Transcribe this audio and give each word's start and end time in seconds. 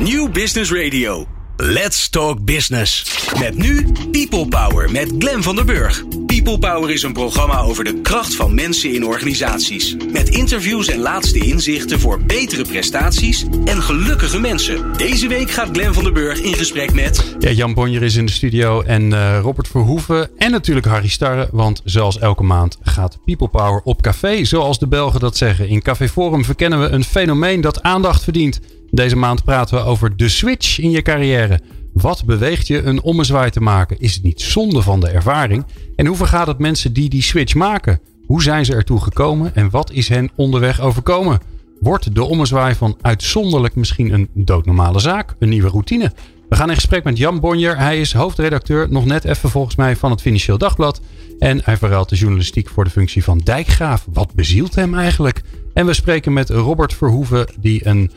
New 0.00 0.30
Business 0.32 0.72
Radio. 0.72 1.26
Let's 1.56 2.08
Talk 2.08 2.44
Business. 2.44 3.04
Met 3.38 3.56
nu 3.56 3.92
People 4.10 4.48
Power 4.48 4.90
met 4.90 5.12
Glen 5.18 5.42
van 5.42 5.56
der 5.56 5.64
Burg. 5.64 6.04
People 6.26 6.58
Power 6.58 6.90
is 6.90 7.02
een 7.02 7.12
programma 7.12 7.60
over 7.60 7.84
de 7.84 8.00
kracht 8.00 8.34
van 8.34 8.54
mensen 8.54 8.94
in 8.94 9.04
organisaties. 9.04 9.96
Met 10.12 10.28
interviews 10.28 10.88
en 10.88 10.98
laatste 10.98 11.38
inzichten 11.38 12.00
voor 12.00 12.22
betere 12.22 12.64
prestaties 12.64 13.44
en 13.64 13.82
gelukkige 13.82 14.40
mensen. 14.40 14.92
Deze 14.96 15.28
week 15.28 15.50
gaat 15.50 15.68
Glen 15.72 15.94
van 15.94 16.04
der 16.04 16.12
Burg 16.12 16.40
in 16.40 16.54
gesprek 16.54 16.94
met. 16.94 17.36
Ja, 17.38 17.50
Jan 17.50 17.74
Bonjer 17.74 18.02
is 18.02 18.16
in 18.16 18.26
de 18.26 18.32
studio 18.32 18.82
en 18.82 19.02
uh, 19.02 19.38
Robert 19.40 19.68
Verhoeven 19.68 20.30
en 20.38 20.50
natuurlijk 20.50 20.86
Harry 20.86 21.08
Starre. 21.08 21.48
Want 21.52 21.80
zoals 21.84 22.18
elke 22.18 22.42
maand 22.42 22.78
gaat 22.82 23.18
People 23.24 23.48
Power 23.48 23.80
op 23.84 24.02
café, 24.02 24.44
zoals 24.44 24.78
de 24.78 24.88
Belgen 24.88 25.20
dat 25.20 25.36
zeggen. 25.36 25.68
In 25.68 25.82
Café 25.82 26.08
Forum 26.08 26.44
verkennen 26.44 26.80
we 26.80 26.88
een 26.88 27.04
fenomeen 27.04 27.60
dat 27.60 27.82
aandacht 27.82 28.24
verdient. 28.24 28.60
Deze 28.96 29.16
maand 29.16 29.44
praten 29.44 29.76
we 29.76 29.84
over 29.84 30.16
de 30.16 30.28
switch 30.28 30.78
in 30.78 30.90
je 30.90 31.02
carrière. 31.02 31.60
Wat 31.92 32.24
beweegt 32.24 32.66
je 32.66 32.82
een 32.82 33.02
ommezwaai 33.02 33.50
te 33.50 33.60
maken? 33.60 34.00
Is 34.00 34.14
het 34.14 34.22
niet 34.22 34.40
zonde 34.40 34.82
van 34.82 35.00
de 35.00 35.08
ervaring? 35.08 35.64
En 35.96 36.06
hoe 36.06 36.16
vergaat 36.16 36.46
het 36.46 36.58
mensen 36.58 36.92
die 36.92 37.08
die 37.08 37.22
switch 37.22 37.54
maken? 37.54 38.00
Hoe 38.26 38.42
zijn 38.42 38.64
ze 38.64 38.74
ertoe 38.74 39.00
gekomen 39.00 39.54
en 39.54 39.70
wat 39.70 39.92
is 39.92 40.08
hen 40.08 40.30
onderweg 40.34 40.80
overkomen? 40.80 41.40
Wordt 41.80 42.14
de 42.14 42.24
ommezwaai 42.24 42.74
van 42.74 42.96
uitzonderlijk 43.00 43.74
misschien 43.74 44.12
een 44.12 44.28
doodnormale 44.34 44.98
zaak, 44.98 45.34
een 45.38 45.48
nieuwe 45.48 45.68
routine? 45.68 46.12
We 46.48 46.56
gaan 46.56 46.68
in 46.68 46.74
gesprek 46.74 47.04
met 47.04 47.18
Jan 47.18 47.40
Bonjer. 47.40 47.78
Hij 47.78 48.00
is 48.00 48.12
hoofdredacteur, 48.12 48.86
nog 48.90 49.04
net 49.04 49.24
even 49.24 49.50
volgens 49.50 49.76
mij, 49.76 49.96
van 49.96 50.10
het 50.10 50.20
Financieel 50.20 50.58
Dagblad. 50.58 51.00
En 51.38 51.60
hij 51.64 51.76
verruilt 51.76 52.08
de 52.08 52.16
journalistiek 52.16 52.68
voor 52.68 52.84
de 52.84 52.90
functie 52.90 53.24
van 53.24 53.38
dijkgraaf. 53.38 54.06
Wat 54.12 54.34
bezielt 54.34 54.74
hem 54.74 54.94
eigenlijk? 54.94 55.42
En 55.74 55.86
we 55.86 55.92
spreken 55.92 56.32
met 56.32 56.50
Robert 56.50 56.94
Verhoeven, 56.94 57.46
die 57.60 57.86
een 57.86 58.10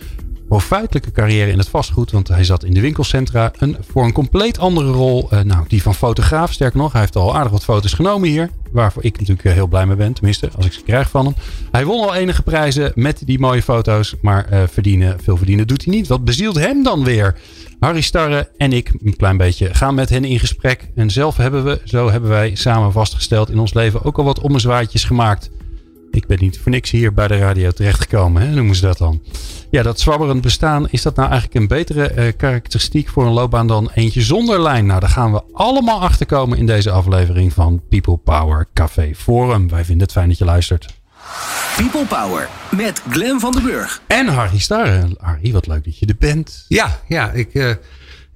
profijtelijke 0.49 1.11
carrière 1.11 1.51
in 1.51 1.57
het 1.57 1.69
vastgoed. 1.69 2.11
Want 2.11 2.27
hij 2.27 2.43
zat 2.43 2.63
in 2.63 2.73
de 2.73 2.81
winkelcentra 2.81 3.51
een, 3.57 3.77
voor 3.91 4.03
een 4.03 4.11
compleet 4.11 4.59
andere 4.59 4.91
rol. 4.91 5.29
Uh, 5.33 5.39
nou, 5.39 5.65
die 5.67 5.81
van 5.81 5.95
fotograaf. 5.95 6.51
Sterker 6.51 6.79
nog, 6.79 6.91
hij 6.91 7.01
heeft 7.01 7.15
al 7.15 7.35
aardig 7.35 7.51
wat 7.51 7.63
foto's 7.63 7.93
genomen 7.93 8.29
hier. 8.29 8.49
Waarvoor 8.71 9.03
ik 9.03 9.19
natuurlijk 9.19 9.47
eh, 9.47 9.53
heel 9.53 9.67
blij 9.67 9.85
mee 9.85 9.95
ben. 9.95 10.13
Tenminste, 10.13 10.49
als 10.55 10.65
ik 10.65 10.71
ze 10.71 10.81
krijg 10.81 11.09
van 11.09 11.25
hem. 11.25 11.35
Hij 11.71 11.85
won 11.85 12.07
al 12.07 12.15
enige 12.15 12.41
prijzen 12.41 12.91
met 12.95 13.21
die 13.25 13.39
mooie 13.39 13.61
foto's. 13.61 14.15
Maar 14.21 14.53
uh, 14.53 14.63
verdienen, 14.67 15.17
veel 15.21 15.37
verdienen 15.37 15.67
doet 15.67 15.85
hij 15.85 15.93
niet. 15.93 16.07
Wat 16.07 16.25
bezielt 16.25 16.59
hem 16.59 16.83
dan 16.83 17.03
weer? 17.03 17.35
Harry 17.79 18.01
Starre 18.01 18.49
en 18.57 18.73
ik, 18.73 18.91
een 19.03 19.15
klein 19.15 19.37
beetje, 19.37 19.73
gaan 19.73 19.95
met 19.95 20.09
hen 20.09 20.25
in 20.25 20.39
gesprek. 20.39 20.89
En 20.95 21.09
zelf 21.09 21.37
hebben 21.37 21.63
we, 21.63 21.81
zo 21.83 22.09
hebben 22.11 22.29
wij 22.29 22.55
samen 22.55 22.91
vastgesteld 22.91 23.49
in 23.49 23.59
ons 23.59 23.73
leven 23.73 24.03
ook 24.03 24.17
al 24.17 24.23
wat 24.23 24.39
ommezwaaitjes 24.39 25.03
gemaakt. 25.03 25.49
Ik 26.19 26.27
ben 26.27 26.37
niet 26.41 26.59
voor 26.59 26.71
niks 26.71 26.91
hier 26.91 27.13
bij 27.13 27.27
de 27.27 27.37
radio 27.37 27.71
terechtgekomen, 27.71 28.41
hè? 28.41 28.47
noemen 28.53 28.75
ze 28.75 28.81
dat 28.81 28.97
dan. 28.97 29.21
Ja, 29.69 29.83
dat 29.83 29.99
zwabberend 29.99 30.41
bestaan, 30.41 30.89
is 30.89 31.01
dat 31.01 31.15
nou 31.15 31.29
eigenlijk 31.29 31.59
een 31.59 31.67
betere 31.67 32.15
uh, 32.15 32.31
karakteristiek 32.37 33.09
voor 33.09 33.25
een 33.25 33.33
loopbaan 33.33 33.67
dan 33.67 33.91
eentje 33.93 34.21
zonder 34.21 34.61
lijn? 34.61 34.85
Nou, 34.85 34.99
daar 34.99 35.09
gaan 35.09 35.31
we 35.31 35.43
allemaal 35.53 36.01
achter 36.01 36.25
komen 36.25 36.57
in 36.57 36.65
deze 36.65 36.91
aflevering 36.91 37.53
van 37.53 37.81
People 37.89 38.17
Power 38.17 38.67
Café 38.73 39.11
Forum. 39.15 39.69
Wij 39.69 39.85
vinden 39.85 40.03
het 40.03 40.11
fijn 40.11 40.27
dat 40.27 40.37
je 40.37 40.45
luistert. 40.45 40.85
People 41.75 42.05
Power 42.05 42.49
met 42.75 43.01
Glen 43.09 43.39
van 43.39 43.51
den 43.51 43.63
Burg. 43.63 44.01
En 44.07 44.27
Harry 44.27 44.59
Starre. 44.59 45.07
Harry, 45.17 45.51
wat 45.51 45.67
leuk 45.67 45.83
dat 45.83 45.99
je 45.99 46.05
er 46.05 46.15
bent. 46.19 46.65
Ja, 46.67 46.99
ja 47.07 47.31
ik... 47.31 47.53
Uh... 47.53 47.73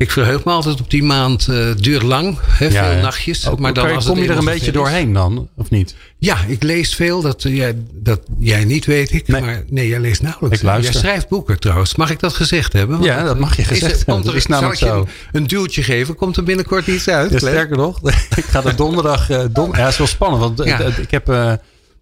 Ik 0.04 0.12
verheug 0.12 0.44
me 0.44 0.52
altijd 0.52 0.80
op 0.80 0.90
die 0.90 1.04
maand. 1.04 1.48
Uh, 1.50 1.68
duurt 1.78 2.02
lang, 2.02 2.38
hè, 2.46 2.66
ja, 2.66 2.92
veel 2.92 3.02
nachtjes. 3.02 3.48
Ook, 3.48 3.60
maar 3.60 3.74
dan, 3.74 3.92
als 3.92 4.06
kom 4.06 4.20
je 4.20 4.30
er 4.30 4.38
een 4.38 4.46
beetje 4.46 4.72
doorheen 4.72 5.14
dan, 5.14 5.50
of 5.56 5.70
niet? 5.70 5.96
Ja, 6.18 6.38
ik 6.48 6.64
lees 6.64 6.96
veel. 6.96 7.22
Dat, 7.22 7.44
uh, 7.44 7.56
jij, 7.56 7.76
dat 7.94 8.22
jij 8.40 8.66
niet 8.66 8.86
weet 8.86 9.14
ik. 9.14 9.28
Nee. 9.28 9.42
Maar 9.42 9.64
nee, 9.70 9.88
jij 9.88 10.00
leest 10.00 10.22
nauwelijks. 10.22 10.58
Ik 10.58 10.64
luister. 10.64 10.94
Jij 10.94 11.02
schrijft 11.02 11.28
boeken 11.28 11.60
trouwens. 11.60 11.96
Mag 11.96 12.10
ik 12.10 12.20
dat 12.20 12.34
gezegd 12.34 12.74
hebben? 12.74 12.98
Want 12.98 13.10
ja, 13.10 13.24
dat 13.24 13.40
mag 13.40 13.56
je 13.56 13.64
gezegd 13.64 13.96
hebben. 13.96 14.16
Komt 14.16 14.28
er, 14.28 14.36
is 14.36 14.46
namelijk 14.46 14.80
zal 14.80 14.90
zo. 14.90 15.08
Je 15.32 15.38
een 15.38 15.48
duwtje 15.48 15.84
geven? 15.84 16.16
Komt 16.16 16.38
er 16.38 16.44
binnenkort 16.44 16.88
iets 16.88 17.08
uit? 17.08 17.32
Ja, 17.32 17.38
sterker 17.38 17.78
nog, 17.78 18.00
ik 18.36 18.46
ga 18.46 18.64
er 18.64 18.76
donderdag... 18.76 19.30
Uh, 19.30 19.44
don 19.52 19.70
ja, 19.72 19.78
dat 19.78 19.90
is 19.90 19.98
wel 19.98 20.08
spannend. 20.08 20.42
Want 20.42 20.70
ja. 20.70 20.80
ik 20.80 21.12
heb 21.12 21.28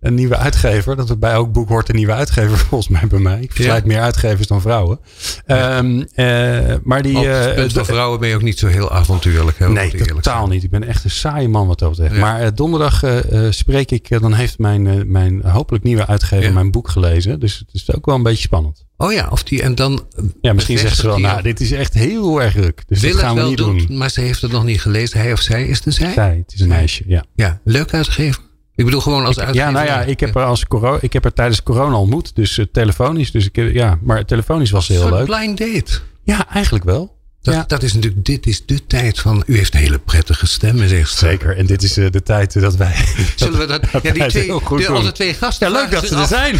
een 0.01 0.13
nieuwe 0.13 0.37
uitgever. 0.37 0.95
Dat 0.95 1.09
het 1.09 1.19
bij 1.19 1.31
elk 1.31 1.51
boek 1.51 1.69
hoort 1.69 1.89
een 1.89 1.95
nieuwe 1.95 2.13
uitgever 2.13 2.57
volgens 2.67 2.89
mij 2.89 3.07
bij 3.07 3.19
mij. 3.19 3.41
Ik 3.41 3.51
vergelijk 3.51 3.85
ja. 3.85 3.91
meer 3.91 4.01
uitgevers 4.01 4.47
dan 4.47 4.61
vrouwen. 4.61 4.99
Ja. 5.45 5.77
Um, 5.77 6.07
uh, 6.15 6.75
maar 6.83 7.01
die... 7.01 7.25
Uh, 7.25 7.69
van 7.69 7.85
vrouwen 7.85 8.19
ben 8.19 8.29
je 8.29 8.35
ook 8.35 8.41
niet 8.41 8.59
zo 8.59 8.67
heel 8.67 8.91
avontuurlijk. 8.91 9.59
Hè, 9.59 9.69
nee, 9.69 9.95
totaal 9.95 10.37
zijn. 10.37 10.49
niet. 10.49 10.63
Ik 10.63 10.69
ben 10.69 10.83
echt 10.83 11.03
een 11.03 11.09
saaie 11.09 11.47
man 11.47 11.67
wat 11.67 11.79
dat 11.79 11.89
betreft. 11.89 12.15
Ja. 12.15 12.19
Maar 12.19 12.41
uh, 12.41 12.47
donderdag 12.55 13.03
spreek 13.49 13.91
ik... 13.91 14.21
dan 14.21 14.33
heeft 14.33 14.59
mijn, 14.59 15.11
mijn 15.11 15.41
hopelijk 15.45 15.83
nieuwe 15.83 16.07
uitgever 16.07 16.53
mijn 16.53 16.71
boek 16.71 16.89
gelezen. 16.89 17.39
Dus 17.39 17.57
het 17.57 17.69
is 17.73 17.93
ook 17.93 18.05
wel 18.05 18.15
een 18.15 18.23
beetje 18.23 18.41
spannend. 18.41 18.85
Oh 18.97 19.11
ja, 19.13 19.27
of 19.31 19.43
die 19.43 19.61
en 19.61 19.75
dan. 19.75 20.05
Ja, 20.41 20.53
misschien 20.53 20.77
zegt 20.77 20.97
ze 20.97 21.07
wel, 21.07 21.17
nou, 21.17 21.41
dit 21.41 21.59
is 21.59 21.71
echt 21.71 21.93
heel 21.93 22.41
erg 22.41 22.53
druk. 22.53 22.83
Dus 22.87 23.01
dat 23.01 23.15
gaan 23.15 23.35
we 23.35 23.41
niet 23.41 23.57
doen, 23.57 23.77
doen. 23.77 23.97
Maar 23.97 24.09
ze 24.09 24.21
heeft 24.21 24.41
het 24.41 24.51
nog 24.51 24.63
niet 24.63 24.81
gelezen. 24.81 25.19
Hij 25.19 25.31
of 25.31 25.41
zij 25.41 25.65
is 25.65 25.77
het 25.77 25.85
een 25.85 25.93
zij? 25.93 26.13
Zij, 26.13 26.43
het 26.45 26.53
is 26.53 26.59
een 26.59 26.67
meisje, 26.67 27.03
ja. 27.07 27.25
Ja, 27.35 27.59
leuk 27.63 27.93
uitgever. 27.93 28.41
Ik 28.75 28.85
bedoel 28.85 29.01
gewoon 29.01 29.25
als 29.25 29.39
uitgever. 29.39 29.65
Ja, 29.65 29.71
nou 29.71 29.85
ja, 29.85 30.01
ik 30.01 30.19
heb, 30.19 30.35
er 30.35 30.43
als 30.43 30.67
corona, 30.67 30.97
ik 31.01 31.13
heb 31.13 31.25
er 31.25 31.33
tijdens 31.33 31.63
corona 31.63 31.95
ontmoet. 31.95 32.35
Dus 32.35 32.57
uh, 32.57 32.65
telefonisch. 32.71 33.31
Dus 33.31 33.45
ik, 33.51 33.73
ja, 33.73 33.99
maar 34.01 34.25
telefonisch 34.25 34.71
was 34.71 34.87
heel 34.87 35.05
Een 35.05 35.13
leuk. 35.13 35.25
blind 35.25 35.57
date. 35.57 35.99
Ja, 36.23 36.47
eigenlijk 36.49 36.83
wel. 36.83 37.19
Dat, 37.41 37.53
ja. 37.53 37.63
dat 37.67 37.83
is 37.83 37.93
natuurlijk, 37.93 38.25
dit 38.25 38.45
is 38.45 38.65
de 38.65 38.87
tijd 38.87 39.19
van, 39.19 39.43
u 39.45 39.57
heeft 39.57 39.73
een 39.73 39.79
hele 39.79 39.99
prettige 39.99 40.47
stem, 40.47 40.87
zegt 40.87 41.17
Zeker, 41.17 41.57
en 41.57 41.65
dit 41.65 41.83
is 41.83 41.97
uh, 41.97 42.09
de 42.09 42.23
tijd 42.23 42.61
dat 42.61 42.75
wij. 42.75 42.95
Zullen 43.35 43.59
we 43.59 43.65
dat, 43.65 43.81
dat 43.91 44.03
ja, 44.03 44.11
die 44.13 44.25
twee, 44.25 44.69
onze 44.69 45.11
twee 45.11 45.33
gasten. 45.33 45.67
Ja, 45.67 45.73
leuk 45.73 45.91
dat 45.91 46.07
ze 46.07 46.15
er 46.15 46.27
zijn. 46.27 46.59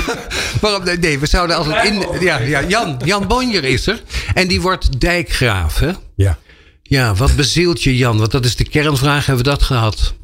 Waarom, 0.60 1.00
nee, 1.00 1.18
we 1.18 1.26
zouden 1.26 1.56
altijd 1.56 1.88
in. 1.88 2.20
Ja, 2.20 2.38
ja, 2.38 2.62
Jan, 2.64 3.00
Jan 3.04 3.26
Bonjer 3.26 3.64
is 3.64 3.86
er. 3.86 4.02
En 4.34 4.48
die 4.48 4.60
wordt 4.60 5.00
dijkgraaf, 5.00 5.78
hè? 5.78 5.90
Ja. 6.16 6.38
Ja, 6.82 7.14
wat 7.14 7.36
bezielt 7.36 7.82
je, 7.82 7.96
Jan? 7.96 8.18
Want 8.18 8.30
dat 8.30 8.44
is 8.44 8.56
de 8.56 8.64
kernvraag, 8.64 9.26
hebben 9.26 9.44
we 9.44 9.50
dat 9.50 9.62
gehad? 9.62 10.14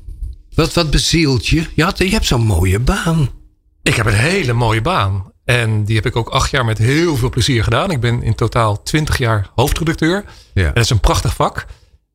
Wat, 0.58 0.72
wat 0.72 0.90
bezielt 0.90 1.46
je? 1.46 1.66
Je, 1.74 1.84
had, 1.84 1.98
je 1.98 2.08
hebt 2.08 2.26
zo'n 2.26 2.46
mooie 2.46 2.78
baan. 2.78 3.30
Ik 3.82 3.94
heb 3.94 4.06
een 4.06 4.12
hele 4.12 4.52
mooie 4.52 4.82
baan. 4.82 5.32
En 5.44 5.84
die 5.84 5.96
heb 5.96 6.06
ik 6.06 6.16
ook 6.16 6.28
acht 6.28 6.50
jaar 6.50 6.64
met 6.64 6.78
heel 6.78 7.16
veel 7.16 7.30
plezier 7.30 7.64
gedaan. 7.64 7.90
Ik 7.90 8.00
ben 8.00 8.22
in 8.22 8.34
totaal 8.34 8.82
twintig 8.82 9.18
jaar 9.18 9.50
hoofdredacteur. 9.54 10.24
Ja. 10.54 10.66
En 10.66 10.74
dat 10.74 10.84
is 10.84 10.90
een 10.90 11.00
prachtig 11.00 11.34
vak. 11.34 11.66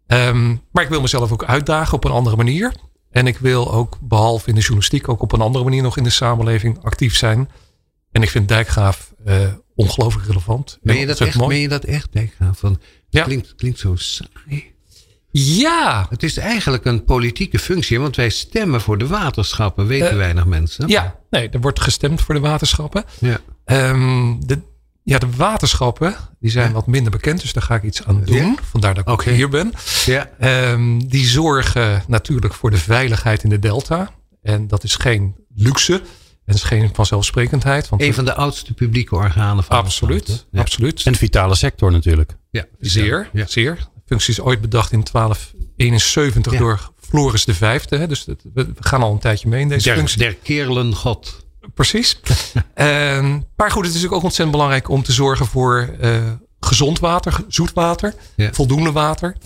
Um, 0.07 0.61
maar 0.71 0.83
ik 0.83 0.89
wil 0.89 1.01
mezelf 1.01 1.31
ook 1.31 1.43
uitdagen 1.43 1.93
op 1.93 2.03
een 2.03 2.11
andere 2.11 2.35
manier. 2.35 2.73
En 3.11 3.27
ik 3.27 3.37
wil 3.37 3.73
ook, 3.73 3.97
behalve 4.01 4.49
in 4.49 4.55
de 4.55 4.61
journalistiek, 4.61 5.09
ook 5.09 5.21
op 5.21 5.31
een 5.31 5.41
andere 5.41 5.63
manier 5.63 5.81
nog 5.81 5.97
in 5.97 6.03
de 6.03 6.09
samenleving 6.09 6.83
actief 6.83 7.15
zijn. 7.15 7.49
En 8.11 8.21
ik 8.21 8.29
vind 8.29 8.47
Dijkgraaf 8.47 9.13
uh, 9.25 9.53
ongelooflijk 9.75 10.27
relevant. 10.27 10.79
Ben 10.81 10.97
je 10.97 11.05
dat, 11.05 11.19
echt. 11.19 11.47
Ben 11.47 11.59
je 11.59 11.67
dat 11.67 11.83
echt, 11.83 12.11
Dijkgraaf? 12.11 12.57
Van, 12.59 12.79
ja. 13.09 13.23
klinkt, 13.23 13.55
klinkt 13.55 13.79
zo 13.79 13.95
saai. 13.95 14.72
Ja. 15.41 16.05
Het 16.09 16.23
is 16.23 16.37
eigenlijk 16.37 16.85
een 16.85 17.03
politieke 17.03 17.59
functie, 17.59 17.99
want 17.99 18.15
wij 18.15 18.29
stemmen 18.29 18.81
voor 18.81 18.97
de 18.97 19.07
waterschappen, 19.07 19.87
weten 19.87 20.11
uh, 20.11 20.17
weinig 20.17 20.45
mensen. 20.45 20.87
Ja, 20.87 21.15
nee, 21.29 21.49
er 21.49 21.61
wordt 21.61 21.79
gestemd 21.79 22.21
voor 22.21 22.35
de 22.35 22.41
waterschappen. 22.41 23.03
Ja. 23.19 23.39
Um, 23.89 24.47
de, 24.47 24.59
ja, 25.03 25.19
de 25.19 25.29
waterschappen, 25.35 26.15
die 26.39 26.51
zijn 26.51 26.67
ja. 26.67 26.73
wat 26.73 26.87
minder 26.87 27.11
bekend, 27.11 27.41
dus 27.41 27.53
daar 27.53 27.63
ga 27.63 27.75
ik 27.75 27.83
iets 27.83 28.05
aan 28.05 28.23
doen. 28.23 28.35
Ja. 28.35 28.55
Vandaar 28.69 28.93
dat 28.93 29.07
ik 29.07 29.13
okay. 29.13 29.33
hier 29.33 29.49
ben. 29.49 29.73
Ja. 30.05 30.29
Um, 30.71 31.07
die 31.07 31.25
zorgen 31.25 32.03
natuurlijk 32.07 32.53
voor 32.53 32.71
de 32.71 32.77
veiligheid 32.77 33.43
in 33.43 33.49
de 33.49 33.59
delta. 33.59 34.09
En 34.41 34.67
dat 34.67 34.83
is 34.83 34.95
geen 34.95 35.35
luxe. 35.55 36.01
En 36.45 36.53
is 36.53 36.63
geen 36.63 36.89
vanzelfsprekendheid. 36.93 37.89
Want 37.89 38.01
een 38.01 38.13
van 38.13 38.25
de 38.25 38.33
oudste 38.33 38.73
publieke 38.73 39.15
organen 39.15 39.63
van 39.63 39.77
Absoluut, 39.77 40.47
ja. 40.51 40.59
absoluut. 40.61 41.01
En 41.05 41.15
vitale 41.15 41.55
sector 41.55 41.91
natuurlijk. 41.91 42.35
Ja, 42.49 42.65
zeer, 42.79 43.29
ja. 43.33 43.45
zeer 43.47 43.91
functie 44.05 44.33
is 44.33 44.41
ooit 44.41 44.61
bedacht 44.61 44.91
in 44.91 45.03
1271 45.11 46.51
ja. 46.51 46.59
door 46.59 46.91
Floris 46.99 47.43
V. 47.43 47.89
Hè? 47.89 48.07
Dus 48.07 48.25
het, 48.25 48.41
we 48.53 48.67
gaan 48.79 49.01
al 49.01 49.11
een 49.11 49.19
tijdje 49.19 49.47
mee 49.47 49.61
in 49.61 49.67
deze 49.67 49.83
der, 49.83 49.95
functie. 49.97 50.17
Der 50.17 50.35
kerelen 50.35 50.95
god. 50.95 51.45
Precies. 51.73 52.19
um, 52.75 53.45
maar 53.57 53.71
goed, 53.71 53.85
het 53.85 53.95
is 53.95 54.05
ook 54.05 54.11
ontzettend 54.11 54.51
belangrijk 54.51 54.89
om 54.89 55.03
te 55.03 55.11
zorgen 55.11 55.45
voor 55.45 55.89
uh, 56.01 56.31
gezond 56.59 56.99
water, 56.99 57.45
zoet 57.47 57.73
water, 57.73 58.13
ja. 58.35 58.53
voldoende 58.53 58.91
water. 58.91 59.37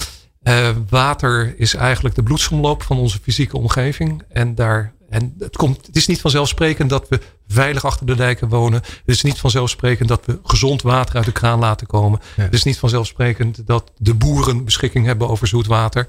Uh, 0.44 0.70
water 0.90 1.54
is 1.58 1.74
eigenlijk 1.74 2.16
de 2.16 2.24
bloedsomloop 2.24 2.84
van 2.84 2.98
onze 2.98 3.20
fysieke 3.22 3.58
omgeving. 3.58 4.24
En 4.30 4.56
daar 4.56 4.94
en 5.10 5.36
het, 5.40 5.56
komt, 5.56 5.86
het 5.86 5.96
is 5.96 6.08
niet 6.08 6.22
vanzelfsprekend 6.22 6.90
dat 6.90 7.10
we 7.10 7.20
veilig 7.48 7.86
achter 7.86 8.06
de 8.06 8.16
dijken 8.16 8.50
wonen. 8.50 8.82
Het 8.82 9.16
is 9.16 9.22
niet 9.22 9.40
vanzelfsprekend 9.40 10.10
dat 10.10 10.26
we 10.26 10.40
gezond 10.44 10.82
water 10.82 11.16
uit 11.16 11.26
de 11.26 11.32
kraan 11.32 11.60
laten 11.60 11.88
komen. 11.88 12.20
Ja. 12.36 12.44
Het 12.44 12.54
is 12.54 12.64
niet 12.64 12.78
vanzelfsprekend 12.78 13.68
dat 13.68 13.92
de 13.98 14.14
boeren 14.14 14.66
beschikking 14.66 15.06
hebben 15.06 15.30
over 15.30 15.48
zoet 15.48 15.68
water. 15.68 16.08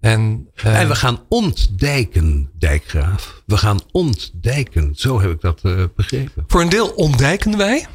En, 0.00 0.48
uh, 0.64 0.80
en 0.80 0.88
we 0.88 0.94
gaan 0.94 1.20
ontdijken, 1.28 2.50
dijkgraaf. 2.58 3.42
We 3.46 3.56
gaan 3.56 3.80
ontdijken. 3.92 4.92
Zo 4.96 5.20
heb 5.20 5.30
ik 5.30 5.40
dat 5.40 5.60
uh, 5.62 5.84
begrepen. 5.96 6.44
Voor 6.46 6.60
een 6.60 6.68
deel 6.68 6.88
ontdijken 6.88 7.56
wij. 7.56 7.86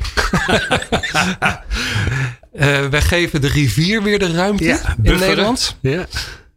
uh, 2.54 2.86
wij 2.96 3.02
geven 3.02 3.42
de 3.42 3.48
rivier 3.48 4.04
weer 4.04 4.20
de 4.20 4.32
ruimte 4.32 4.64
ja, 4.64 4.96
in 5.02 5.20
Nederland. 5.20 5.78
Ja. 5.82 6.08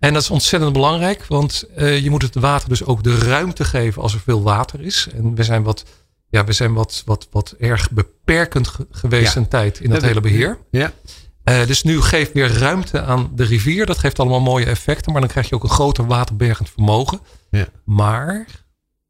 En 0.07 0.13
dat 0.13 0.23
is 0.23 0.31
ontzettend 0.31 0.73
belangrijk, 0.73 1.25
want 1.27 1.65
uh, 1.77 1.99
je 1.99 2.11
moet 2.11 2.23
het 2.23 2.35
water 2.35 2.69
dus 2.69 2.85
ook 2.85 3.03
de 3.03 3.19
ruimte 3.19 3.65
geven 3.65 4.03
als 4.03 4.15
er 4.15 4.21
veel 4.21 4.43
water 4.43 4.81
is. 4.81 5.09
En 5.15 5.35
we 5.35 5.43
zijn 5.43 5.63
wat 5.63 5.85
ja, 6.29 6.45
we 6.45 6.53
zijn 6.53 6.73
wat, 6.73 7.03
wat, 7.05 7.29
wat 7.31 7.55
erg 7.59 7.91
beperkend 7.91 8.73
geweest 8.91 9.37
een 9.37 9.49
tijd 9.49 9.81
in 9.81 9.91
dat 9.91 10.03
hele 10.03 10.21
beheer. 10.21 10.59
Ja. 10.71 10.93
Uh, 11.45 11.67
dus 11.67 11.83
nu 11.83 12.01
geef 12.01 12.33
weer 12.33 12.53
ruimte 12.53 13.03
aan 13.03 13.31
de 13.35 13.45
rivier. 13.45 13.87
Dat 13.87 13.99
geeft 13.99 14.19
allemaal 14.19 14.41
mooie 14.41 14.65
effecten. 14.65 15.13
Maar 15.13 15.21
dan 15.21 15.31
krijg 15.31 15.49
je 15.49 15.55
ook 15.55 15.63
een 15.63 15.69
groter 15.69 16.07
waterbergend 16.07 16.71
vermogen. 16.71 17.21
Ja. 17.51 17.69
Maar 17.85 18.47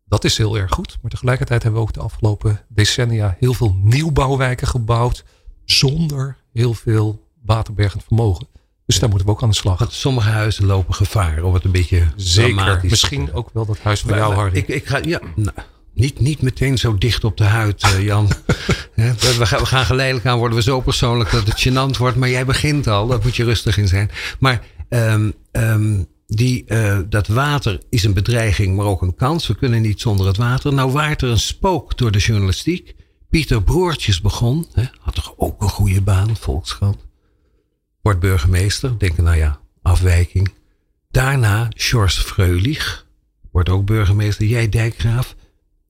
dat 0.05 0.25
is 0.25 0.39
heel 0.39 0.59
erg 0.59 0.73
goed. 0.73 0.99
Maar 1.03 1.11
tegelijkertijd 1.11 1.63
hebben 1.63 1.81
we 1.81 1.87
ook 1.87 1.95
de 1.95 2.01
afgelopen 2.01 2.65
decennia 2.69 3.37
heel 3.39 3.55
veel 3.55 3.77
nieuwbouwwijken 3.83 4.67
gebouwd. 4.67 5.25
Zonder 5.65 6.37
heel 6.53 6.75
veel 6.75 7.29
waterbergend 7.45 8.05
vermogen. 8.05 8.47
Dus 8.87 8.99
daar 8.99 9.09
moeten 9.09 9.27
we 9.29 9.33
ook 9.33 9.43
aan 9.43 9.49
de 9.49 9.55
slag. 9.55 9.79
Want 9.79 9.93
sommige 9.93 10.29
huizen 10.29 10.67
lopen 10.67 10.95
gevaar. 10.95 11.43
Of 11.43 11.53
het 11.53 11.65
een 11.65 11.71
beetje 11.71 12.07
Zeker. 12.17 12.81
Misschien 12.83 13.33
ook 13.33 13.51
wel 13.53 13.67
dat 13.67 13.79
huis 13.79 14.01
van 14.01 14.17
jou, 14.17 14.35
Harry. 14.35 14.57
Ik, 14.57 14.69
ik 14.69 14.87
ga, 14.87 14.99
ja, 15.05 15.21
nou, 15.35 15.57
niet, 15.95 16.21
niet 16.21 16.43
meteen 16.43 16.79
zo 16.79 16.99
dicht 16.99 17.25
op 17.25 17.37
de 17.37 17.45
huid, 17.45 17.85
uh, 17.85 18.05
Jan. 18.05 18.27
we, 18.95 19.47
gaan, 19.47 19.61
we 19.61 19.67
gaan 19.67 19.85
geleidelijk 19.85 20.27
aan 20.27 20.39
worden 20.39 20.57
we 20.57 20.63
zo 20.63 20.81
persoonlijk 20.81 21.31
dat 21.31 21.47
het 21.47 21.69
gênant 21.69 21.99
wordt. 21.99 22.17
Maar 22.17 22.29
jij 22.29 22.45
begint 22.45 22.87
al, 22.87 23.07
daar 23.07 23.21
moet 23.23 23.37
je 23.37 23.45
rustig 23.45 23.79
in 23.79 23.89
zijn. 23.89 24.11
Maar 24.39 24.63
um, 24.89 25.35
um, 25.53 26.07
die, 26.27 26.65
uh, 26.67 26.99
dat 27.09 27.27
water 27.27 27.81
is 27.91 28.05
een 28.05 28.15
bedreiging, 28.15 28.77
maar 28.77 28.87
ook 28.87 29.03
een 29.03 29.15
kans. 29.15 29.47
We 29.47 29.57
kunnen 29.57 29.83
niet 29.83 30.01
zonder 30.01 30.27
het 30.27 30.37
water. 30.37 30.73
Nou 30.73 30.93
waart 30.93 31.23
er 31.23 31.29
een 31.29 31.39
spook 31.39 31.99
door 31.99 32.11
de 32.11 32.19
journalistiek. 32.19 32.95
Pieter 33.31 33.63
Broertjes 33.63 34.21
begon, 34.21 34.67
hè, 34.73 34.85
had 35.01 35.15
toch 35.15 35.35
ook 35.37 35.63
een 35.63 35.69
goede 35.69 36.01
baan, 36.01 36.37
Volkskrant. 36.37 37.06
Wordt 38.07 38.21
burgemeester, 38.21 38.99
denken 38.99 39.25
nou 39.25 39.37
ja, 39.37 39.61
afwijking. 39.83 40.55
Daarna 41.11 41.69
Sjors 41.77 42.19
Freulich, 42.19 43.07
wordt 43.53 43.69
ook 43.69 43.85
burgemeester. 43.85 44.47
Jij 44.47 44.69
Dijkgraaf. 44.69 45.35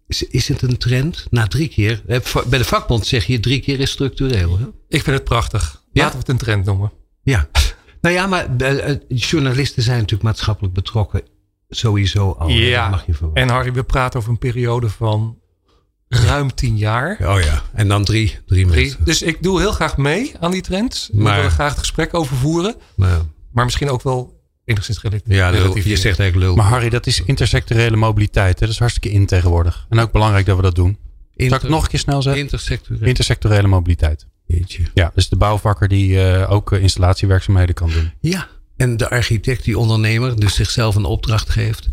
Is, 0.07 0.23
is 0.23 0.49
het 0.49 0.63
een 0.63 0.77
trend? 0.77 1.27
Na 1.31 1.47
drie 1.47 1.69
keer. 1.69 2.03
Bij 2.47 2.59
de 2.59 2.65
vakbond 2.65 3.07
zeg 3.07 3.27
je 3.27 3.41
drie 3.41 3.61
keer 3.61 3.81
is 3.81 3.91
structureel. 3.91 4.59
Hè? 4.59 4.65
Ik 4.89 5.03
vind 5.03 5.17
het 5.17 5.25
prachtig. 5.25 5.83
Laten 5.93 6.13
we 6.13 6.19
het 6.19 6.29
een 6.29 6.39
trend 6.39 6.65
noemen. 6.65 6.93
Ja. 7.23 7.49
Nou 8.01 8.15
ja, 8.15 8.27
maar 8.27 8.47
uh, 8.59 8.97
journalisten 9.09 9.83
zijn 9.83 9.97
natuurlijk 9.97 10.23
maatschappelijk 10.23 10.75
betrokken. 10.75 11.23
Sowieso 11.69 12.31
al. 12.31 12.49
Ja. 12.49 12.89
Mag 12.89 13.07
je 13.07 13.31
en 13.35 13.49
Harry, 13.49 13.73
we 13.73 13.83
praten 13.83 14.19
over 14.19 14.31
een 14.31 14.39
periode 14.39 14.89
van 14.89 15.39
ruim 16.17 16.55
tien 16.55 16.77
jaar. 16.77 17.19
Oh 17.21 17.41
ja, 17.41 17.63
en 17.75 17.89
dan 17.89 18.05
drie, 18.05 18.39
drie, 18.47 18.67
drie. 18.67 18.95
Dus 19.05 19.23
ik 19.23 19.43
doe 19.43 19.61
heel 19.61 19.73
graag 19.73 19.97
mee 19.97 20.33
aan 20.41 20.51
die 20.51 20.63
trend. 20.63 21.09
Maar, 21.13 21.31
we 21.31 21.37
willen 21.37 21.51
graag 21.51 21.71
het 21.71 21.79
gesprek 21.79 22.15
over 22.15 22.37
voeren. 22.37 22.75
Maar, 22.95 23.21
maar 23.53 23.65
misschien 23.65 23.91
ook 23.91 24.03
wel 24.03 24.41
enigszins 24.65 25.03
relatief. 25.03 25.35
Ja, 25.35 25.51
je 25.51 25.97
zegt 25.97 26.05
eigenlijk 26.05 26.37
lul. 26.37 26.57
Maar 26.57 26.67
Harry, 26.67 26.89
dat 26.89 27.07
is 27.07 27.23
intersectorele 27.25 27.97
mobiliteit. 27.97 28.61
Hè? 28.61 28.67
Dat 28.67 28.75
is 28.75 28.79
hartstikke 28.79 29.11
in 29.11 29.27
tegenwoordig. 29.27 29.87
En 29.89 29.99
ook 29.99 30.13
belangrijk 30.13 30.47
dat 30.47 30.57
we 30.57 30.63
dat 30.63 30.75
doen. 30.75 30.99
Inter, 31.37 31.49
Zal 31.49 31.57
ik 31.57 31.63
het 31.63 31.71
nog 31.71 31.83
een 31.83 31.89
keer 31.89 31.99
snel 31.99 32.23
zeggen? 32.23 32.43
Intersectorele. 32.43 33.07
Intersectorele 33.07 33.69
mobiliteit. 33.69 34.27
Jeetje. 34.47 34.83
Ja, 34.95 35.13
dus 35.15 35.29
de 35.29 35.37
bouwvakker 35.37 35.89
die 35.89 36.11
uh, 36.11 36.51
ook 36.51 36.73
installatiewerkzaamheden 36.73 37.75
kan 37.75 37.91
doen. 37.91 38.13
Ja, 38.21 38.49
en 38.76 38.96
de 38.96 39.11
architect, 39.11 39.64
die 39.64 39.78
ondernemer, 39.78 40.40
dus 40.40 40.55
zichzelf 40.55 40.94
een 40.94 41.05
opdracht 41.05 41.50
geeft. 41.50 41.88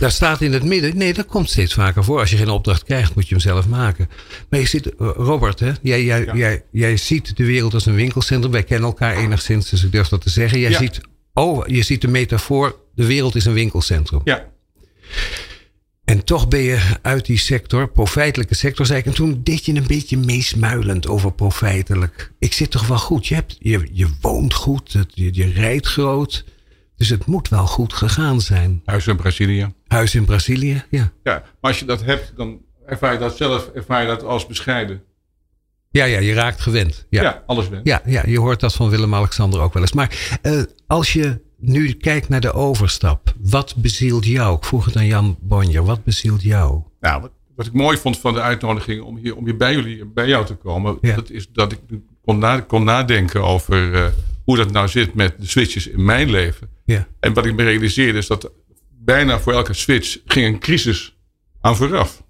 Daar 0.00 0.10
staat 0.10 0.40
in 0.40 0.52
het 0.52 0.64
midden. 0.64 0.96
Nee, 0.96 1.14
dat 1.14 1.26
komt 1.26 1.50
steeds 1.50 1.74
vaker 1.74 2.04
voor. 2.04 2.18
Als 2.18 2.30
je 2.30 2.36
geen 2.36 2.48
opdracht 2.48 2.84
krijgt, 2.84 3.14
moet 3.14 3.28
je 3.28 3.34
hem 3.34 3.42
zelf 3.42 3.68
maken. 3.68 4.08
Maar 4.48 4.60
je 4.60 4.66
ziet, 4.66 4.92
Robert, 4.98 5.60
hè, 5.60 5.72
jij, 5.82 6.04
jij, 6.04 6.28
jij, 6.32 6.64
jij 6.70 6.96
ziet 6.96 7.36
de 7.36 7.44
wereld 7.44 7.74
als 7.74 7.86
een 7.86 7.94
winkelcentrum. 7.94 8.52
Wij 8.52 8.62
kennen 8.62 8.88
elkaar 8.88 9.16
enigszins, 9.16 9.70
dus 9.70 9.84
ik 9.84 9.92
durf 9.92 10.08
dat 10.08 10.20
te 10.20 10.30
zeggen. 10.30 10.58
Jij 10.58 10.72
ziet, 10.72 11.00
oh, 11.32 11.66
je 11.66 11.82
ziet 11.82 12.00
de 12.00 12.08
metafoor, 12.08 12.76
de 12.94 13.06
wereld 13.06 13.34
is 13.34 13.44
een 13.44 13.52
winkelcentrum. 13.52 14.20
Ja. 14.24 14.52
En 16.04 16.24
toch 16.24 16.48
ben 16.48 16.60
je 16.60 16.98
uit 17.02 17.26
die 17.26 17.38
sector, 17.38 17.88
profijtelijke 17.88 18.54
sector, 18.54 18.86
zei 18.86 18.98
ik. 18.98 19.06
En 19.06 19.14
toen 19.14 19.40
deed 19.42 19.64
je 19.64 19.74
een 19.74 19.86
beetje 19.86 20.16
meesmuilend 20.16 21.06
over 21.08 21.32
profijtelijk. 21.32 22.32
Ik 22.38 22.52
zit 22.52 22.70
toch 22.70 22.86
wel 22.86 22.98
goed. 22.98 23.26
Je, 23.26 23.34
hebt, 23.34 23.56
je, 23.58 23.88
je 23.92 24.08
woont 24.20 24.54
goed, 24.54 24.92
je, 25.08 25.28
je 25.34 25.52
rijdt 25.52 25.86
groot. 25.86 26.44
Dus 26.96 27.08
het 27.08 27.26
moet 27.26 27.48
wel 27.48 27.66
goed 27.66 27.92
gegaan 27.92 28.40
zijn. 28.40 28.82
Huis 28.84 29.06
in 29.06 29.16
Brazilië. 29.16 29.72
Huis 29.86 30.14
in 30.14 30.24
Brazilië, 30.24 30.84
ja. 30.90 31.12
Ja, 31.22 31.32
maar 31.32 31.70
als 31.70 31.78
je 31.78 31.84
dat 31.84 32.04
hebt, 32.04 32.32
dan 32.36 32.60
ervaar 32.86 33.12
je 33.12 33.18
dat 33.18 33.36
zelf 33.36 33.68
ervaar 33.68 34.00
je 34.00 34.06
dat 34.06 34.22
als 34.22 34.46
bescheiden. 34.46 35.02
Ja, 35.90 36.04
ja, 36.04 36.18
je 36.18 36.32
raakt 36.32 36.60
gewend. 36.60 37.06
Ja, 37.10 37.22
ja 37.22 37.42
alles 37.46 37.68
went. 37.68 37.86
Ja, 37.86 38.02
ja, 38.04 38.22
je 38.26 38.38
hoort 38.38 38.60
dat 38.60 38.74
van 38.74 38.88
Willem-Alexander 38.88 39.60
ook 39.60 39.72
wel 39.72 39.82
eens. 39.82 39.92
Maar 39.92 40.38
uh, 40.42 40.62
als 40.86 41.12
je 41.12 41.40
nu 41.68 41.92
kijkt 41.92 42.28
naar 42.28 42.40
de 42.40 42.52
overstap. 42.52 43.34
Wat 43.40 43.74
bezielt 43.76 44.26
jou? 44.26 44.56
Ik 44.56 44.64
vroeg 44.64 44.84
het 44.84 44.96
aan 44.96 45.06
Jan 45.06 45.36
Bonjer. 45.40 45.84
Wat 45.84 46.04
bezielt 46.04 46.42
jou? 46.42 46.82
Nou, 47.00 47.20
wat, 47.20 47.30
wat, 47.56 47.66
ik 47.66 47.72
mooi 47.72 47.96
vond 47.96 48.18
van 48.18 48.34
de 48.34 48.40
uitnodiging 48.40 49.02
om 49.02 49.16
hier, 49.16 49.36
om 49.36 49.44
hier 49.44 49.56
bij 49.56 49.74
jullie, 49.74 50.04
bij 50.04 50.28
jou 50.28 50.46
te 50.46 50.54
komen. 50.54 50.98
Dat 51.00 51.30
is 51.30 51.48
dat 51.52 51.72
ik 51.72 51.78
kon, 52.24 52.38
na, 52.38 52.60
kon 52.60 52.84
nadenken 52.84 53.42
over 53.42 53.92
uh, 53.92 54.06
hoe 54.44 54.56
dat 54.56 54.72
nou 54.72 54.88
zit 54.88 55.14
met 55.14 55.34
de 55.38 55.46
switches 55.46 55.86
in 55.86 56.04
mijn 56.04 56.30
leven. 56.30 56.68
Ja. 56.84 57.06
En 57.20 57.32
wat 57.32 57.46
ik 57.46 57.54
me 57.54 57.62
realiseerde 57.62 58.18
is 58.18 58.26
dat 58.26 58.50
bijna 58.90 59.40
voor 59.40 59.52
elke 59.52 59.74
switch 59.74 60.18
ging 60.26 60.46
een 60.46 60.58
crisis 60.58 61.16
aan 61.60 61.76
vooraf. 61.76 62.23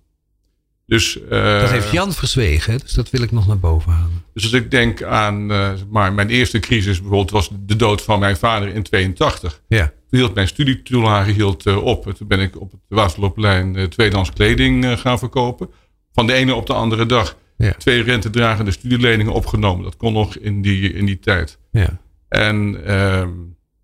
Dus, 0.86 1.16
uh, 1.16 1.60
dat 1.60 1.70
heeft 1.70 1.90
Jan 1.90 2.12
verzwegen, 2.12 2.78
dus 2.78 2.92
dat 2.92 3.10
wil 3.10 3.22
ik 3.22 3.30
nog 3.30 3.46
naar 3.46 3.58
boven 3.58 3.92
halen. 3.92 4.24
Dus 4.34 4.42
als 4.42 4.52
ik 4.52 4.70
denk 4.70 5.02
aan 5.02 5.52
uh, 5.52 5.70
maar 5.90 6.12
mijn 6.12 6.28
eerste 6.28 6.58
crisis, 6.58 7.00
bijvoorbeeld 7.00 7.30
was 7.30 7.50
de 7.66 7.76
dood 7.76 8.02
van 8.02 8.18
mijn 8.18 8.36
vader 8.36 8.68
in 8.68 8.82
82. 8.82 9.62
Ja. 9.68 9.84
Toen 9.84 10.18
hield 10.18 10.34
mijn 10.34 10.48
studietoelage 10.48 11.30
hield, 11.30 11.66
uh, 11.66 11.84
op. 11.84 12.12
Toen 12.16 12.26
ben 12.26 12.40
ik 12.40 12.60
op 12.60 12.72
het 12.72 12.80
Waterloopplein 12.88 13.88
tweedehands 13.88 14.32
kleding 14.32 15.00
gaan 15.00 15.18
verkopen. 15.18 15.68
Van 16.12 16.26
de 16.26 16.32
ene 16.32 16.54
op 16.54 16.66
de 16.66 16.72
andere 16.72 17.06
dag. 17.06 17.36
Ja. 17.56 17.72
Twee 17.72 18.02
rentedragende 18.02 18.70
studieleningen 18.70 19.32
opgenomen. 19.32 19.84
Dat 19.84 19.96
kon 19.96 20.12
nog 20.12 20.36
in 20.36 20.62
die, 20.62 20.92
in 20.92 21.06
die 21.06 21.18
tijd. 21.18 21.58
Ja. 21.70 22.00
En 22.28 22.84
ehm, 22.86 23.30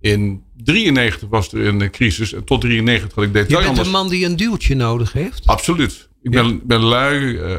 in 0.00 0.42
93 0.56 1.28
was 1.28 1.52
er 1.52 1.66
een 1.66 1.90
crisis. 1.90 2.32
En 2.32 2.44
tot 2.44 2.60
93 2.60 3.14
had 3.14 3.24
ik 3.24 3.32
detail. 3.32 3.60
Je 3.60 3.66
bent 3.66 3.86
een 3.86 3.92
man 3.92 4.08
die 4.08 4.24
een 4.24 4.36
duwtje 4.36 4.74
nodig 4.74 5.12
heeft? 5.12 5.46
Absoluut. 5.46 6.08
Ik 6.22 6.30
ben, 6.30 6.46
ja. 6.46 6.58
ben 6.62 6.80
lui 6.80 7.20
uh, 7.20 7.58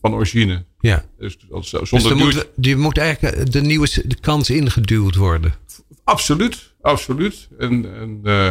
van 0.00 0.14
origine. 0.14 0.64
Ja. 0.80 1.04
Dus, 1.18 1.38
als, 1.50 1.70
dus 1.70 1.88
zonder 1.88 2.16
dus 2.16 2.18
moet, 2.18 2.48
je 2.60 2.76
moet 2.76 2.98
eigenlijk 2.98 3.52
de 3.52 3.60
nieuwe 3.60 3.88
de 4.04 4.16
kans 4.20 4.50
ingeduwd 4.50 5.14
worden. 5.14 5.54
Absoluut, 6.04 6.72
absoluut. 6.80 7.48
En, 7.58 7.86
en 8.00 8.20
uh, 8.24 8.50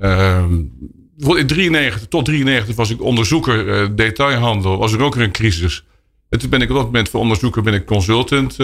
uh, 0.00 1.38
in 1.38 1.46
93, 1.46 2.08
tot 2.08 2.24
93 2.24 2.76
was 2.76 2.90
ik 2.90 3.02
onderzoeker 3.02 3.66
uh, 3.66 3.88
detailhandel. 3.96 4.78
Was 4.78 4.92
er 4.92 5.02
ook 5.02 5.14
weer 5.14 5.24
een 5.24 5.32
crisis. 5.32 5.84
En 6.28 6.38
toen 6.38 6.50
ben 6.50 6.60
ik 6.60 6.70
op 6.70 6.76
dat 6.76 6.84
moment 6.84 7.08
voor 7.08 7.20
onderzoeker 7.20 7.62
ben 7.62 7.74
ik 7.74 7.86
consultant 7.86 8.54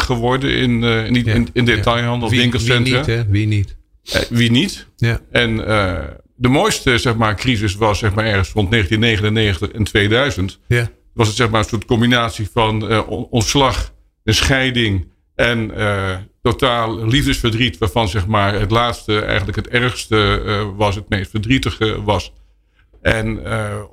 geworden 0.00 0.56
in, 0.56 0.82
in, 0.82 1.26
in, 1.26 1.48
in, 1.52 1.64
detailhandel, 1.64 2.28
ja. 2.28 2.34
wie, 2.34 2.40
winkelcentra. 2.42 2.84
Wie 2.84 2.96
niet, 2.96 3.06
hè? 3.06 3.26
Wie 3.28 3.46
niet? 3.46 3.76
wie 4.28 4.50
niet. 4.50 4.86
Ja. 4.96 5.20
En 5.30 5.56
de 6.40 6.48
mooiste 6.48 6.98
zeg 6.98 7.16
maar, 7.16 7.36
crisis 7.36 7.74
was 7.74 7.98
zeg 7.98 8.14
maar, 8.14 8.24
ergens 8.24 8.52
rond 8.52 8.70
1999 8.70 9.78
en 9.78 9.84
2000. 9.84 10.60
Ja. 10.66 10.90
Was 11.14 11.26
het 11.26 11.36
zeg 11.36 11.50
maar, 11.50 11.60
een 11.60 11.68
soort 11.68 11.84
combinatie 11.84 12.48
van 12.52 12.92
uh, 12.92 13.10
ontslag, 13.30 13.92
een 14.24 14.34
scheiding 14.34 15.08
en 15.34 15.70
uh, 15.76 16.16
totaal 16.42 17.06
liefdesverdriet. 17.06 17.78
Waarvan 17.78 18.08
zeg 18.08 18.26
maar, 18.26 18.54
het 18.60 18.70
laatste 18.70 19.20
eigenlijk 19.20 19.56
het 19.56 19.68
ergste 19.68 20.42
uh, 20.44 20.76
was, 20.76 20.94
het 20.94 21.08
meest 21.08 21.30
verdrietige 21.30 22.02
was. 22.02 22.32
En 23.02 23.40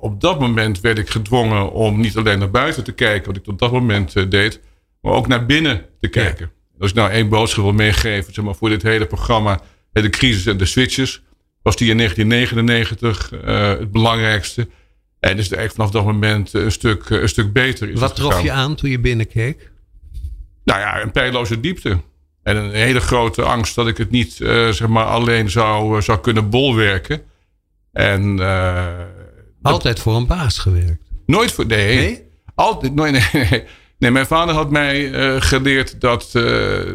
op 0.00 0.20
dat 0.20 0.40
moment 0.40 0.80
werd 0.80 0.98
ik 0.98 1.08
gedwongen 1.08 1.72
om 1.72 2.00
niet 2.00 2.16
alleen 2.16 2.38
naar 2.38 2.50
buiten 2.50 2.84
te 2.84 2.92
kijken, 2.92 3.26
wat 3.26 3.36
ik 3.36 3.44
tot 3.44 3.58
dat 3.58 3.72
moment 3.72 4.30
deed, 4.30 4.60
maar 5.00 5.12
ook 5.12 5.26
naar 5.26 5.46
binnen 5.46 5.86
te 6.00 6.08
kijken. 6.08 6.50
Ja. 6.54 6.80
Als 6.80 6.90
ik 6.90 6.96
nou 6.96 7.10
één 7.10 7.28
boodschap 7.28 7.64
wil 7.64 7.72
meegeven 7.72 8.34
zeg 8.34 8.44
maar, 8.44 8.54
voor 8.54 8.68
dit 8.68 8.82
hele 8.82 9.06
programma, 9.06 9.60
de 9.92 10.10
crisis 10.10 10.46
en 10.46 10.56
de 10.56 10.64
switches 10.64 11.22
was 11.66 11.76
die 11.76 11.90
in 11.90 11.96
1999 11.96 13.32
uh, 13.32 13.68
het 13.78 13.92
belangrijkste. 13.92 14.68
En 15.20 15.38
is 15.38 15.44
het 15.44 15.58
eigenlijk 15.58 15.72
vanaf 15.72 15.90
dat 15.90 16.04
moment 16.04 16.52
een 16.52 16.72
stuk, 16.72 17.10
een 17.10 17.28
stuk 17.28 17.52
beter. 17.52 17.90
Is 17.90 18.00
Wat 18.00 18.16
trof 18.16 18.42
je 18.42 18.50
aan 18.50 18.74
toen 18.74 18.90
je 18.90 18.98
binnenkeek? 18.98 19.70
Nou 20.64 20.80
ja, 20.80 21.02
een 21.02 21.10
pijloze 21.10 21.60
diepte. 21.60 22.00
En 22.42 22.56
een 22.56 22.70
hele 22.70 23.00
grote 23.00 23.42
angst 23.42 23.74
dat 23.74 23.86
ik 23.86 23.96
het 23.96 24.10
niet 24.10 24.38
uh, 24.38 24.68
zeg 24.68 24.88
maar 24.88 25.04
alleen 25.04 25.50
zou, 25.50 26.02
zou 26.02 26.20
kunnen 26.20 26.50
bolwerken. 26.50 27.22
En, 27.92 28.40
Altijd 29.62 29.94
dat, 29.94 30.00
voor 30.00 30.16
een 30.16 30.26
baas 30.26 30.58
gewerkt? 30.58 31.02
Nooit 31.26 31.52
voor. 31.52 31.66
Nee. 31.66 31.96
nee? 31.96 32.22
Altijd, 32.54 32.94
nee, 32.94 33.10
nee, 33.10 33.22
nee. 33.50 33.64
nee, 33.98 34.10
mijn 34.10 34.26
vader 34.26 34.54
had 34.54 34.70
mij 34.70 35.10
geleerd 35.40 36.00
dat, 36.00 36.30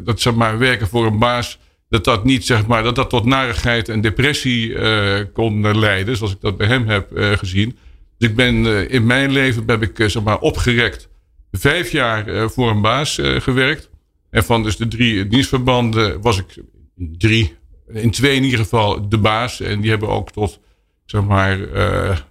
dat 0.04 0.22
zeg 0.22 0.34
maar, 0.34 0.58
werken 0.58 0.88
voor 0.88 1.06
een 1.06 1.20
baas 1.20 1.60
dat 1.92 2.04
dat 2.04 2.24
niet 2.24 2.46
zeg 2.46 2.68
maar 2.68 2.84
dat 2.84 2.96
dat 2.96 3.10
tot 3.10 3.26
narigheid 3.26 3.90
en 3.90 4.02
depressie 4.02 4.70
uh, 4.70 5.20
kon 5.34 5.80
leiden, 5.80 6.18
zoals 6.18 6.34
ik 6.34 6.42
dat 6.42 6.58
bij 6.58 6.68
hem 6.68 6.88
heb 6.88 7.18
uh, 7.18 7.32
gezien. 7.32 7.78
Dus 8.18 8.30
ik 8.30 8.36
ben 8.36 8.56
uh, 8.56 8.90
in 8.90 9.06
mijn 9.06 9.32
leven 9.32 9.64
heb 9.66 9.82
ik 9.82 10.10
zeg 10.10 10.24
maar 10.24 10.40
opgerekt 10.40 11.10
vijf 11.52 11.92
jaar 11.92 12.50
voor 12.50 12.70
een 12.70 12.82
baas 12.82 13.20
gewerkt. 13.22 13.90
En 14.30 14.44
van 14.44 14.64
dus 14.64 14.78
de 14.78 14.88
drie 14.88 15.28
dienstverbanden 15.28 16.22
was 16.22 16.38
ik 16.38 16.58
drie, 16.96 17.56
in 17.88 18.12
twee 18.12 18.36
in 18.36 18.44
ieder 18.44 18.60
geval 18.60 19.10
de 19.10 19.18
baas. 19.18 19.62
En 19.62 19.82
die 19.82 19.90
hebben 19.90 20.10
ook 20.10 20.32
tot 20.32 20.60
zeg 21.06 21.24
maar 21.24 21.60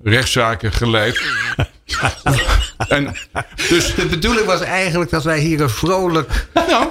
rechtszaken 0.03 0.73
geleid. 0.73 1.23
en, 2.89 3.17
dus, 3.69 3.95
de 3.95 4.07
bedoeling 4.11 4.47
was 4.47 4.61
eigenlijk 4.61 5.11
dat 5.11 5.25
wij 5.25 5.41
hier 5.41 5.61
een 5.61 5.71
vrolijk... 5.71 6.49
Nou, 6.69 6.89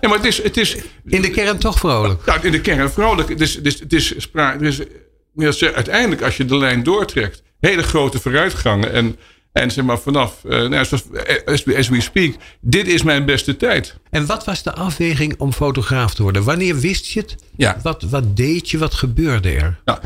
ja, 0.00 0.08
maar 0.08 0.16
het 0.18 0.26
is, 0.26 0.42
het 0.42 0.56
is... 0.56 0.76
In 1.04 1.22
de 1.22 1.30
kern 1.30 1.58
toch 1.58 1.78
vrolijk? 1.78 2.22
Ja, 2.26 2.42
in 2.42 2.52
de 2.52 2.60
kern 2.60 2.90
vrolijk. 2.90 3.28
Het 3.28 3.40
is, 3.40 3.54
het 3.54 3.66
is, 3.66 3.80
het 3.80 3.92
is, 3.92 4.14
sprake, 4.16 4.86
is 5.34 5.64
uiteindelijk, 5.64 6.22
als 6.22 6.36
je 6.36 6.44
de 6.44 6.56
lijn 6.56 6.82
doortrekt... 6.82 7.42
hele 7.60 7.82
grote 7.82 8.20
vooruitgangen. 8.20 8.92
En, 8.92 9.16
en 9.52 9.70
zeg 9.70 9.84
maar 9.84 9.98
vanaf, 9.98 10.40
uh, 10.44 10.68
nou, 10.68 10.84
zoals, 10.84 11.04
as, 11.44 11.88
we 11.88 12.00
speak... 12.00 12.34
dit 12.60 12.86
is 12.86 13.02
mijn 13.02 13.24
beste 13.24 13.56
tijd. 13.56 13.98
En 14.10 14.26
wat 14.26 14.44
was 14.44 14.62
de 14.62 14.74
afweging 14.74 15.34
om 15.38 15.52
fotograaf 15.52 16.14
te 16.14 16.22
worden? 16.22 16.44
Wanneer 16.44 16.78
wist 16.78 17.06
je 17.06 17.20
het? 17.20 17.36
Ja. 17.56 17.78
Wat, 17.82 18.02
wat 18.02 18.36
deed 18.36 18.70
je? 18.70 18.78
Wat 18.78 18.94
gebeurde 18.94 19.50
er? 19.50 19.80
Ja. 19.84 20.00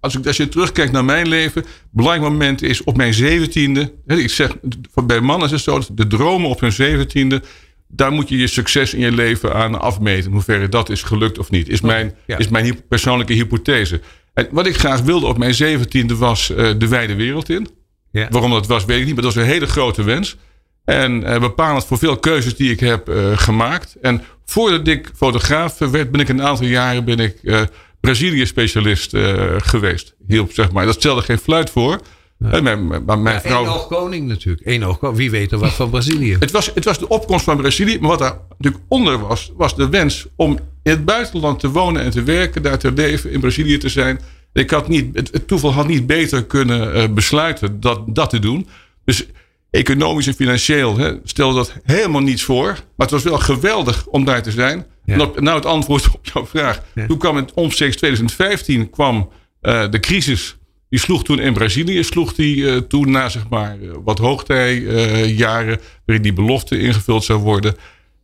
Als, 0.00 0.16
ik, 0.16 0.26
als 0.26 0.36
je 0.36 0.48
terugkijkt 0.48 0.92
naar 0.92 1.04
mijn 1.04 1.28
leven, 1.28 1.64
belangrijk 1.90 2.30
moment 2.32 2.62
is 2.62 2.84
op 2.84 2.96
mijn 2.96 3.14
zeventiende. 3.14 3.92
Ik 4.06 4.30
zeg, 4.30 4.56
bij 5.04 5.20
mannen 5.20 5.46
is 5.46 5.52
het 5.52 5.60
zo, 5.60 5.82
de 5.92 6.06
dromen 6.06 6.50
op 6.50 6.60
hun 6.60 6.72
zeventiende 6.72 7.42
daar 7.88 8.12
moet 8.12 8.28
je 8.28 8.36
je 8.36 8.46
succes 8.46 8.94
in 8.94 9.00
je 9.00 9.12
leven 9.12 9.54
aan 9.54 9.80
afmeten. 9.80 10.24
In 10.24 10.32
hoeverre 10.32 10.68
dat 10.68 10.90
is 10.90 11.02
gelukt 11.02 11.38
of 11.38 11.50
niet. 11.50 11.68
Is 11.68 11.80
mijn, 11.80 12.14
is 12.26 12.48
mijn 12.48 12.86
persoonlijke 12.88 13.32
hypothese. 13.32 14.00
En 14.34 14.48
wat 14.50 14.66
ik 14.66 14.76
graag 14.76 15.00
wilde 15.00 15.26
op 15.26 15.38
mijn 15.38 15.54
zeventiende 15.54 16.16
was 16.16 16.50
uh, 16.50 16.70
de 16.78 16.88
wijde 16.88 17.14
wereld 17.14 17.48
in. 17.48 17.68
Ja. 18.10 18.28
Waarom 18.30 18.50
dat 18.50 18.66
was, 18.66 18.84
weet 18.84 18.98
ik 19.00 19.04
niet. 19.04 19.14
Maar 19.14 19.24
dat 19.24 19.34
was 19.34 19.42
een 19.42 19.50
hele 19.50 19.66
grote 19.66 20.02
wens. 20.02 20.36
En 20.84 21.22
uh, 21.22 21.38
bepalend 21.38 21.84
voor 21.84 21.98
veel 21.98 22.16
keuzes 22.16 22.56
die 22.56 22.70
ik 22.70 22.80
heb 22.80 23.08
uh, 23.08 23.38
gemaakt. 23.38 23.96
En 24.02 24.22
voordat 24.44 24.86
ik 24.86 25.10
fotograaf 25.16 25.78
werd, 25.78 26.10
ben 26.10 26.20
ik 26.20 26.28
een 26.28 26.42
aantal 26.42 26.66
jaren 26.66 27.04
ben 27.04 27.18
ik, 27.18 27.66
Brazilië-specialist 28.00 29.16
geweest. 29.58 30.14
Hielp, 30.26 30.52
zeg 30.52 30.72
maar. 30.72 30.86
Dat 30.86 30.94
stelde 30.94 31.22
geen 31.22 31.38
fluit 31.38 31.70
voor. 31.70 32.00
Ja. 32.38 32.60
Mijn, 32.60 32.86
mijn, 32.86 33.22
mijn 33.22 33.40
vrouw... 33.40 33.66
Eén 33.66 33.86
koning 33.86 34.28
natuurlijk. 34.28 34.66
Eén 34.66 34.84
oogkoning. 34.84 35.18
Wie 35.18 35.30
weet 35.30 35.52
er 35.52 35.58
wat 35.58 35.72
van 35.72 35.90
Brazilië. 35.90 36.36
Het 36.40 36.50
was, 36.50 36.70
het 36.74 36.84
was 36.84 36.98
de 36.98 37.08
opkomst 37.08 37.44
van 37.44 37.56
Brazilië. 37.56 37.98
Maar 38.00 38.08
wat 38.08 38.18
daar 38.18 38.38
natuurlijk 38.58 38.84
onder 38.88 39.18
was, 39.18 39.52
was 39.56 39.76
de 39.76 39.88
wens 39.88 40.26
om 40.36 40.58
in 40.82 40.90
het 40.90 41.04
buitenland 41.04 41.60
te 41.60 41.70
wonen 41.70 42.02
en 42.02 42.10
te 42.10 42.22
werken. 42.22 42.62
Daar 42.62 42.78
te 42.78 42.92
leven, 42.92 43.30
in 43.30 43.40
Brazilië 43.40 43.78
te 43.78 43.88
zijn. 43.88 44.20
Ik 44.52 44.70
had 44.70 44.88
niet, 44.88 45.16
het, 45.16 45.48
toeval 45.48 45.72
had 45.72 45.86
niet 45.86 46.06
beter 46.06 46.44
kunnen 46.44 46.96
uh, 46.96 47.08
besluiten 47.14 47.80
dat, 47.80 48.02
dat 48.06 48.30
te 48.30 48.38
doen. 48.38 48.68
Dus 49.04 49.26
economisch 49.70 50.26
en 50.26 50.34
financieel 50.34 50.98
hè, 50.98 51.12
stelde 51.24 51.54
dat 51.56 51.72
helemaal 51.82 52.20
niets 52.20 52.42
voor. 52.42 52.66
Maar 52.66 53.06
het 53.06 53.10
was 53.10 53.22
wel 53.22 53.38
geweldig 53.38 54.06
om 54.06 54.24
daar 54.24 54.42
te 54.42 54.50
zijn. 54.50 54.86
Ja. 55.04 55.16
nou 55.16 55.56
het 55.56 55.66
antwoord 55.66 56.10
op 56.14 56.26
jouw 56.26 56.46
vraag. 56.46 56.82
Toen 57.08 57.18
kwam 57.18 57.38
in 57.38 57.48
omstreeks 57.54 57.96
2015 57.96 58.90
kwam 58.90 59.28
uh, 59.62 59.90
de 59.90 60.00
crisis 60.00 60.57
die 60.88 60.98
sloeg 60.98 61.24
toen 61.24 61.38
in 61.38 61.52
Brazilië, 61.52 62.04
sloeg 62.04 62.34
die 62.34 62.56
uh, 62.56 62.76
toen 62.76 63.10
na 63.10 63.28
zeg 63.28 63.48
maar 63.48 63.80
eh, 63.80 63.90
wat 64.04 64.18
hoogtijjaren, 64.18 65.80
waarin 66.04 66.24
die 66.24 66.32
belofte 66.32 66.80
ingevuld 66.80 67.24
zou 67.24 67.40
worden. 67.40 67.74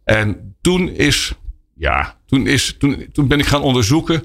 En 0.04 0.56
toen 0.60 0.88
is, 0.88 1.32
ja, 1.74 2.18
toen, 2.26 2.46
is, 2.46 2.74
toen, 2.78 3.06
toen 3.12 3.28
ben 3.28 3.38
ik 3.38 3.46
gaan 3.46 3.62
onderzoeken 3.62 4.22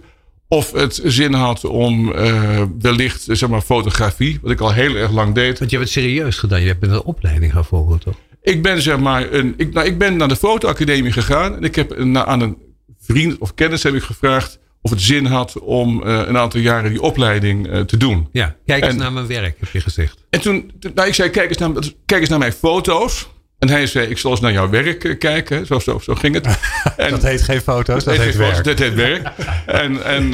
of 0.48 0.72
het 0.72 1.02
zin 1.04 1.34
had 1.34 1.66
om 1.66 2.12
uh, 2.12 2.64
wellicht, 2.80 3.26
zeg 3.28 3.50
maar, 3.50 3.62
fotografie, 3.62 4.40
wat 4.42 4.52
ik 4.52 4.60
al 4.60 4.74
heel 4.74 4.96
erg 4.96 5.12
lang 5.12 5.36
deed. 5.36 5.60
Want 5.60 5.72
je 5.72 5.78
hebt 5.78 5.90
het 5.94 6.04
serieus 6.04 6.38
gedaan, 6.38 6.62
je 6.62 6.68
hebt 6.68 6.84
een 6.84 7.04
opleiding 7.04 7.54
gevolgd, 7.54 8.02
toch? 8.02 8.16
Ik 8.42 8.62
ben 8.62 8.82
zeg 8.82 9.00
maar, 9.00 9.34
een, 9.34 9.54
ik, 9.58 9.74
nou, 9.74 9.88
ik 9.88 9.98
ben 9.98 10.18
naar 10.18 10.28
de 10.28 10.36
fotoacademie 10.36 11.12
gegaan 11.12 11.56
en 11.56 11.64
ik 11.64 11.76
heb 11.76 11.98
aan 12.14 12.42
een 12.42 12.58
vriend 13.00 13.38
of 13.38 13.54
kennis 13.54 13.84
heb 13.84 13.94
ik 13.94 14.04
gevraagd 14.04 14.60
of 14.82 14.92
het 14.92 15.02
zin 15.02 15.26
had 15.26 15.60
om 15.60 16.04
uh, 16.06 16.22
een 16.28 16.38
aantal 16.38 16.60
jaren 16.60 16.90
die 16.90 17.02
opleiding 17.02 17.68
uh, 17.68 17.80
te 17.80 17.98
doen. 17.98 18.28
Ja, 18.32 18.56
kijk 18.66 18.86
eens 18.86 18.96
naar 18.96 19.14
mijn 19.14 19.28
werk, 19.28 19.56
heb 19.60 19.70
je 19.72 19.82
gezegd. 19.82 20.26
En 20.30 20.42
toen, 20.42 20.72
nou, 20.94 21.08
ik 21.08 21.14
zei, 21.14 21.30
kijk 21.30 21.50
eens, 21.50 21.58
naar, 21.58 21.72
kijk 22.06 22.22
eens 22.22 22.30
naar 22.30 22.40
mijn 22.40 22.54
foto's. 22.54 23.30
En 23.60 23.70
hij 23.70 23.88
zei, 23.88 24.08
ik 24.08 24.18
zal 24.18 24.32
eens 24.32 24.40
naar 24.40 24.52
jouw 24.52 24.70
werk 24.70 25.04
uh, 25.04 25.18
kijken. 25.18 25.66
Zo, 25.66 25.80
zo, 25.80 26.00
zo 26.00 26.16
ging 26.16 26.36
het. 26.36 26.48
En, 26.98 27.10
dat 27.10 27.24
heet 27.24 27.42
geen 27.42 27.62
foto's, 27.62 28.04
dat, 28.04 28.16
dat 28.16 28.26
heet, 28.26 28.36
werk. 28.36 28.64
dat 28.64 28.80
heet 28.80 28.94
werk. 28.94 29.28
en 29.66 30.04
en, 30.04 30.34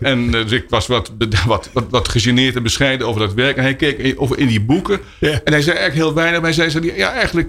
en 0.00 0.30
dus 0.30 0.52
ik 0.52 0.64
was 0.68 0.86
wat, 0.86 1.12
wat, 1.46 1.70
wat, 1.72 1.84
wat 1.90 2.08
gegeneerd 2.08 2.56
en 2.56 2.62
bescheiden 2.62 3.06
over 3.06 3.20
dat 3.20 3.34
werk. 3.34 3.56
En 3.56 3.62
hij 3.62 3.76
keek 3.76 4.14
over 4.16 4.38
in 4.38 4.46
die 4.46 4.60
boeken. 4.60 5.00
Yeah. 5.20 5.34
En 5.44 5.52
hij 5.52 5.62
zei 5.62 5.76
eigenlijk 5.76 6.06
heel 6.06 6.14
weinig. 6.14 6.40
Maar 6.40 6.54
hij 6.54 6.70
zei, 6.70 6.92
ja, 6.96 7.12
eigenlijk 7.12 7.48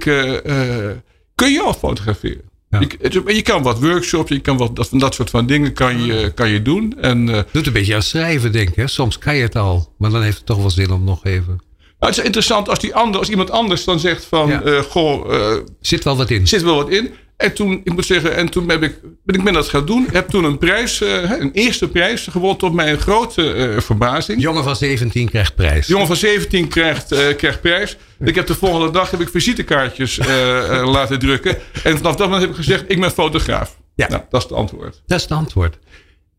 kun 1.36 1.52
je 1.52 1.62
al 1.62 1.74
fotograferen. 1.74 2.54
Je, 2.80 3.24
je, 3.26 3.42
kan 3.42 3.64
wat 3.64 3.80
workshops, 3.80 4.30
je 4.30 4.40
kan 4.40 4.58
wat, 4.58 4.76
dat, 4.76 4.90
dat 4.92 5.14
soort 5.14 5.30
van 5.30 5.46
dingen 5.46 5.74
kan 5.74 6.06
je, 6.06 6.32
kan 6.36 6.50
je 6.50 6.62
doen. 6.62 6.94
En, 7.02 7.28
uh, 7.28 7.40
Doet 7.52 7.68
een 7.68 7.74
beetje 7.74 7.96
aan 7.96 8.02
schrijven, 8.02 8.52
denk 8.52 8.70
ik. 8.70 8.88
Soms 8.88 9.18
kan 9.18 9.36
je 9.36 9.42
het 9.42 9.56
al, 9.56 9.94
maar 9.98 10.10
dan 10.10 10.22
heeft 10.22 10.38
het 10.38 10.46
toch 10.46 10.58
wel 10.58 10.70
zin 10.70 10.92
om 10.92 11.04
nog 11.04 11.26
even. 11.26 11.62
Nou, 12.00 12.12
het 12.12 12.18
is 12.18 12.24
interessant 12.24 12.70
als, 12.70 12.80
die 12.80 12.96
ander, 12.96 13.20
als 13.20 13.30
iemand 13.30 13.52
anders 13.52 13.84
dan 13.84 14.00
zegt 14.00 14.26
van, 14.26 14.50
ja. 14.50 14.64
uh, 14.64 14.80
goh, 14.80 15.32
uh, 15.34 15.56
zit 15.80 16.04
wel 16.04 16.18
wat 16.18 16.30
in. 16.30 16.48
Zit 16.48 16.64
wel 16.64 16.76
wat 16.76 16.90
in. 16.90 17.14
En 17.38 17.54
toen, 17.54 17.82
ik 17.84 17.94
moet 17.94 18.06
zeggen, 18.06 18.36
en 18.36 18.50
toen 18.50 18.66
ben 18.66 18.82
ik, 18.82 19.00
ben 19.24 19.36
ik 19.36 19.44
met 19.44 19.54
dat 19.54 19.68
gaan 19.68 19.86
doen. 19.86 20.08
Heb 20.12 20.30
toen 20.30 20.44
een 20.44 20.58
prijs, 20.58 21.02
uh, 21.02 21.40
een 21.40 21.52
eerste 21.52 21.88
prijs 21.88 22.28
gewonnen 22.28 22.58
tot 22.58 22.74
mijn 22.74 22.98
grote 22.98 23.56
uh, 23.56 23.80
verbazing. 23.80 24.42
Jongen 24.42 24.64
van 24.64 24.76
17 24.76 25.30
krijgt 25.30 25.56
prijs. 25.56 25.88
Jongen 25.88 26.08
van 26.08 26.16
17 26.16 26.68
krijgt, 26.68 27.14
uh, 27.14 27.20
krijgt 27.38 27.62
prijs. 27.62 27.98
Ik 28.20 28.36
heb 28.36 28.48
de 28.48 28.56
volgende 28.56 28.92
dag 28.92 29.12
heb 29.12 29.22
ik 29.22 29.30
visitekaartjes 29.30 30.20
laten 30.96 31.20
drukken. 31.20 31.58
En 31.84 31.98
vanaf 31.98 32.16
dat 32.16 32.28
moment 32.28 32.42
heb 32.42 32.50
ik 32.50 32.56
gezegd, 32.56 32.84
ik 32.88 33.00
ben 33.00 33.12
fotograaf. 33.12 33.78
Ja. 33.96 34.08
Nou, 34.08 34.22
dat 34.30 34.44
is 34.44 34.50
het 34.50 34.58
antwoord. 34.58 35.02
Dat 35.06 35.18
is 35.18 35.24
het 35.24 35.32
antwoord. 35.32 35.78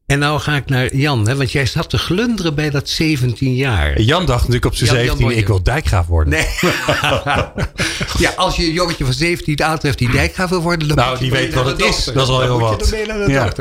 En 0.07 0.19
nou 0.19 0.41
ga 0.41 0.57
ik 0.57 0.69
naar 0.69 0.97
Jan, 0.97 1.29
hè, 1.29 1.37
want 1.37 1.53
jij 1.53 1.67
zat 1.67 1.91
te 1.91 1.99
glunderen 1.99 2.55
bij 2.55 2.71
dat 2.71 2.89
17 2.89 3.55
jaar. 3.55 4.01
Jan 4.01 4.27
dacht 4.27 4.39
natuurlijk 4.39 4.65
op 4.65 4.75
zijn 4.75 4.91
17, 4.91 5.31
ik 5.31 5.47
wil 5.47 5.63
dijkgraaf 5.63 6.07
worden. 6.07 6.33
Nee. 6.33 6.47
ja, 8.25 8.33
als 8.37 8.57
je 8.57 8.65
een 8.65 8.73
jongetje 8.73 9.05
van 9.05 9.13
17 9.13 9.65
aantreft 9.65 9.99
die 9.99 10.11
dijkgraaf 10.11 10.51
wil 10.51 10.63
worden... 10.63 10.89
Dan 10.89 10.97
nou, 10.97 11.19
die 11.19 11.31
weet 11.31 11.55
wat 11.55 11.67
het 11.67 11.83
is. 11.83 12.05
Dat 12.05 12.23
is 12.23 12.29
al 12.29 12.41
heel 12.41 12.61
wat. 12.61 12.95
Ja. 13.27 13.53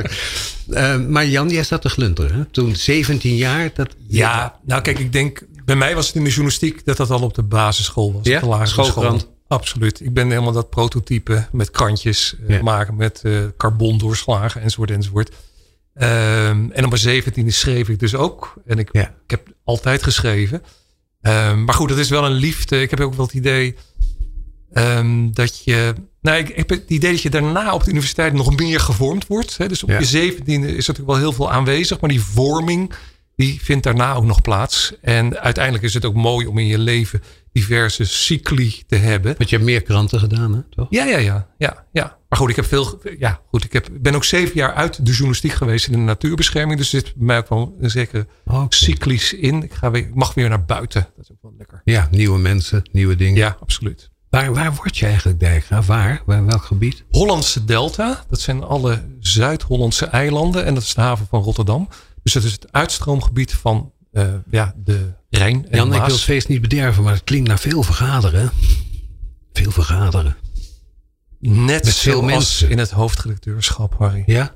Uh, 0.68 1.08
maar 1.08 1.26
Jan, 1.26 1.50
jij 1.50 1.64
zat 1.64 1.82
te 1.82 1.90
glunderen. 1.90 2.38
Hè? 2.38 2.46
Toen 2.46 2.76
17 2.76 3.36
jaar. 3.36 3.70
Dat, 3.74 3.96
ja, 4.08 4.60
nou 4.66 4.82
kijk, 4.82 5.00
ik 5.00 5.14
denk... 5.14 5.44
Bij 5.66 5.76
mij 5.76 5.96
was 5.96 6.08
het 6.08 6.16
in 6.16 6.24
de 6.24 6.30
journalistiek 6.30 6.86
dat 6.86 6.98
dat 6.98 7.10
al 7.10 7.22
op 7.22 7.34
de 7.34 7.44
basisschool 7.44 8.14
was. 8.14 8.28
Ja, 8.28 8.66
schoolkrant. 8.66 9.28
Absoluut. 9.48 10.00
Ik 10.00 10.14
ben 10.14 10.30
helemaal 10.30 10.52
dat 10.52 10.70
prototype 10.70 11.48
met 11.52 11.72
krantjes 11.72 12.36
uh, 12.42 12.50
ja. 12.50 12.64
maken, 12.64 12.96
met 12.96 13.22
uh, 13.24 13.40
carbon 13.58 13.98
doorslagen 13.98 14.62
enzovoort 14.62 14.92
enzovoort. 14.92 15.32
Um, 15.98 16.72
en 16.72 16.84
op 16.84 16.90
mijn 16.90 16.98
zeventiende 16.98 17.52
schreef 17.52 17.90
ik 17.90 18.00
dus 18.00 18.16
ook. 18.16 18.54
En 18.66 18.80
ik, 18.80 18.90
ja. 18.92 19.02
ik 19.02 19.32
heb 19.32 19.48
altijd 19.64 20.04
geschreven. 20.04 20.64
Um, 21.22 21.64
maar 21.64 21.76
goed, 21.76 21.90
dat 21.90 21.98
is 21.98 22.10
wel 22.10 22.26
een 22.26 22.32
liefde. 22.32 22.82
Ik 22.82 22.90
heb 22.90 23.00
ook 23.00 23.14
wel 23.14 23.26
het 23.26 23.34
idee 23.34 23.76
um, 24.74 25.34
dat 25.34 25.64
je. 25.64 25.94
Nou, 26.22 26.38
ik, 26.38 26.50
ik, 26.50 26.56
heb 26.56 26.70
het 26.70 26.84
idee 26.88 27.12
dat 27.12 27.22
je 27.22 27.30
daarna 27.30 27.74
op 27.74 27.84
de 27.84 27.90
universiteit 27.90 28.34
nog 28.34 28.58
meer 28.58 28.80
gevormd 28.80 29.28
wordt. 29.28 29.58
Hè? 29.58 29.68
Dus 29.68 29.84
op 29.84 29.90
ja. 29.90 30.00
je 30.00 30.06
zeventiende 30.06 30.68
is 30.68 30.88
natuurlijk 30.88 31.08
wel 31.08 31.18
heel 31.18 31.34
veel 31.34 31.52
aanwezig. 31.52 32.00
Maar 32.00 32.10
die 32.10 32.22
vorming, 32.22 32.94
die 33.36 33.60
vindt 33.62 33.84
daarna 33.84 34.14
ook 34.14 34.26
nog 34.26 34.42
plaats. 34.42 34.94
En 35.02 35.40
uiteindelijk 35.40 35.84
is 35.84 35.94
het 35.94 36.06
ook 36.06 36.16
mooi 36.16 36.48
om 36.48 36.58
in 36.58 36.68
je 36.68 36.80
leven 36.80 37.22
diverse 37.52 38.06
cycli 38.06 38.84
te 38.88 38.96
hebben. 38.96 39.36
Want 39.38 39.50
je 39.50 39.56
hebt 39.56 39.68
meer 39.68 39.82
kranten 39.82 40.20
gedaan, 40.20 40.54
hè? 40.54 40.62
Toch? 40.70 40.88
Ja, 40.90 41.06
ja, 41.06 41.18
ja, 41.18 41.48
ja, 41.58 41.86
ja. 41.92 42.18
Maar 42.36 42.44
goed, 42.44 42.54
ik 42.58 42.64
heb 42.64 42.66
veel. 42.66 43.02
Ja, 43.20 43.42
goed, 43.50 43.64
ik 43.64 43.74
heb, 43.74 43.88
ben 43.92 44.16
ook 44.16 44.24
zeven 44.24 44.56
jaar 44.56 44.74
uit 44.74 45.06
de 45.06 45.12
journalistiek 45.12 45.52
geweest 45.52 45.88
in 45.88 45.92
de 45.92 45.98
natuurbescherming. 45.98 46.80
Dus 46.80 46.90
zit 46.90 47.04
bij 47.04 47.26
mij 47.26 47.38
ook 47.38 47.50
wel 47.50 47.76
een 47.80 47.90
zekere 47.90 48.28
okay. 48.46 48.66
cyclisch 48.70 49.34
in. 49.34 49.64
Ik, 49.64 49.74
ga 49.74 49.92
weer, 49.92 50.02
ik 50.02 50.16
mag 50.16 50.34
weer 50.34 50.50
naar 50.50 50.66
buiten. 50.66 51.08
Dat 51.16 51.26
is 51.26 51.32
ook 51.32 51.38
wel 51.42 51.54
lekker. 51.58 51.82
Ja, 51.84 52.08
nieuwe 52.12 52.40
mensen, 52.40 52.90
nieuwe 52.92 53.16
dingen. 53.16 53.38
Ja, 53.38 53.58
absoluut. 53.60 54.10
Waar, 54.30 54.54
waar 54.54 54.76
word 54.76 54.98
je 54.98 55.06
eigenlijk 55.06 55.40
dijkgraaf? 55.40 55.88
Waar? 55.88 56.22
Waar? 56.26 56.46
Welk 56.46 56.64
gebied? 56.64 57.04
Hollandse 57.10 57.66
Delta. 57.66 58.24
Dat 58.30 58.40
zijn 58.40 58.64
alle 58.64 59.02
Zuid-Hollandse 59.20 60.06
eilanden. 60.06 60.66
En 60.66 60.74
dat 60.74 60.84
is 60.84 60.94
de 60.94 61.02
haven 61.02 61.28
van 61.30 61.42
Rotterdam. 61.42 61.88
Dus 62.24 62.34
dat 62.34 62.44
is 62.44 62.52
het 62.52 62.72
uitstroomgebied 62.72 63.54
van 63.54 63.92
uh, 64.14 64.34
ja, 64.52 64.74
de 64.84 65.14
Rijn 65.30 65.68
en 65.70 65.78
Jan, 65.78 65.88
Maas. 65.88 65.98
ik 65.98 66.06
wil 66.06 66.16
het 66.16 66.24
feest 66.24 66.48
niet 66.48 66.62
bederven, 66.62 67.04
maar 67.04 67.14
het 67.14 67.24
klinkt 67.24 67.48
naar 67.48 67.60
veel 67.60 67.84
vergaderen. 67.84 68.52
Veel 69.54 69.72
vergaderen. 69.72 70.36
Net 71.50 71.84
Met 71.84 71.96
veel 71.96 72.22
mensen 72.22 72.70
in 72.70 72.78
het 72.78 72.92
hoofdredacteurschap, 72.92 73.96
Harry. 73.98 74.24
Ja? 74.26 74.56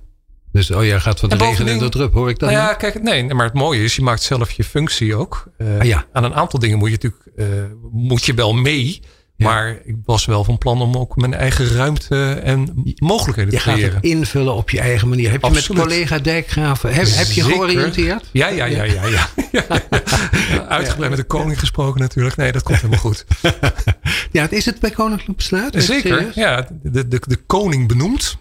Dus 0.51 0.71
oh 0.71 0.85
ja, 0.85 0.99
gaat 0.99 1.19
van 1.19 1.29
de 1.29 1.35
regen 1.35 1.67
in 1.67 1.77
de 1.77 1.89
drup, 1.89 2.13
hoor 2.13 2.29
ik 2.29 2.39
dat? 2.39 2.49
Nou 2.49 2.61
ja, 2.61 2.73
kijk, 2.73 3.01
nee, 3.01 3.33
maar 3.33 3.45
het 3.45 3.53
mooie 3.53 3.83
is, 3.83 3.95
je 3.95 4.01
maakt 4.01 4.21
zelf 4.21 4.51
je 4.51 4.63
functie 4.63 5.15
ook. 5.15 5.51
Uh, 5.57 5.79
ah, 5.79 5.85
ja. 5.85 6.05
Aan 6.11 6.23
een 6.23 6.33
aantal 6.33 6.59
dingen 6.59 6.77
moet 6.77 6.89
je 6.89 6.93
natuurlijk 6.93 7.23
uh, 7.35 7.47
moet 7.91 8.25
je 8.25 8.33
wel 8.33 8.53
mee. 8.53 9.01
Ja. 9.39 9.45
Maar 9.45 9.77
ik 9.83 9.95
was 10.05 10.25
wel 10.25 10.43
van 10.43 10.57
plan 10.57 10.81
om 10.81 10.95
ook 10.95 11.15
mijn 11.15 11.33
eigen 11.33 11.67
ruimte 11.67 12.33
en 12.33 12.83
mogelijkheden 12.95 13.51
je 13.51 13.57
te 13.57 13.63
creëren. 13.63 13.81
Je 13.81 13.91
gaat 13.91 13.95
het 13.95 14.11
invullen 14.11 14.53
op 14.53 14.69
je 14.69 14.79
eigen 14.79 15.09
manier. 15.09 15.31
Heb 15.31 15.41
je 15.41 15.47
Absoluut. 15.47 15.77
met 15.77 15.87
collega 15.87 16.19
Dijkgraven, 16.19 16.93
heb, 16.93 17.07
heb 17.09 17.27
je 17.27 17.43
georiënteerd? 17.43 18.29
Ja, 18.31 18.47
ja, 18.47 18.65
ja, 18.65 18.83
ja. 18.83 19.07
ja. 19.07 19.27
ja. 19.51 20.65
Uitgebreid 20.67 21.09
met 21.09 21.19
de 21.19 21.25
koning 21.25 21.59
gesproken 21.59 22.01
natuurlijk. 22.01 22.35
Nee, 22.35 22.51
dat 22.51 22.63
komt 22.63 22.77
helemaal 22.77 22.99
goed. 22.99 23.25
ja, 24.31 24.49
is 24.49 24.65
het 24.65 24.79
bij 24.79 24.89
Koninklijk 24.89 25.37
Besluit? 25.37 25.83
Zeker, 25.83 26.31
ja. 26.35 26.67
De, 26.83 27.07
de, 27.07 27.21
de 27.27 27.37
koning 27.37 27.87
benoemd. 27.87 28.37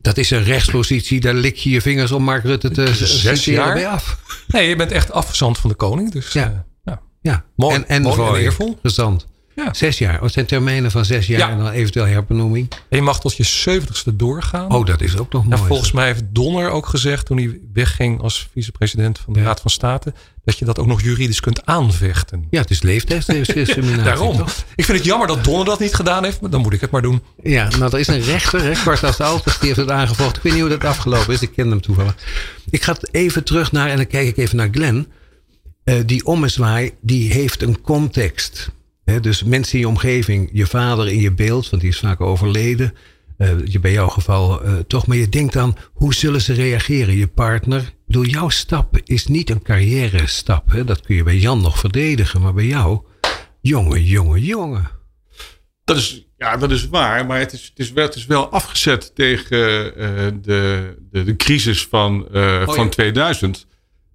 Dat 0.00 0.16
is 0.16 0.30
een 0.30 0.44
rechtspositie, 0.44 1.20
daar 1.20 1.34
lik 1.34 1.56
je 1.56 1.70
je 1.70 1.80
vingers 1.80 2.12
om 2.12 2.22
Mark 2.22 2.44
Rutte 2.44 2.70
te 2.70 2.94
zes 2.94 3.44
jaar 3.44 3.72
bij 3.72 3.88
af. 3.88 4.18
Nee, 4.46 4.68
je 4.68 4.76
bent 4.76 4.92
echt 4.92 5.10
afgezand 5.10 5.58
van 5.58 5.70
de 5.70 5.76
koning. 5.76 6.12
Dus, 6.12 6.32
ja. 6.32 6.48
Uh, 6.48 6.54
ja. 6.84 7.00
Ja, 7.20 7.44
mooi. 7.56 7.74
En, 7.74 7.88
en 7.88 8.02
mooi 8.02 8.16
voor 8.16 8.36
en 8.36 8.42
eervol. 8.42 8.78
Gezant. 8.82 9.26
Ja. 9.56 9.74
Zes 9.74 9.98
jaar. 9.98 10.14
Oh, 10.16 10.22
het 10.22 10.32
zijn 10.32 10.46
termijnen 10.46 10.90
van 10.90 11.04
zes 11.04 11.26
jaar 11.26 11.38
Ja. 11.38 11.50
en 11.50 11.58
dan 11.58 11.70
eventueel 11.70 12.06
herbenoeming. 12.06 12.70
En 12.88 12.96
je 12.96 13.02
mag 13.02 13.20
tot 13.20 13.36
je 13.36 13.42
zeventigste 13.42 14.16
doorgaan. 14.16 14.72
Oh, 14.72 14.86
dat 14.86 15.00
is 15.00 15.18
ook 15.18 15.32
nog 15.32 15.42
en 15.42 15.48
mooi. 15.48 15.62
volgens 15.62 15.92
mij 15.92 16.06
heeft 16.06 16.22
Donner 16.28 16.70
ook 16.70 16.86
gezegd 16.86 17.26
toen 17.26 17.36
hij 17.36 17.58
wegging 17.72 18.20
als 18.20 18.48
vicepresident 18.52 19.18
van 19.18 19.32
de 19.32 19.38
Ja. 19.38 19.44
Raad 19.46 19.60
van 19.60 19.70
State. 19.70 20.12
Dat 20.44 20.58
je 20.58 20.64
dat 20.64 20.78
ook 20.78 20.86
nog 20.86 21.02
juridisch 21.02 21.40
kunt 21.40 21.66
aanvechten. 21.66 22.46
Ja, 22.50 22.60
het 22.60 22.70
is 22.70 22.82
leeftijdsdiscriminatie. 22.82 24.04
Daarom. 24.12 24.36
toch? 24.36 24.64
Ik 24.74 24.84
vind 24.84 24.98
het 24.98 25.06
jammer 25.06 25.26
dat 25.26 25.44
Donner 25.44 25.64
dat 25.64 25.80
niet 25.80 25.94
gedaan 25.94 26.24
heeft, 26.24 26.40
maar 26.40 26.50
dan 26.50 26.60
moet 26.60 26.72
ik 26.72 26.80
het 26.80 26.90
maar 26.90 27.02
doen. 27.02 27.22
Ja, 27.42 27.68
nou, 27.78 27.92
er 27.92 27.98
is 27.98 28.06
een 28.06 28.20
rechter, 28.20 28.62
hè, 28.62 28.72
de 29.16 29.24
Alters, 29.24 29.58
die 29.58 29.66
heeft 29.66 29.80
het 29.80 29.90
aangevochten. 29.90 30.36
Ik 30.36 30.42
weet 30.42 30.52
niet 30.52 30.60
hoe 30.60 30.70
dat 30.70 30.84
afgelopen 30.84 31.34
is, 31.34 31.42
ik 31.42 31.52
ken 31.52 31.68
hem 31.70 31.80
toevallig. 31.80 32.14
Ik 32.70 32.82
ga 32.82 32.96
even 33.10 33.44
terug 33.44 33.72
naar, 33.72 33.88
en 33.88 33.96
dan 33.96 34.06
kijk 34.06 34.28
ik 34.28 34.36
even 34.36 34.56
naar 34.56 34.68
Glenn. 34.70 35.06
Eh, 35.84 35.94
die 36.06 36.24
ommezwaai, 36.26 36.90
die 37.00 37.32
heeft 37.32 37.62
een 37.62 37.80
context. 37.80 38.70
Dus 39.20 39.42
mensen 39.42 39.74
in 39.74 39.80
je 39.80 39.88
omgeving, 39.88 40.50
je 40.52 40.66
vader 40.66 41.08
in 41.08 41.20
je 41.20 41.32
beeld, 41.32 41.70
want 41.70 41.82
die 41.82 41.90
is 41.90 41.98
vaak 41.98 42.20
overleden. 42.20 42.94
Eh, 43.36 43.48
je, 43.64 43.78
bij 43.78 43.92
jouw 43.92 44.08
geval 44.08 44.62
eh, 44.62 44.74
toch, 44.86 45.06
maar 45.06 45.16
je 45.16 45.28
denkt 45.28 45.52
dan, 45.52 45.76
hoe 45.92 46.14
zullen 46.14 46.40
ze 46.40 46.52
reageren? 46.52 47.16
Je 47.16 47.26
partner. 47.26 47.80
Ik 47.80 47.94
bedoel, 48.06 48.24
jouw 48.24 48.48
stap 48.48 49.00
is 49.04 49.26
niet 49.26 49.50
een 49.50 49.62
carrière 49.62 50.26
stap. 50.26 50.70
Hè? 50.70 50.84
Dat 50.84 51.00
kun 51.00 51.14
je 51.14 51.22
bij 51.22 51.36
Jan 51.36 51.60
nog 51.60 51.78
verdedigen, 51.78 52.40
maar 52.40 52.54
bij 52.54 52.66
jou, 52.66 53.00
jongen, 53.60 54.04
jongen, 54.04 54.40
jongen. 54.40 54.88
Dat 55.84 55.96
is, 55.96 56.26
ja, 56.38 56.56
dat 56.56 56.70
is 56.70 56.88
waar, 56.88 57.26
maar 57.26 57.38
het 57.38 57.52
is, 57.52 57.64
het 57.64 57.78
is, 57.78 57.92
wel, 57.92 58.04
het 58.04 58.14
is 58.14 58.26
wel 58.26 58.48
afgezet 58.48 59.14
tegen 59.14 59.96
eh, 59.96 60.26
de, 60.42 60.94
de, 61.10 61.24
de 61.24 61.36
crisis 61.36 61.86
van, 61.86 62.28
Oh, 62.34 62.62
van 62.62 62.84
ja. 62.84 62.88
2000. 62.88 63.66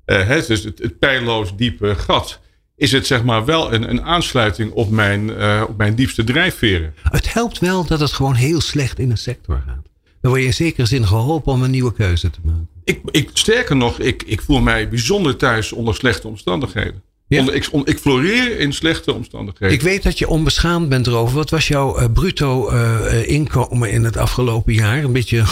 Eh, 0.08 0.28
hè, 0.28 0.46
dus 0.46 0.64
het, 0.64 0.80
het 0.80 1.00
pijnloos 1.00 1.56
diepe 1.56 1.96
gat. 1.96 2.40
Is 2.78 2.92
het 2.92 3.08
zeg 3.08 3.24
maar 3.24 3.46
wel 3.46 3.74
een, 3.74 3.90
een 3.90 4.02
aansluiting 4.02 4.72
op 4.72 4.90
mijn, 4.90 5.36
eh, 5.36 5.64
op 5.68 5.78
mijn 5.78 5.96
diepste 5.96 6.24
drijfveren. 6.24 6.94
Het 7.04 7.34
helpt 7.34 7.60
wel 7.60 7.86
dat 7.86 8.00
het 8.00 8.12
gewoon 8.12 8.34
heel 8.34 8.62
slecht 8.62 9.00
in 9.00 9.10
een 9.12 9.18
sector 9.18 9.64
gaat. 9.68 9.86
Dan 10.22 10.32
word 10.32 10.42
je 10.42 10.48
in 10.48 10.54
zekere 10.54 10.88
zin 10.88 11.08
geholpen 11.08 11.54
om 11.54 11.64
een 11.64 11.72
nieuwe 11.72 11.94
keuze 11.94 12.30
te 12.30 12.40
maken. 12.44 12.68
Ik, 12.84 13.00
ik, 13.12 13.30
sterker 13.34 13.76
nog, 13.76 14.00
ik, 14.00 14.24
ik 14.24 14.42
voel 14.42 14.60
mij 14.60 14.90
bijzonder 14.90 15.36
thuis 15.36 15.72
onder 15.72 15.96
slechte 15.96 16.28
omstandigheden. 16.28 17.02
Ja? 17.28 17.40
Onder, 17.40 17.56
ik, 17.56 17.68
on- 17.72 17.86
ik 17.86 17.98
floreer 18.00 18.60
in 18.60 18.74
slechte 18.74 19.14
omstandigheden. 19.14 19.76
Ik 19.76 19.82
weet 19.82 20.04
dat 20.04 20.18
je 20.20 20.28
onbeschaamd 20.28 20.90
bent 20.90 21.08
erover. 21.08 21.36
Wat 21.36 21.50
was 21.50 21.68
jouw 21.68 21.96
eh, 21.98 22.06
bruto 22.14 22.70
eh, 22.70 23.28
inkomen 23.30 23.92
in 23.92 24.04
het 24.04 24.18
afgelopen 24.18 24.74
jaar? 24.74 25.04
Een 25.04 25.14
beetje, 25.14 25.44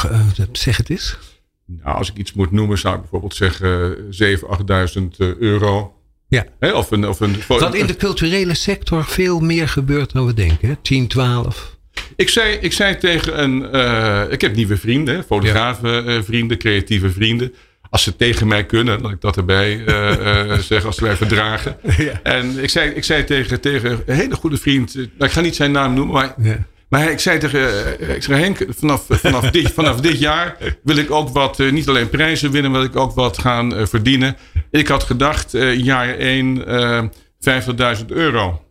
zeg 0.52 0.78
het 0.78 0.90
eens. 0.90 1.18
Nou, 1.66 1.98
als 1.98 2.10
ik 2.10 2.18
iets 2.18 2.34
moet 2.34 2.52
noemen, 2.52 2.78
zou 2.78 2.96
ik 2.96 3.02
bijvoorbeeld 3.02 3.36
zeggen 3.36 3.96
7.000, 4.12 5.00
8.000 5.02 5.38
euro. 5.40 5.95
Ja. 6.28 6.46
Hè, 6.60 6.72
of 6.72 6.92
een, 6.92 7.08
of 7.08 7.20
een, 7.20 7.36
Wat 7.48 7.76
in 7.76 7.86
de 7.86 7.96
culturele 7.96 8.54
sector 8.54 9.06
veel 9.06 9.40
meer 9.40 9.68
gebeurt 9.68 10.12
dan 10.14 10.26
we 10.26 10.34
denken. 10.34 10.68
Hè? 10.68 10.76
10, 10.82 11.08
12. 11.08 11.74
Ik 12.16 12.30
zei, 12.30 12.56
ik 12.62 12.74
zei 12.74 12.98
tegen 12.98 13.42
een. 13.44 13.72
eh, 13.72 14.22
ik 14.30 14.42
heb 14.42 14.56
nieuwe 14.56 14.78
vrienden, 14.78 15.24
fotografen, 15.24 16.08
eh, 16.08 16.22
vrienden, 16.24 16.58
creatieve 16.58 17.10
vrienden. 17.12 17.54
Als 17.90 18.04
ze 18.04 18.16
tegen 18.16 18.48
mij 18.48 18.66
kunnen, 18.66 19.02
dat 19.02 19.12
ik 19.12 19.22
dat 19.22 19.38
erbij 19.38 19.86
eh, 19.86 20.52
eh, 20.52 20.60
zeg, 20.72 20.86
als 20.86 21.00
wij 21.00 21.16
verdragen. 21.16 21.78
En 22.24 22.64
ik 22.64 22.70
zei, 22.70 22.90
ik 22.90 23.04
zei 23.04 23.24
tegen, 23.24 23.62
tegen 23.62 24.04
een 24.06 24.16
hele 24.16 24.36
goede 24.36 24.58
vriend, 24.58 24.96
nou, 24.96 25.08
ik 25.18 25.32
ga 25.32 25.42
niet 25.42 25.56
zijn 25.56 25.72
naam 25.72 25.94
noemen, 25.94 26.14
maar, 26.14 26.34
Ja. 26.42 26.66
Maar 26.96 27.12
ik 27.12 27.20
zei 27.20 27.40
tegen 27.40 28.00
eh, 28.00 28.16
ik 28.16 28.24
zei, 28.24 28.42
Henk, 28.42 28.66
vanaf, 28.70 29.06
vanaf, 29.10 29.50
dit, 29.52 29.72
vanaf 29.72 30.02
dit 30.02 30.20
jaar 30.20 30.58
wil 30.84 30.96
ik 30.96 31.12
ook 31.12 31.30
wat, 31.30 31.60
eh, 31.60 31.72
niet 31.72 31.88
alleen 31.88 32.10
prijzen 32.10 32.52
winnen, 32.52 32.72
wil 32.72 32.84
ik 32.84 32.96
ook 32.96 33.14
wat 33.16 33.38
gaan 33.38 33.76
eh, 33.76 33.86
verdienen. 33.86 34.38
Ik 34.72 34.88
had 34.88 35.04
gedacht, 35.04 35.54
eh, 35.54 35.76
jaar 35.76 36.18
1, 36.18 36.68
eh 36.68 37.04
50.000 37.40 38.06
euro. 38.08 38.66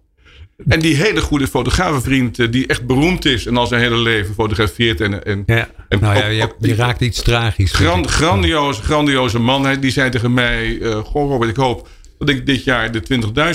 En 0.68 0.80
die 0.80 0.94
hele 0.94 1.20
goede 1.20 1.46
fotografenvriend, 1.46 2.38
eh, 2.38 2.50
die 2.50 2.66
echt 2.66 2.86
beroemd 2.86 3.24
is 3.24 3.46
en 3.46 3.56
al 3.56 3.66
zijn 3.66 3.80
hele 3.80 3.98
leven 3.98 4.34
fotografeert. 4.34 5.00
En, 5.00 5.24
en, 5.24 5.42
Ja. 5.46 5.68
en 5.88 6.00
nou 6.00 6.16
ja, 6.16 6.48
je, 6.58 6.74
raakt 6.74 7.00
iets 7.00 7.22
tragisch. 7.22 7.72
Grand, 7.72 8.06
grandioze, 8.06 8.82
grandioze 8.82 9.38
man. 9.38 9.80
Die 9.80 9.90
zei 9.90 10.10
tegen 10.10 10.34
mij: 10.34 10.80
eh 10.80 10.98
Goh, 10.98 11.30
Robert, 11.30 11.50
ik 11.50 11.56
hoop 11.56 11.88
dat 12.18 12.28
ik 12.28 12.46
dit 12.46 12.64
jaar 12.64 12.92
de 12.92 13.02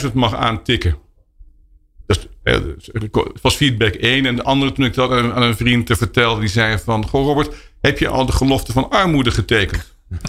20.000 0.04 0.14
mag 0.14 0.36
aantikken. 0.36 0.96
Eh, 2.54 2.60
het 2.94 3.42
was 3.42 3.56
feedback 3.56 3.94
1. 3.94 4.26
En 4.26 4.36
de 4.36 4.44
andere, 4.44 4.72
toen 4.72 4.86
ik 4.86 4.94
dat 4.94 5.12
aan, 5.12 5.34
aan 5.34 5.42
een 5.42 5.58
vriend 5.58 5.90
eh, 5.90 5.98
vertelde, 5.98 6.40
die 6.40 6.50
zei: 6.50 6.78
van, 6.84 7.08
Goh, 7.08 7.26
Robert, 7.26 7.56
heb 7.82 8.00
je 8.00 8.08
al 8.08 8.26
de 8.26 8.32
gelofte 8.32 8.72
van 8.72 8.90
armoede 8.90 9.32
getekend? 9.32 9.98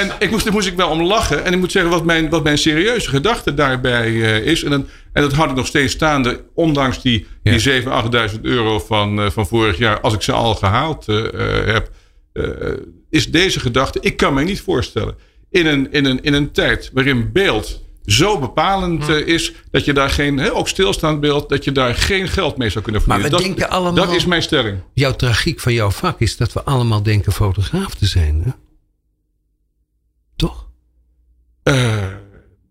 en 0.00 0.10
ik 0.18 0.30
moest, 0.30 0.44
daar 0.44 0.52
moest 0.52 0.66
ik 0.66 0.76
wel 0.76 0.88
om 0.90 1.02
lachen. 1.02 1.44
En 1.44 1.52
ik 1.52 1.58
moet 1.58 1.72
zeggen 1.72 1.90
wat 1.90 2.04
mijn, 2.04 2.28
wat 2.28 2.42
mijn 2.42 2.58
serieuze 2.58 3.08
gedachte 3.10 3.54
daarbij 3.54 4.06
eh, 4.06 4.46
is. 4.46 4.62
En, 4.64 4.70
dan, 4.70 4.86
en 5.12 5.22
dat 5.22 5.32
houd 5.32 5.50
ik 5.50 5.56
nog 5.56 5.66
steeds 5.66 5.92
staande. 5.92 6.44
Ondanks 6.54 7.02
die, 7.02 7.26
Ja. 7.42 7.56
die 7.56 7.82
7.000, 7.82 7.88
8.000 8.34 8.40
euro 8.42 8.78
van, 8.78 9.20
eh, 9.20 9.30
van 9.30 9.46
vorig 9.46 9.78
jaar. 9.78 10.00
Als 10.00 10.14
ik 10.14 10.22
ze 10.22 10.32
al 10.32 10.54
gehaald 10.54 11.08
eh, 11.08 11.24
eh, 11.26 11.66
heb. 11.74 11.90
eh, 12.32 12.44
is 13.10 13.30
deze 13.30 13.60
gedachte. 13.60 13.98
Ik 14.02 14.16
kan 14.16 14.34
me 14.34 14.42
niet 14.44 14.60
voorstellen. 14.60 15.14
In 15.50 15.66
een, 15.66 15.92
in 15.92 16.04
een, 16.04 16.22
in 16.22 16.32
een 16.34 16.50
tijd 16.50 16.90
waarin 16.92 17.32
beeld 17.32 17.82
zo 18.10 18.38
bepalend 18.38 19.08
eh, 19.08 19.26
is. 19.26 19.52
Dat 19.70 19.84
je 19.84 19.92
daar 19.92 20.10
geen, 20.10 20.38
hè, 20.38 20.54
ook 20.54 20.68
stilstaand 20.68 21.20
beeld. 21.20 21.48
Dat 21.48 21.64
je 21.64 21.72
daar 21.72 21.94
geen 21.94 22.28
geld 22.28 22.56
mee 22.56 22.70
zou 22.70 22.84
kunnen 22.84 23.02
Maar 23.06 23.20
verdienen. 23.20 23.46
we 23.46 23.48
dat, 23.48 23.56
denken 23.58 23.76
allemaal- 23.76 24.06
dat 24.06 24.14
is 24.14 24.24
mijn 24.24 24.42
stelling. 24.42 24.78
Jouw 24.94 25.12
tragiek 25.16 25.60
van 25.60 25.72
jouw 25.72 25.90
vak 25.90 26.20
is 26.20 26.36
dat 26.36 26.52
we 26.52 26.62
allemaal 26.62 27.02
denken 27.02 27.32
fotograaf 27.32 27.94
te 27.94 28.06
zijn. 28.06 28.42
Hè? 28.44 28.50
Toch? 30.36 30.66
Eh, 31.62 32.06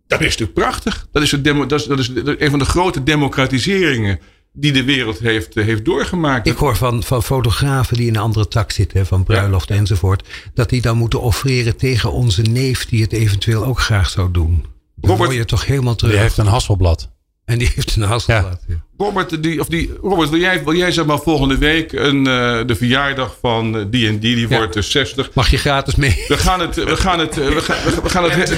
dat 0.07 0.19
is 0.19 0.25
natuurlijk 0.25 0.53
prachtig. 0.53 1.07
Dat 1.11 1.23
is, 1.23 1.31
een 1.31 1.41
demo, 1.41 1.65
dat 1.65 1.79
is, 1.79 1.85
dat 1.85 1.99
is 1.99 2.11
een 2.15 2.49
van 2.49 2.59
de 2.59 2.65
grote 2.65 3.03
democratiseringen 3.03 4.19
die 4.53 4.71
de 4.71 4.83
wereld 4.83 5.19
heeft, 5.19 5.55
eh, 5.55 5.65
heeft 5.65 5.85
doorgemaakt. 5.85 6.47
Ik 6.47 6.57
hoor 6.57 6.75
van, 6.75 7.03
van 7.03 7.23
fotografen 7.23 7.97
die 7.97 8.07
in 8.07 8.15
een 8.15 8.21
andere 8.21 8.47
tak 8.47 8.71
zitten, 8.71 8.97
hè, 8.97 9.05
van 9.05 9.23
bruiloft 9.23 9.69
enzovoort, 9.69 10.27
dat 10.53 10.69
die 10.69 10.81
dan 10.81 10.97
moeten 10.97 11.21
offreren 11.21 11.77
tegen 11.77 12.11
onze 12.11 12.41
neef 12.41 12.85
die 12.85 13.01
het 13.01 13.13
eventueel 13.13 13.65
ook 13.65 13.79
graag 13.79 14.09
zou 14.09 14.31
doen. 14.31 14.65
Robert- 15.01 15.33
je 15.33 15.45
toch 15.45 15.65
helemaal 15.65 15.95
terug. 15.95 16.13
Die 16.13 16.21
heeft 16.21 16.37
een 16.37 16.45
hasselblad. 16.45 17.09
En 17.45 17.57
die 17.57 17.71
heeft 17.75 17.95
een 17.95 18.01
hasselblad. 18.03 18.63
Ja. 18.67 18.75
Robert, 18.97 19.43
die, 19.43 19.59
of 19.59 19.67
die, 19.67 19.93
Robert 20.01 20.29
wil, 20.29 20.39
jij, 20.39 20.63
wil 20.63 20.75
jij 20.75 20.91
zeg 20.91 21.05
maar 21.05 21.19
volgende 21.19 21.57
week 21.57 21.91
een, 21.91 22.27
eh, 22.27 22.59
de 22.65 22.75
verjaardag 22.75 23.37
van 23.41 23.77
eh, 23.77 23.85
die 23.89 24.07
en 24.07 24.19
die, 24.19 24.35
die 24.35 24.47
Ja. 24.49 24.57
wordt 24.57 24.73
dus 24.73 24.91
60. 24.91 25.33
Mag 25.33 25.49
je 25.49 25.57
gratis 25.57 25.95
mee? 25.95 26.25
We 26.27 26.37
gaan 26.37 26.59
het, 26.59 26.75
we 26.75 26.95
gaan 26.95 27.19
het, 27.19 27.37
eh, 27.37 27.47
we 27.47 27.61
gaan, 27.61 27.77
we 27.85 27.91
gaan- 27.91 28.09
gaan 28.09 28.23
het, 28.39 28.49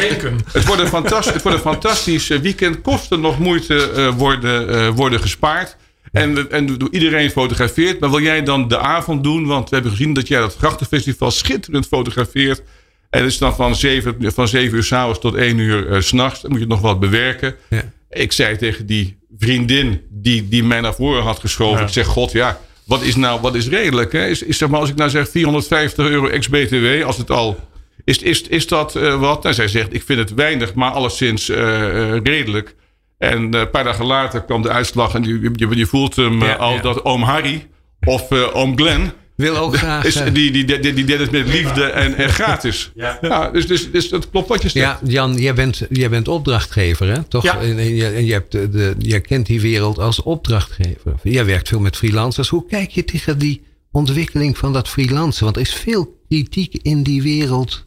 het, 0.53 0.65
wordt 0.65 0.81
een 0.81 0.87
fantastisch, 0.87 1.33
het 1.33 1.41
wordt 1.43 1.57
een 1.57 1.63
fantastisch 1.71 2.27
weekend. 2.27 2.81
Kosten 2.81 3.19
nog 3.19 3.39
moeite 3.39 3.91
eh, 3.91 4.09
worden, 4.15 4.69
eh, 4.69 4.89
worden 4.89 5.19
gespaard. 5.19 5.77
En, 6.11 6.51
en 6.51 6.77
door 6.77 6.87
iedereen 6.91 7.29
fotografeert. 7.29 7.99
Maar 7.99 8.09
wil 8.09 8.21
jij 8.21 8.43
dan 8.43 8.67
de 8.67 8.77
avond 8.77 9.23
doen? 9.23 9.45
Want 9.45 9.69
we 9.69 9.75
hebben 9.75 9.91
gezien 9.93 10.13
dat 10.13 10.27
jij 10.27 10.39
dat 10.39 10.55
Grachtenfestival 10.55 11.31
schitterend 11.31 11.87
fotografeert. 11.87 12.61
En 13.09 13.19
het 13.19 13.31
is 13.31 13.37
dan 13.37 13.55
van 13.55 13.75
7, 13.75 14.15
van 14.19 14.47
7 14.47 14.77
uur 14.77 14.83
s'avonds 14.83 15.19
tot 15.19 15.35
1 15.35 15.57
uur 15.57 15.91
eh, 15.91 15.99
s 15.99 16.07
s'nachts. 16.07 16.41
Dan 16.41 16.51
moet 16.51 16.59
je 16.59 16.67
nog 16.67 16.81
wat 16.81 16.99
bewerken. 16.99 17.55
Ja. 17.69 17.81
Ik 18.09 18.31
zei 18.31 18.57
tegen 18.57 18.85
die 18.85 19.17
vriendin 19.37 20.01
die, 20.09 20.47
die 20.47 20.63
mij 20.63 20.81
naar 20.81 20.93
voren 20.93 21.23
had 21.23 21.39
geschoven. 21.39 21.81
Ik 21.81 21.89
zeg, 21.89 22.05
god 22.05 22.31
ja, 22.31 22.59
wat 22.85 23.01
is 23.01 23.15
nou, 23.15 23.41
wat 23.41 23.55
is 23.55 23.67
redelijk? 23.67 24.11
Hè? 24.11 24.27
Is, 24.27 24.43
is 24.43 24.57
zeg 24.57 24.69
maar, 24.69 24.79
als 24.79 24.89
ik 24.89 24.95
nou 24.95 25.09
zeg 25.09 25.29
450 25.29 26.07
euro 26.07 26.27
ex-BTW, 26.27 27.05
als 27.05 27.17
het 27.17 27.31
al... 27.31 27.59
Is, 28.03 28.17
is, 28.17 28.41
is 28.41 28.67
dat 28.67 28.95
eh, 28.95 29.19
wat? 29.19 29.45
En 29.45 29.53
zij 29.53 29.67
zegt, 29.67 29.93
ik 29.93 30.03
vind 30.03 30.19
het 30.19 30.33
weinig, 30.33 30.73
maar 30.73 30.91
alleszins 30.91 31.49
eh, 31.49 32.17
redelijk. 32.23 32.75
En 33.17 33.53
een 33.53 33.69
paar 33.69 33.83
dagen 33.83 34.05
later 34.05 34.43
kwam 34.43 34.61
de 34.61 34.69
uitslag 34.69 35.13
en 35.13 35.23
je, 35.23 35.51
je, 35.55 35.77
je 35.77 35.85
voelt 35.85 36.15
hem 36.15 36.43
Ja, 36.43 36.53
al 36.53 36.81
dat 36.81 37.05
oom 37.05 37.23
Harry 37.23 37.67
of 38.05 38.31
oom 38.31 38.77
Glenn... 38.77 39.11
Wil 39.39 39.57
ook 39.57 39.77
graag. 39.77 40.05
Is, 40.05 40.15
eh, 40.15 40.33
die, 40.33 40.51
die, 40.51 40.65
die, 40.65 40.79
die, 40.79 40.93
die 40.93 41.05
deed 41.05 41.19
het 41.19 41.31
met 41.31 41.47
liefde 41.47 41.83
en, 41.83 42.15
en 42.15 42.29
gratis. 42.29 42.91
Ja. 42.95 43.49
dus, 43.51 43.67
dus, 43.67 43.91
dus 43.91 44.09
dat 44.09 44.29
klopt 44.29 44.47
wat 44.47 44.61
je 44.61 44.69
zegt. 44.69 44.85
ja, 44.85 44.99
Jan, 45.09 45.35
jij 45.35 45.53
bent, 45.53 45.81
jij 45.89 46.09
bent 46.09 46.27
opdrachtgever, 46.27 47.07
hè? 47.07 47.23
Toch? 47.23 47.43
Ja. 47.43 47.59
En, 47.59 47.77
en 47.77 47.95
je, 47.95 48.05
en 48.07 48.25
je, 48.25 48.31
hebt 48.31 48.51
de, 48.51 48.69
de, 48.69 48.95
jij 48.97 49.21
kent 49.21 49.45
die 49.45 49.61
wereld 49.61 49.99
als 49.99 50.21
opdrachtgever. 50.21 51.13
Jij 51.23 51.45
werkt 51.45 51.67
veel 51.67 51.79
met 51.79 51.97
freelancers. 51.97 52.49
Hoe 52.49 52.65
kijk 52.65 52.89
je 52.89 53.05
tegen 53.05 53.37
die 53.37 53.61
ontwikkeling 53.91 54.57
van 54.57 54.73
dat 54.73 54.87
freelancen? 54.87 55.43
Want 55.43 55.55
er 55.55 55.61
is 55.61 55.73
veel 55.73 56.17
kritiek 56.27 56.79
in 56.81 57.03
die 57.03 57.21
wereld 57.21 57.85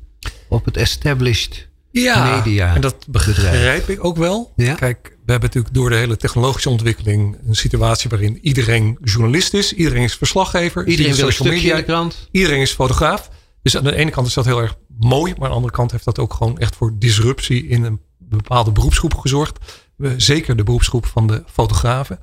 op 0.48 0.64
het 0.64 0.76
established 0.76 1.68
Ja, 1.92 2.36
media. 2.36 2.74
en 2.74 2.80
dat 2.80 3.06
begrijp 3.08 3.88
ik 3.88 4.04
ook 4.04 4.16
wel. 4.16 4.52
Ja. 4.56 4.74
Kijk, 4.74 5.16
we 5.24 5.30
hebben 5.32 5.48
natuurlijk 5.48 5.74
door 5.74 5.90
de 5.90 5.96
hele 5.96 6.16
technologische 6.16 6.70
ontwikkeling 6.70 7.36
een 7.46 7.54
situatie 7.54 8.10
waarin 8.10 8.38
iedereen 8.42 8.98
journalist 9.02 9.54
is, 9.54 9.72
iedereen 9.72 10.02
is 10.02 10.14
verslaggever, 10.14 10.86
Iedereen 10.86 11.12
via 11.12 11.20
wil 11.20 11.26
een 11.26 11.32
social 11.32 11.54
in 11.54 11.62
media, 11.62 11.76
de 11.76 11.82
krant. 11.82 12.28
iedereen 12.30 12.60
is 12.60 12.72
fotograaf. 12.72 13.30
Dus 13.62 13.76
aan 13.76 13.84
de 13.84 13.94
ene 13.94 14.10
kant 14.10 14.26
is 14.26 14.34
dat 14.34 14.44
heel 14.44 14.60
erg 14.60 14.74
mooi, 14.98 15.32
maar 15.32 15.42
aan 15.42 15.48
de 15.48 15.54
andere 15.56 15.72
kant 15.74 15.90
heeft 15.90 16.04
dat 16.04 16.18
ook 16.18 16.34
gewoon 16.34 16.58
echt 16.58 16.76
voor 16.76 16.92
disruptie 16.98 17.66
in 17.66 17.84
een 17.84 18.00
bepaalde 18.18 18.70
beroepsgroep 18.72 19.14
gezorgd. 19.14 19.58
We- 19.96 20.14
Zeker 20.16 20.56
de 20.56 20.62
beroepsgroep 20.62 21.06
van 21.06 21.26
de 21.26 21.42
fotografen. 21.52 22.18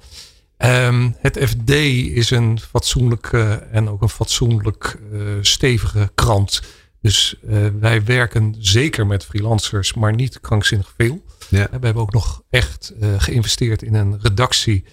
Ehm, 0.58 1.10
het 1.18 1.38
FD 1.48 1.70
is 2.16 2.30
een 2.32 2.60
fatsoenlijke 2.70 3.68
en 3.72 3.90
ook 3.90 4.02
een 4.02 4.10
fatsoenlijk 4.10 5.00
eh, 5.14 5.20
stevige 5.42 6.12
krant. 6.16 6.62
Dus 7.02 7.36
eh, 7.48 7.68
wij 7.80 8.04
werken 8.04 8.56
zeker 8.60 9.08
met 9.08 9.26
freelancers, 9.26 9.94
maar 9.94 10.14
niet 10.14 10.40
krankzinnig 10.40 10.94
veel. 10.98 11.24
Ja. 11.50 11.64
We 11.64 11.86
hebben 11.86 11.96
ook 11.96 12.14
nog 12.14 12.42
echt 12.50 12.94
geïnvesteerd 13.18 13.82
in 13.82 13.94
een 13.94 14.20
redactie 14.22 14.86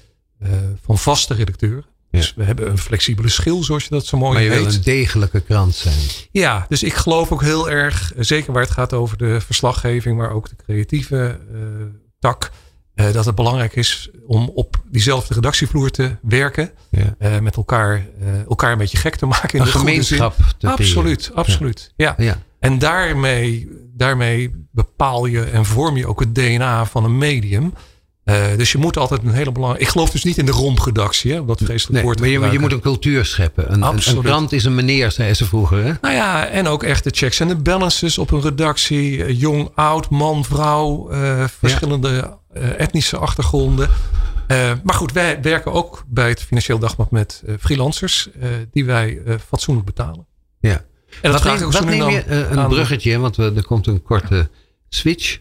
van 0.82 0.98
vaste 0.98 1.34
redacteuren. 1.34 1.84
Dus 2.10 2.34
we 2.34 2.44
hebben 2.44 2.70
een 2.70 2.78
flexibele 2.78 3.28
schil, 3.28 3.62
zoals 3.62 3.82
je 3.82 3.90
dat 3.90 4.06
zo 4.06 4.18
mooi 4.18 4.38
heet. 4.38 4.48
Maar 4.48 4.58
je 4.58 4.64
wil 4.64 4.74
een 4.74 4.82
degelijke 4.82 5.40
krant 5.40 5.74
zijn. 5.74 5.98
Ja, 6.30 6.66
dus 6.68 6.82
ik 6.82 6.94
geloof 6.94 7.32
ook 7.32 7.42
heel 7.42 7.70
erg, 7.70 8.12
zeker 8.18 8.52
waar 8.52 8.62
het 8.62 8.70
gaat 8.70 8.92
over 8.92 9.16
de 9.16 9.40
verslaggeving, 9.40 10.16
maar 10.16 10.30
ook 10.30 10.48
de 10.48 10.56
creatieve 10.56 11.40
tak 12.18 12.50
uh, 12.96 13.12
dat 13.12 13.24
het 13.24 13.34
belangrijk 13.34 13.76
is 13.76 14.10
om 14.26 14.50
op 14.54 14.82
diezelfde 14.90 15.34
redactievloer 15.34 15.90
te 15.90 16.16
werken. 16.22 16.70
Ja. 16.90 17.14
Uh, 17.18 17.38
met 17.38 17.56
elkaar, 17.56 18.06
uh, 18.22 18.40
elkaar 18.48 18.72
een 18.72 18.78
beetje 18.78 18.98
gek 18.98 19.16
te 19.16 19.26
maken. 19.26 19.58
In 19.58 19.60
een 19.60 19.72
de 19.72 19.78
gemeenschap 19.78 20.34
te 20.58 20.68
Absoluut, 20.68 21.30
absoluut. 21.34 21.92
Ja. 21.96 22.14
ja. 22.16 22.38
En 22.58 22.78
daarmee, 22.78 23.68
daarmee 23.94 24.66
bepaal 24.70 25.26
je 25.26 25.42
en 25.44 25.64
vorm 25.64 25.96
je 25.96 26.06
ook 26.06 26.20
het 26.20 26.34
DNA 26.34 26.84
van 26.84 27.04
een 27.04 27.18
medium. 27.18 27.72
Dus 28.56 28.72
je 28.72 28.78
moet 28.78 28.96
altijd 28.96 29.22
een 29.24 29.32
hele 29.32 29.52
belangrijke. 29.52 29.86
Ik 29.86 29.92
geloof 29.92 30.10
dus 30.10 30.24
niet 30.24 30.38
in 30.38 30.46
de 30.46 30.52
rompredactie, 30.52 31.32
hè, 31.32 31.44
dat 31.44 31.60
vreselijk 31.64 31.92
nee, 31.92 32.02
woord. 32.02 32.18
Maar 32.18 32.28
je, 32.28 32.50
je, 32.50 32.58
moet 32.58 32.72
een 32.72 32.80
cultuur 32.80 33.24
scheppen. 33.24 33.72
Een, 33.72 33.82
een, 33.82 34.22
krant 34.22 34.52
is 34.52 34.64
een 34.64 34.74
meneer, 34.74 35.10
zei 35.10 35.34
ze 35.34 35.44
vroeger. 35.44 35.84
Hè? 35.84 35.92
Nou 36.00 36.14
ja, 36.14 36.46
en 36.46 36.66
ook 36.66 36.82
echt 36.82 37.04
de 37.04 37.10
checks 37.12 37.40
en 37.40 37.48
de 37.48 37.56
balances 37.56 38.18
op 38.18 38.30
een 38.30 38.40
redactie. 38.40 39.36
Jong, 39.36 39.70
oud, 39.74 40.10
man, 40.10 40.44
vrouw, 40.44 41.08
verschillende 41.60 42.08
ja 42.08 42.38
eh, 42.56 42.80
etnische 42.80 43.16
achtergronden. 43.16 43.88
Maar 44.82 44.94
goed, 44.94 45.12
wij 45.12 45.42
werken 45.42 45.72
ook 45.72 46.04
bij 46.06 46.28
het 46.28 46.42
Financieel 46.42 46.78
Dagblad 46.78 47.10
met 47.10 47.42
freelancers 47.60 48.28
die 48.72 48.84
wij 48.84 49.22
fatsoenlijk 49.46 49.86
betalen. 49.86 50.26
Ja. 50.60 50.84
En 51.22 51.32
dat 51.32 51.42
wat 51.42 51.58
neem, 51.58 51.70
wat 51.70 51.84
neem 51.84 52.08
je, 52.10 52.26
een 52.26 52.68
bruggetje, 52.68 53.18
want 53.18 53.36
we, 53.36 53.52
er 53.56 53.66
komt 53.66 53.86
een 53.86 54.02
korte 54.02 54.50
switch 54.88 55.38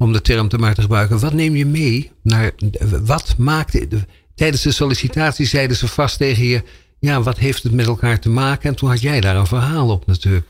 om 0.00 0.12
de 0.12 0.20
term 0.20 0.48
te 0.48 0.58
maar 0.58 0.74
te 0.74 0.80
gebruiken. 0.80 1.20
Wat 1.20 1.32
neem 1.32 1.56
je 1.56 1.66
mee 1.66 2.10
naar, 2.22 2.52
wat 3.02 3.34
maakt, 3.38 3.86
tijdens 4.34 4.62
de 4.62 4.72
sollicitatie 4.72 5.46
zeiden 5.46 5.76
ze 5.76 5.88
vast 5.88 6.18
tegen 6.18 6.44
je, 6.44 6.62
ja, 6.98 7.22
wat 7.22 7.38
heeft 7.38 7.62
het 7.62 7.72
met 7.72 7.86
elkaar 7.86 8.20
te 8.20 8.28
maken? 8.28 8.70
En 8.70 8.76
toen 8.76 8.88
had 8.88 9.00
jij 9.00 9.20
daar 9.20 9.36
een 9.36 9.46
verhaal 9.46 9.90
op 9.90 10.06
natuurlijk. 10.06 10.46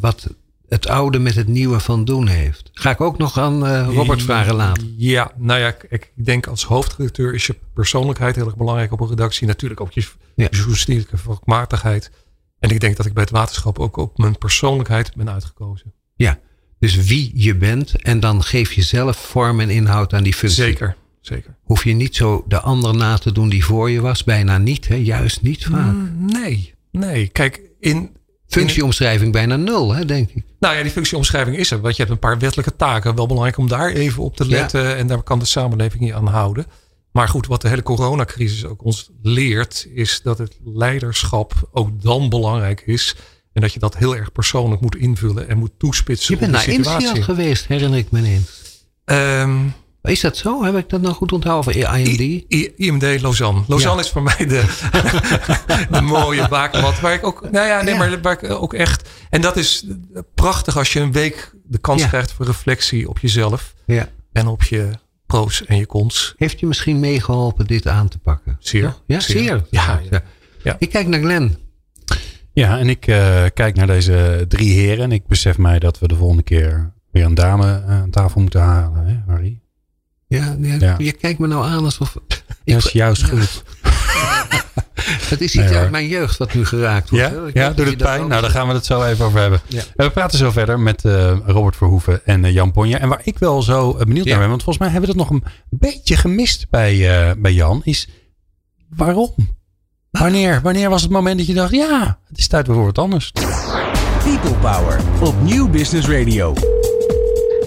Wat, 0.00 0.26
het 0.68 0.88
oude 0.88 1.18
met 1.18 1.34
het 1.34 1.46
nieuwe 1.48 1.80
van 1.80 2.04
doen 2.04 2.26
heeft. 2.26 2.70
Ga 2.72 2.90
ik 2.90 3.00
ook 3.00 3.18
nog 3.18 3.38
aan 3.38 3.66
uh, 3.66 3.88
Robert 3.94 4.22
vragen 4.22 4.54
laten. 4.54 4.94
Ja, 4.96 5.32
nou 5.36 5.60
ja, 5.60 5.74
ik 5.88 6.12
denk 6.14 6.46
als 6.46 6.64
hoofdredacteur 6.64 7.34
is 7.34 7.46
je 7.46 7.56
persoonlijkheid 7.74 8.36
heel 8.36 8.46
erg 8.46 8.56
belangrijk 8.56 8.92
op 8.92 9.00
een 9.00 9.08
redactie. 9.08 9.46
Natuurlijk 9.46 9.80
ook 9.80 9.92
je 9.92 10.08
ja. 10.34 10.48
journalistieke 10.50 11.18
vakmatigheid. 11.18 12.10
En 12.58 12.70
ik 12.70 12.80
denk 12.80 12.96
dat 12.96 13.06
ik 13.06 13.12
bij 13.12 13.22
het 13.22 13.32
waterschap 13.32 13.78
ook 13.78 13.96
op 13.96 14.18
mijn 14.18 14.38
persoonlijkheid 14.38 15.14
ben 15.14 15.30
uitgekozen. 15.30 15.92
Ja, 16.14 16.38
dus 16.78 16.96
wie 16.96 17.30
je 17.34 17.54
bent 17.54 18.02
en 18.02 18.20
dan 18.20 18.42
geef 18.42 18.72
je 18.72 18.82
zelf 18.82 19.16
vorm 19.16 19.60
en 19.60 19.70
inhoud 19.70 20.12
aan 20.12 20.22
die 20.22 20.34
functie. 20.34 20.64
Zeker, 20.64 20.96
zeker. 21.20 21.56
Hoef 21.62 21.84
je 21.84 21.92
niet 21.92 22.16
zo 22.16 22.44
de 22.48 22.60
ander 22.60 22.94
na 22.94 23.18
te 23.18 23.32
doen 23.32 23.48
die 23.48 23.64
voor 23.64 23.90
je 23.90 24.00
was? 24.00 24.24
Bijna 24.24 24.58
niet, 24.58 24.88
hè? 24.88 24.94
juist 24.94 25.42
niet 25.42 25.64
vaak. 25.64 25.94
Mm, 25.94 26.32
nee, 26.32 26.74
nee. 26.90 27.26
Kijk, 27.28 27.60
in, 27.80 28.10
Functieomschrijving 28.48 29.32
bijna 29.32 29.56
nul, 29.56 29.94
hè, 29.94 30.04
denk 30.04 30.30
ik. 30.30 30.44
Nou 30.58 30.76
ja, 30.76 30.82
die 30.82 30.90
functieomschrijving 30.90 31.56
is 31.56 31.70
er. 31.70 31.80
Want 31.80 31.96
je 31.96 32.02
hebt 32.02 32.14
een 32.14 32.20
paar 32.20 32.38
wettelijke 32.38 32.76
taken. 32.76 33.14
Wel 33.14 33.26
belangrijk 33.26 33.58
om 33.58 33.68
daar 33.68 33.90
even 33.90 34.22
op 34.22 34.36
te 34.36 34.46
letten. 34.48 34.96
En 34.96 35.06
daar 35.06 35.22
kan 35.22 35.38
de 35.38 35.44
samenleving 35.44 36.06
je 36.06 36.14
aan 36.14 36.26
houden. 36.26 36.66
Maar 37.12 37.28
goed, 37.28 37.46
wat 37.46 37.62
de 37.62 37.68
hele 37.68 37.82
coronacrisis 37.82 38.64
ook 38.64 38.84
ons 38.84 39.10
leert, 39.22 39.88
is 39.94 40.20
dat 40.22 40.38
het 40.38 40.58
leiderschap 40.64 41.68
ook 41.72 42.02
dan 42.02 42.28
belangrijk 42.28 42.80
is. 42.80 43.16
En 43.56 43.62
dat 43.62 43.72
je 43.72 43.78
dat 43.78 43.96
heel 43.96 44.16
erg 44.16 44.32
persoonlijk 44.32 44.80
moet 44.80 44.96
invullen 44.96 45.48
en 45.48 45.58
moet 45.58 45.70
toespitsen. 45.78 46.34
Je 46.34 46.40
bent 46.40 46.52
naar 46.52 46.68
India 46.68 47.14
geweest, 47.14 47.66
herinner 47.66 47.98
ik 47.98 48.10
me 48.10 48.22
eens. 48.22 48.50
Um, 49.04 49.74
is 50.02 50.20
dat 50.20 50.36
zo? 50.36 50.64
Heb 50.64 50.76
ik 50.76 50.88
dat 50.88 51.00
nou 51.00 51.14
goed 51.14 51.32
onthouden? 51.32 51.74
IMD? 51.74 52.20
I, 52.20 52.72
IMD 52.76 53.20
Lausanne. 53.20 53.62
Lausanne 53.66 54.02
is 54.02 54.10
voor 54.10 54.22
mij 54.22 54.46
de, 54.46 54.64
de 55.90 56.00
mooie 56.00 56.48
bakermat. 56.48 57.00
Waar 57.00 57.14
ik 57.14 57.26
ook, 57.26 57.50
nou 57.50 57.66
ja, 57.66 57.82
nee, 57.82 57.94
maar 57.94 58.20
waar 58.20 58.42
ik 58.42 58.50
ook 58.50 58.74
echt. 58.74 59.08
En 59.30 59.40
dat 59.40 59.56
is 59.56 59.86
prachtig 60.34 60.76
als 60.76 60.92
je 60.92 61.00
een 61.00 61.12
week 61.12 61.52
de 61.64 61.78
kans 61.78 62.08
krijgt 62.08 62.32
voor 62.32 62.46
reflectie 62.46 63.08
op 63.08 63.18
jezelf. 63.18 63.74
Ja. 63.86 64.08
En 64.32 64.46
op 64.46 64.62
je 64.62 64.90
pro's 65.26 65.64
en 65.64 65.76
je 65.76 65.86
cons. 65.86 66.34
Heeft 66.36 66.60
je 66.60 66.66
misschien 66.66 67.00
meegeholpen 67.00 67.66
dit 67.66 67.86
aan 67.86 68.08
te 68.08 68.18
pakken? 68.18 68.56
Zeer. 68.60 68.96
Ja, 69.06 69.20
zeer. 69.20 69.66
Ja, 69.70 70.00
ja. 70.62 70.76
Ik 70.78 70.90
kijk 70.90 71.06
naar 71.06 71.20
Glenn. 71.20 71.65
Ja, 72.56 72.78
en 72.78 72.88
ik 72.88 73.06
uh, 73.06 73.44
kijk 73.54 73.76
naar 73.76 73.86
deze 73.86 74.44
drie 74.48 74.72
heren. 74.72 75.04
En 75.04 75.12
ik 75.12 75.26
besef 75.26 75.58
mij 75.58 75.78
dat 75.78 75.98
we 75.98 76.08
de 76.08 76.16
volgende 76.16 76.42
keer 76.42 76.92
weer 77.10 77.24
een 77.24 77.34
dame 77.34 77.84
aan 77.88 78.10
tafel 78.10 78.40
moeten 78.40 78.60
halen, 78.60 79.06
hè, 79.06 79.32
Harry? 79.32 79.60
Ja, 80.26 80.56
ja, 80.60 80.94
je 80.98 81.12
kijkt 81.12 81.38
me 81.38 81.46
nou 81.46 81.64
aan 81.64 81.84
alsof... 81.84 82.16
Dat 82.64 82.84
is 82.84 82.92
jouw 82.92 83.14
schuld. 83.14 83.62
Het 85.30 85.40
is 85.40 85.54
iets 85.54 85.72
uit 85.72 85.90
mijn 85.90 86.08
jeugd 86.08 86.36
wat 86.36 86.54
nu 86.54 86.64
geraakt 86.64 87.10
wordt. 87.10 87.24
Ja, 87.24 87.50
ja 87.52 87.72
doet 87.72 87.86
het 87.86 87.96
pijn? 87.96 88.28
Nou, 88.28 88.42
daar 88.42 88.50
gaan 88.50 88.68
we 88.68 88.74
het 88.74 88.86
zo 88.86 89.02
even 89.04 89.24
over 89.24 89.40
hebben. 89.40 89.60
Ja. 89.66 89.82
We 89.96 90.10
praten 90.10 90.38
zo 90.38 90.50
verder 90.50 90.80
met 90.80 91.04
uh, 91.04 91.38
Robert 91.46 91.76
Verhoeven 91.76 92.26
en 92.26 92.44
uh, 92.44 92.52
Jan 92.52 92.72
Ponja. 92.72 92.98
En 92.98 93.08
waar 93.08 93.20
ik 93.24 93.38
wel 93.38 93.62
zo 93.62 93.92
benieuwd 93.92 94.26
naar 94.26 94.38
ben, 94.38 94.48
want 94.48 94.62
volgens 94.62 94.84
mij 94.84 94.92
hebben 94.92 95.10
we 95.10 95.18
het 95.18 95.28
nog 95.28 95.40
een 95.40 95.44
beetje 95.70 96.16
gemist 96.16 96.70
bij, 96.70 97.34
bij 97.38 97.52
Jan, 97.52 97.80
is 97.84 98.08
waarom? 98.88 99.34
Wanneer, 100.18 100.60
wanneer 100.62 100.90
was 100.90 101.02
het 101.02 101.10
moment 101.10 101.38
dat 101.38 101.46
je 101.46 101.54
dacht, 101.54 101.70
ja, 101.70 102.18
het 102.28 102.38
is 102.38 102.48
tijd 102.48 102.66
voor 102.66 102.84
wat 102.84 102.98
anders? 102.98 103.32
People 104.24 104.58
Power 104.60 105.00
op 105.22 105.34
Nieuw 105.42 105.68
Business 105.68 106.08
Radio. 106.08 106.54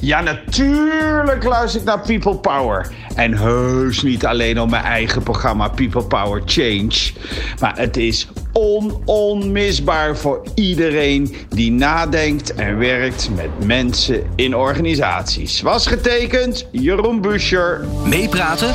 Ja, 0.01 0.21
natuurlijk 0.21 1.43
luister 1.43 1.79
ik 1.79 1.85
naar 1.85 1.99
People 1.99 2.35
Power. 2.35 2.88
En 3.15 3.38
heus 3.38 4.01
niet 4.01 4.25
alleen 4.25 4.62
om 4.62 4.69
mijn 4.69 4.83
eigen 4.83 5.23
programma 5.23 5.67
People 5.67 6.03
Power 6.03 6.41
Change. 6.45 7.12
Maar 7.59 7.77
het 7.77 7.97
is 7.97 8.27
on 8.53 9.01
onmisbaar 9.05 10.17
voor 10.17 10.43
iedereen 10.55 11.35
die 11.49 11.71
nadenkt 11.71 12.53
en 12.53 12.77
werkt 12.77 13.29
met 13.35 13.65
mensen 13.65 14.23
in 14.35 14.55
organisaties. 14.55 15.62
Was 15.62 15.88
getekend 15.88 16.67
Jeroen 16.71 17.21
Buscher. 17.21 17.85
Meepraten 18.05 18.73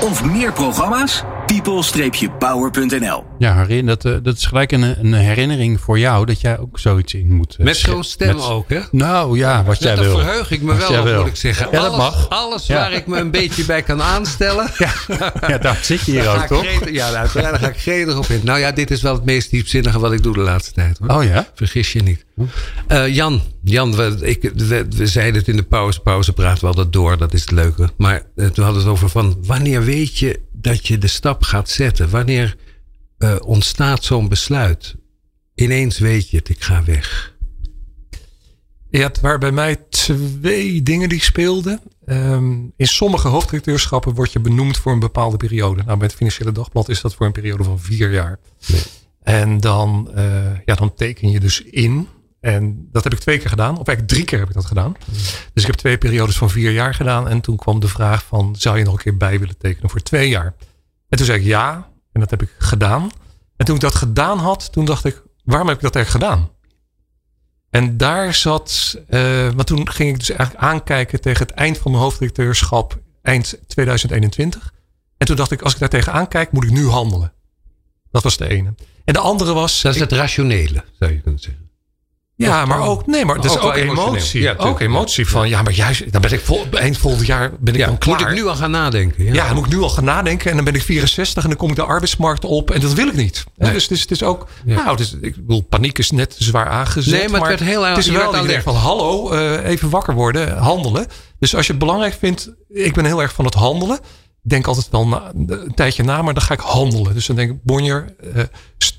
of 0.00 0.24
meer 0.24 0.52
programma's? 0.52 1.24
people-power.nl. 1.46 3.24
Ja, 3.38 3.52
Harry, 3.52 3.82
dat, 3.82 4.04
uh, 4.04 4.16
dat 4.22 4.36
is 4.36 4.44
gelijk 4.44 4.72
een, 4.72 4.82
een, 4.82 5.12
herinnering 5.12 5.80
voor 5.80 5.98
jou 5.98 6.26
dat 6.26 6.40
jij 6.40 6.58
ook 6.58 6.78
zoiets 6.78 7.14
in 7.14 7.32
moet. 7.32 7.56
Uh, 7.58 7.64
met 7.64 7.76
zo'n 7.76 8.04
stem 8.04 8.38
ook, 8.38 8.68
hè? 8.68 8.80
Nou 8.90 9.38
ja, 9.38 9.64
wat 9.64 9.82
jij 9.82 9.96
wil. 9.96 10.16
Daar 10.16 10.24
verheug 10.24 10.50
ik 10.50 10.62
me 10.62 10.74
wel 10.74 11.18
moet 11.18 11.26
ik 11.26 11.36
zeggen. 11.36 11.68
Ja, 11.72 11.80
dat 11.80 11.96
mag. 11.96 12.28
Alles 12.28 12.68
waar 12.68 12.92
ik 12.92 13.06
me 13.06 13.18
een 13.18 13.30
beetje 13.30 13.64
bij 13.64 13.82
kan 13.82 14.02
aanstellen. 14.02 14.70
Ja, 14.78 15.32
ja 15.48 15.58
daar 15.58 15.78
zit 15.82 16.04
je 16.04 16.12
hier 16.12 16.28
ook, 16.28 16.46
toch? 16.46 16.64
ja, 16.90 17.10
daar 17.10 17.28
ga 17.28 17.68
ik 17.68 17.76
gretig 17.76 18.18
op 18.18 18.26
in. 18.26 18.40
Nou 18.44 18.58
ja, 18.58 18.72
dit 18.72 18.90
is 18.90 19.02
wel 19.02 19.14
het 19.14 19.24
meest 19.24 19.50
diepzinnige 19.50 19.98
wat 19.98 20.12
ik 20.12 20.22
doe 20.22 20.34
de 20.34 20.40
laatste 20.40 20.72
tijd. 20.72 20.98
Hoor. 20.98 21.16
Oh 21.16 21.24
ja? 21.24 21.46
Vergis 21.54 21.92
je 21.92 22.02
niet. 22.02 22.24
Uh, 22.88 23.14
Jan, 23.14 23.42
Jan 23.62 23.96
we, 23.96 24.16
ik, 24.20 24.50
we, 24.54 24.86
we, 24.96 25.06
zeiden 25.06 25.40
het 25.40 25.48
in 25.48 25.56
de 25.56 25.62
pauze. 25.62 26.00
Pauze 26.00 26.32
praten 26.32 26.60
we 26.60 26.66
altijd 26.66 26.92
door, 26.92 27.18
dat 27.18 27.32
is 27.32 27.40
het 27.40 27.50
leuke. 27.50 27.90
Maar 27.96 28.14
uh, 28.14 28.46
we 28.54 28.62
hadden 28.62 28.82
het 28.82 28.90
over 28.90 29.08
van 29.08 29.36
wanneer 29.42 29.84
weet 29.84 30.18
je 30.18 30.40
dat 30.60 30.86
je 30.86 30.98
de 30.98 31.06
stap 31.06 31.42
gaat 31.42 31.70
zetten? 31.70 32.10
Wanneer 32.10 32.56
uh, 33.18 33.36
ontstaat 33.44 34.04
zo'n 34.04 34.28
besluit? 34.28 34.96
Ineens 35.54 35.98
weet 35.98 36.30
je 36.30 36.36
het, 36.36 36.48
ik 36.48 36.62
ga 36.62 36.84
weg. 36.84 37.34
Ja, 38.90 39.06
het 39.06 39.20
waren 39.20 39.40
bij 39.40 39.52
mij 39.52 39.76
twee 39.76 40.82
dingen 40.82 41.08
die 41.08 41.22
speelden. 41.22 41.80
Um, 42.06 42.72
in 42.76 42.86
sommige 42.86 43.28
hoofdredacteurschappen 43.28 44.14
word 44.14 44.32
je 44.32 44.40
benoemd 44.40 44.76
voor 44.76 44.92
een 44.92 44.98
bepaalde 44.98 45.36
periode. 45.36 45.82
Nou, 45.82 45.98
bij 45.98 46.06
het 46.06 46.16
Financiële 46.16 46.52
Dagblad 46.52 46.88
is 46.88 47.00
dat 47.00 47.14
voor 47.14 47.26
een 47.26 47.32
periode 47.32 47.64
van 47.64 47.80
vier 47.80 48.12
jaar. 48.12 48.38
Nee. 48.66 48.82
En 49.22 49.60
dan, 49.60 50.10
uh, 50.16 50.58
ja, 50.64 50.74
dan 50.74 50.94
teken 50.94 51.30
je 51.30 51.40
dus 51.40 51.62
in. 51.62 52.08
En 52.46 52.88
dat 52.92 53.04
heb 53.04 53.12
ik 53.12 53.18
twee 53.18 53.38
keer 53.38 53.48
gedaan. 53.48 53.70
Of 53.70 53.86
eigenlijk 53.86 54.08
drie 54.08 54.24
keer 54.24 54.38
heb 54.38 54.48
ik 54.48 54.54
dat 54.54 54.64
gedaan. 54.64 54.96
Dus 55.52 55.62
ik 55.62 55.66
heb 55.66 55.74
twee 55.74 55.98
periodes 55.98 56.36
van 56.36 56.50
vier 56.50 56.70
jaar 56.70 56.94
gedaan. 56.94 57.28
En 57.28 57.40
toen 57.40 57.56
kwam 57.56 57.80
de 57.80 57.88
vraag 57.88 58.24
van, 58.24 58.56
zou 58.58 58.78
je 58.78 58.84
nog 58.84 58.92
een 58.92 59.02
keer 59.02 59.16
bij 59.16 59.38
willen 59.38 59.58
tekenen 59.58 59.90
voor 59.90 60.00
twee 60.00 60.28
jaar? 60.28 60.54
En 61.08 61.16
toen 61.16 61.26
zei 61.26 61.38
ik 61.38 61.44
ja. 61.44 61.90
En 62.12 62.20
dat 62.20 62.30
heb 62.30 62.42
ik 62.42 62.54
gedaan. 62.58 63.10
En 63.56 63.66
toen 63.66 63.74
ik 63.74 63.80
dat 63.80 63.94
gedaan 63.94 64.38
had, 64.38 64.72
toen 64.72 64.84
dacht 64.84 65.04
ik, 65.04 65.22
waarom 65.44 65.68
heb 65.68 65.76
ik 65.76 65.82
dat 65.82 65.94
eigenlijk 65.94 66.24
gedaan? 66.24 66.50
En 67.70 67.96
daar 67.96 68.34
zat, 68.34 68.96
uh, 69.08 69.52
maar 69.52 69.64
toen 69.64 69.90
ging 69.90 70.10
ik 70.10 70.18
dus 70.18 70.30
eigenlijk 70.30 70.60
aankijken 70.60 71.20
tegen 71.20 71.46
het 71.46 71.54
eind 71.54 71.78
van 71.78 71.90
mijn 71.90 72.02
hoofddirecteurschap, 72.02 73.00
eind 73.22 73.58
2021. 73.66 74.72
En 75.16 75.26
toen 75.26 75.36
dacht 75.36 75.50
ik, 75.50 75.62
als 75.62 75.72
ik 75.72 75.78
daar 75.78 75.88
tegen 75.88 76.12
aankijk, 76.12 76.52
moet 76.52 76.64
ik 76.64 76.70
nu 76.70 76.88
handelen. 76.88 77.32
Dat 78.10 78.22
was 78.22 78.36
de 78.36 78.48
ene. 78.48 78.74
En 79.04 79.12
de 79.12 79.18
andere 79.20 79.52
was. 79.52 79.82
Dat 79.82 79.94
is 79.94 80.00
het 80.00 80.12
rationele, 80.12 80.84
zou 80.98 81.12
je 81.12 81.20
kunnen 81.20 81.40
zeggen. 81.40 81.65
Ja, 82.36 82.64
maar 82.64 82.80
ook, 82.80 83.06
nee, 83.06 83.24
maar 83.24 83.36
dat 83.36 83.44
is 83.44 83.58
ook, 83.58 83.74
emotie. 83.74 84.40
Ja, 84.40 84.54
ook 84.56 84.80
emotie 84.80 85.28
van, 85.28 85.48
ja, 85.48 85.62
maar 85.62 85.72
juist, 85.72 86.12
dan 86.12 86.20
ben 86.20 86.32
ik 86.32 86.40
vol, 86.40 86.66
eind 86.72 86.98
volgend 86.98 87.26
jaar 87.26 87.52
ben 87.60 87.74
ik 87.74 87.84
dan 87.84 87.98
klaar. 87.98 88.18
Moet 88.18 88.28
ik 88.28 88.34
nu 88.34 88.46
al 88.46 88.56
gaan 88.56 88.70
nadenken? 88.70 89.24
Ja. 89.24 89.32
ja, 89.32 89.46
dan 89.46 89.54
moet 89.56 89.66
ik 89.66 89.72
nu 89.72 89.80
al 89.80 89.88
gaan 89.88 90.04
nadenken 90.04 90.50
en 90.50 90.56
dan 90.56 90.64
ben 90.64 90.74
ik 90.74 90.82
64 90.82 91.42
en 91.42 91.48
dan 91.48 91.58
kom 91.58 91.70
ik 91.70 91.76
de 91.76 91.82
arbeidsmarkt 91.82 92.44
op 92.44 92.70
en 92.70 92.80
dat 92.80 92.92
wil 92.92 93.06
ik 93.06 93.14
niet. 93.14 93.44
Nee. 93.56 93.72
Dus, 93.72 93.88
dus 93.88 94.00
het 94.00 94.10
is 94.10 94.22
ook, 94.22 94.48
nou, 94.64 94.96
dus, 94.96 95.16
ik 95.20 95.36
bedoel, 95.36 95.60
paniek 95.60 95.98
is 95.98 96.10
net 96.10 96.34
zwaar 96.38 96.68
aangezet. 96.68 97.12
Nee, 97.12 97.28
maar, 97.28 97.40
het, 97.40 97.48
werd 97.48 97.70
heel, 97.70 97.82
het 97.82 97.98
is 97.98 98.08
wel 98.08 98.32
dat 98.32 98.50
je 98.50 98.62
van, 98.62 98.74
hallo, 98.74 99.32
uh, 99.32 99.64
even 99.64 99.90
wakker 99.90 100.14
worden, 100.14 100.56
handelen. 100.56 101.06
Dus 101.38 101.54
als 101.54 101.66
je 101.66 101.72
het 101.72 101.80
belangrijk 101.80 102.16
vindt, 102.18 102.50
ik 102.68 102.94
ben 102.94 103.04
heel 103.04 103.22
erg 103.22 103.32
van 103.32 103.44
het 103.44 103.54
handelen 103.54 103.98
denk 104.48 104.66
altijd 104.66 104.88
wel 104.90 105.06
na, 105.06 105.32
een 105.34 105.72
tijdje 105.74 106.02
na, 106.02 106.22
maar 106.22 106.34
dan 106.34 106.42
ga 106.42 106.54
ik 106.54 106.60
handelen. 106.60 107.14
Dus 107.14 107.26
dan 107.26 107.36
denk 107.36 107.50
ik, 107.50 107.62
Bonnier, 107.62 108.14
uh, 108.34 108.42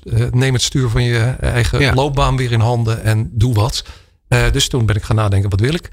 uh, 0.04 0.30
neem 0.30 0.52
het 0.52 0.62
stuur 0.62 0.88
van 0.88 1.02
je 1.02 1.18
eigen 1.40 1.94
loopbaan 1.94 2.36
weer 2.36 2.52
in 2.52 2.60
handen 2.60 3.02
en 3.02 3.30
doe 3.32 3.54
wat. 3.54 3.84
Uh, 4.28 4.50
dus 4.52 4.68
toen 4.68 4.86
ben 4.86 4.96
ik 4.96 5.02
gaan 5.02 5.16
nadenken, 5.16 5.50
wat 5.50 5.60
wil 5.60 5.74
ik? 5.74 5.90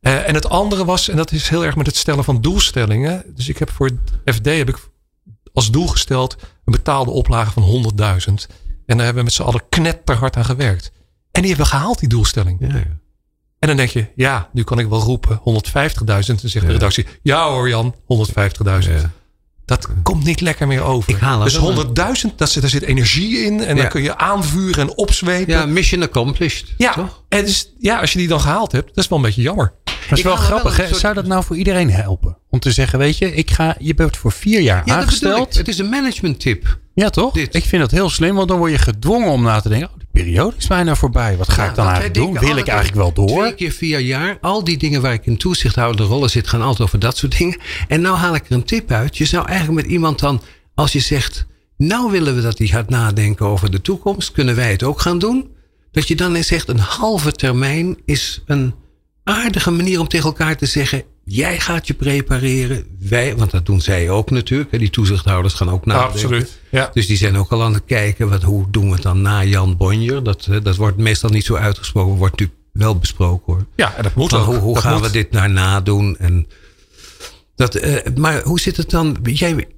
en 0.00 0.34
het 0.34 0.48
andere 0.48 0.84
was, 0.84 1.08
en 1.08 1.16
dat 1.16 1.32
is 1.32 1.48
heel 1.48 1.64
erg 1.64 1.76
met 1.76 1.86
het 1.86 1.96
stellen 1.96 2.24
van 2.24 2.40
doelstellingen. 2.40 3.24
Dus 3.34 3.48
ik 3.48 3.58
heb 3.58 3.70
voor 3.70 3.86
het 3.86 4.34
FD 4.34 4.44
heb 4.44 4.68
ik 4.68 4.78
als 5.52 5.70
doel 5.70 5.86
gesteld 5.86 6.36
een 6.64 6.72
betaalde 6.72 7.10
oplage 7.10 7.50
van 7.50 7.62
100.000. 7.62 7.98
En 8.86 8.96
daar 8.96 9.06
hebben 9.06 9.14
we 9.14 9.22
met 9.22 9.32
z'n 9.32 9.42
allen 9.42 9.62
knetterhard 9.68 10.36
aan 10.36 10.44
gewerkt. 10.44 10.92
En 11.30 11.42
die 11.42 11.50
hebben 11.50 11.70
we 11.70 11.76
gehaald, 11.76 11.98
die 11.98 12.08
doelstelling. 12.08 12.56
Ja. 12.60 12.98
En 13.60 13.68
dan 13.68 13.76
denk 13.76 13.90
je, 13.90 14.06
ja, 14.14 14.48
nu 14.52 14.62
kan 14.62 14.78
ik 14.78 14.88
wel 14.88 15.00
roepen 15.00 15.38
150.000. 15.38 16.04
Dan 16.04 16.22
zegt 16.22 16.66
de 16.66 16.72
redactie, 16.72 17.06
ja 17.22 17.48
hoor 17.48 17.68
Jan, 17.68 17.94
150.000. 18.84 18.90
Dat 19.64 19.88
komt 20.02 20.24
niet 20.24 20.40
lekker 20.40 20.66
meer 20.66 20.82
over. 20.82 21.10
Ik 21.10 21.20
haal 21.20 21.42
dus 21.42 21.58
100.000, 21.58 22.34
daar 22.36 22.46
zit 22.46 22.82
energie 22.82 23.38
in. 23.38 23.64
En 23.64 23.76
dan 23.76 23.88
kun 23.88 24.02
je 24.02 24.16
aanvuren 24.16 24.88
en 24.88 24.96
opzwepen. 24.96 25.54
Ja, 25.54 25.66
mission 25.66 26.02
accomplished. 26.02 26.74
Ja, 26.76 26.92
toch? 26.92 27.22
En 27.28 27.44
dus, 27.44 27.72
ja, 27.78 28.00
als 28.00 28.12
je 28.12 28.18
die 28.18 28.28
dan 28.28 28.40
gehaald 28.40 28.72
hebt, 28.72 28.88
dat 28.88 29.04
is 29.04 29.08
wel 29.08 29.18
een 29.18 29.24
beetje 29.24 29.42
jammer. 29.42 29.72
Dat 30.08 30.18
is 30.18 30.24
wel 30.24 30.36
grappig. 30.36 30.96
Zou 30.96 31.14
dat 31.14 31.26
nou 31.26 31.44
voor 31.44 31.56
iedereen 31.56 31.90
helpen? 31.90 32.38
Om 32.48 32.58
te 32.58 32.72
zeggen, 32.72 32.98
weet 32.98 33.18
je, 33.18 33.34
ik 33.34 33.50
ga, 33.50 33.76
je 33.78 33.94
bent 33.94 34.16
voor 34.16 34.32
vier 34.32 34.60
jaar 34.60 34.82
ja, 34.84 34.96
aangesteld. 34.96 35.54
Het 35.54 35.68
is 35.68 35.78
een 35.78 35.88
management 35.88 36.40
tip. 36.40 36.78
Ja, 37.00 37.10
toch? 37.10 37.36
Ik 37.36 37.64
vind 37.64 37.82
dat 37.82 37.90
heel 37.90 38.10
slim, 38.10 38.34
want 38.34 38.48
dan 38.48 38.58
word 38.58 38.70
je 38.70 38.78
gedwongen 38.78 39.30
om 39.30 39.42
na 39.42 39.60
te 39.60 39.68
denken. 39.68 39.88
Oh, 39.88 39.96
die 39.98 40.08
periode 40.12 40.56
is 40.56 40.66
bijna 40.66 40.94
voorbij. 40.94 41.36
Wat 41.36 41.48
ga 41.48 41.68
ik 41.68 41.74
dan 41.74 41.84
eigenlijk 41.84 42.14
doen? 42.14 42.38
Wil 42.38 42.56
ik 42.56 42.66
eigenlijk 42.66 42.98
wel 42.98 43.12
door? 43.12 43.38
Twee 43.38 43.54
keer 43.54 43.70
vier 43.70 44.00
jaar. 44.00 44.38
Al 44.40 44.64
die 44.64 44.78
dingen 44.78 45.02
waar 45.02 45.12
ik 45.12 45.26
in 45.26 45.36
toezichthoudende 45.36 46.12
rollen 46.12 46.30
zit, 46.30 46.48
gaan 46.48 46.62
altijd 46.62 46.80
over 46.80 46.98
dat 46.98 47.16
soort 47.16 47.38
dingen. 47.38 47.58
En 47.88 48.00
nou 48.00 48.16
haal 48.16 48.34
ik 48.34 48.46
er 48.46 48.52
een 48.52 48.64
tip 48.64 48.90
uit. 48.90 49.16
Je 49.16 49.24
zou 49.24 49.46
eigenlijk 49.46 49.82
met 49.82 49.92
iemand 49.92 50.18
dan, 50.18 50.42
als 50.74 50.92
je 50.92 51.00
zegt, 51.00 51.46
nou 51.76 52.10
willen 52.10 52.34
we 52.34 52.40
dat 52.40 52.58
hij 52.58 52.66
gaat 52.66 52.88
nadenken 52.88 53.46
over 53.46 53.70
de 53.70 53.80
toekomst, 53.80 54.32
kunnen 54.32 54.56
wij 54.56 54.70
het 54.70 54.82
ook 54.82 55.00
gaan 55.00 55.18
doen? 55.18 55.50
Dat 55.92 56.08
je 56.08 56.16
dan 56.16 56.34
eens 56.34 56.46
zegt, 56.46 56.68
een 56.68 56.78
halve 56.78 57.32
termijn 57.32 57.96
is 58.04 58.42
een 58.46 58.74
aardige 59.24 59.70
manier 59.70 60.00
om 60.00 60.08
tegen 60.08 60.26
elkaar 60.26 60.56
te 60.56 60.66
zeggen: 60.66 61.02
jij 61.24 61.60
gaat 61.60 61.86
je 61.86 61.94
prepareren. 61.94 62.84
Wij, 62.98 63.36
want 63.36 63.50
dat 63.50 63.66
doen 63.66 63.80
zij 63.80 64.10
ook 64.10 64.30
natuurlijk. 64.30 64.78
Die 64.78 64.90
toezichthouders 64.90 65.54
gaan 65.54 65.70
ook 65.70 65.86
nadenken. 65.86 66.12
Absoluut. 66.12 66.60
Ja. 66.70 66.90
Dus 66.92 67.06
die 67.06 67.16
zijn 67.16 67.36
ook 67.36 67.50
al 67.50 67.62
aan 67.62 67.74
het 67.74 67.84
kijken: 67.86 68.28
wat, 68.28 68.42
hoe 68.42 68.70
doen 68.70 68.86
we 68.86 68.92
het 68.92 69.02
dan 69.02 69.22
na 69.22 69.44
Jan 69.44 69.76
Bonjer? 69.76 70.22
Dat, 70.22 70.48
dat 70.62 70.76
wordt 70.76 70.96
meestal 70.96 71.30
niet 71.30 71.44
zo 71.44 71.54
uitgesproken, 71.54 72.16
wordt 72.16 72.38
natuurlijk 72.38 72.60
wel 72.72 72.98
besproken 72.98 73.52
hoor. 73.52 73.66
Ja, 73.76 73.94
en 73.96 74.02
dat 74.02 74.14
moet 74.14 74.32
ook. 74.32 74.44
Hoe, 74.44 74.56
hoe 74.56 74.78
gaan 74.78 75.00
we 75.00 75.10
dit 75.10 75.32
daarna 75.32 75.80
doen? 75.80 76.16
En 76.18 76.46
dat, 77.54 77.76
uh, 77.76 77.96
maar 78.14 78.42
hoe 78.42 78.60
zit 78.60 78.76
het 78.76 78.90
dan? 78.90 79.16
Jij, 79.22 79.68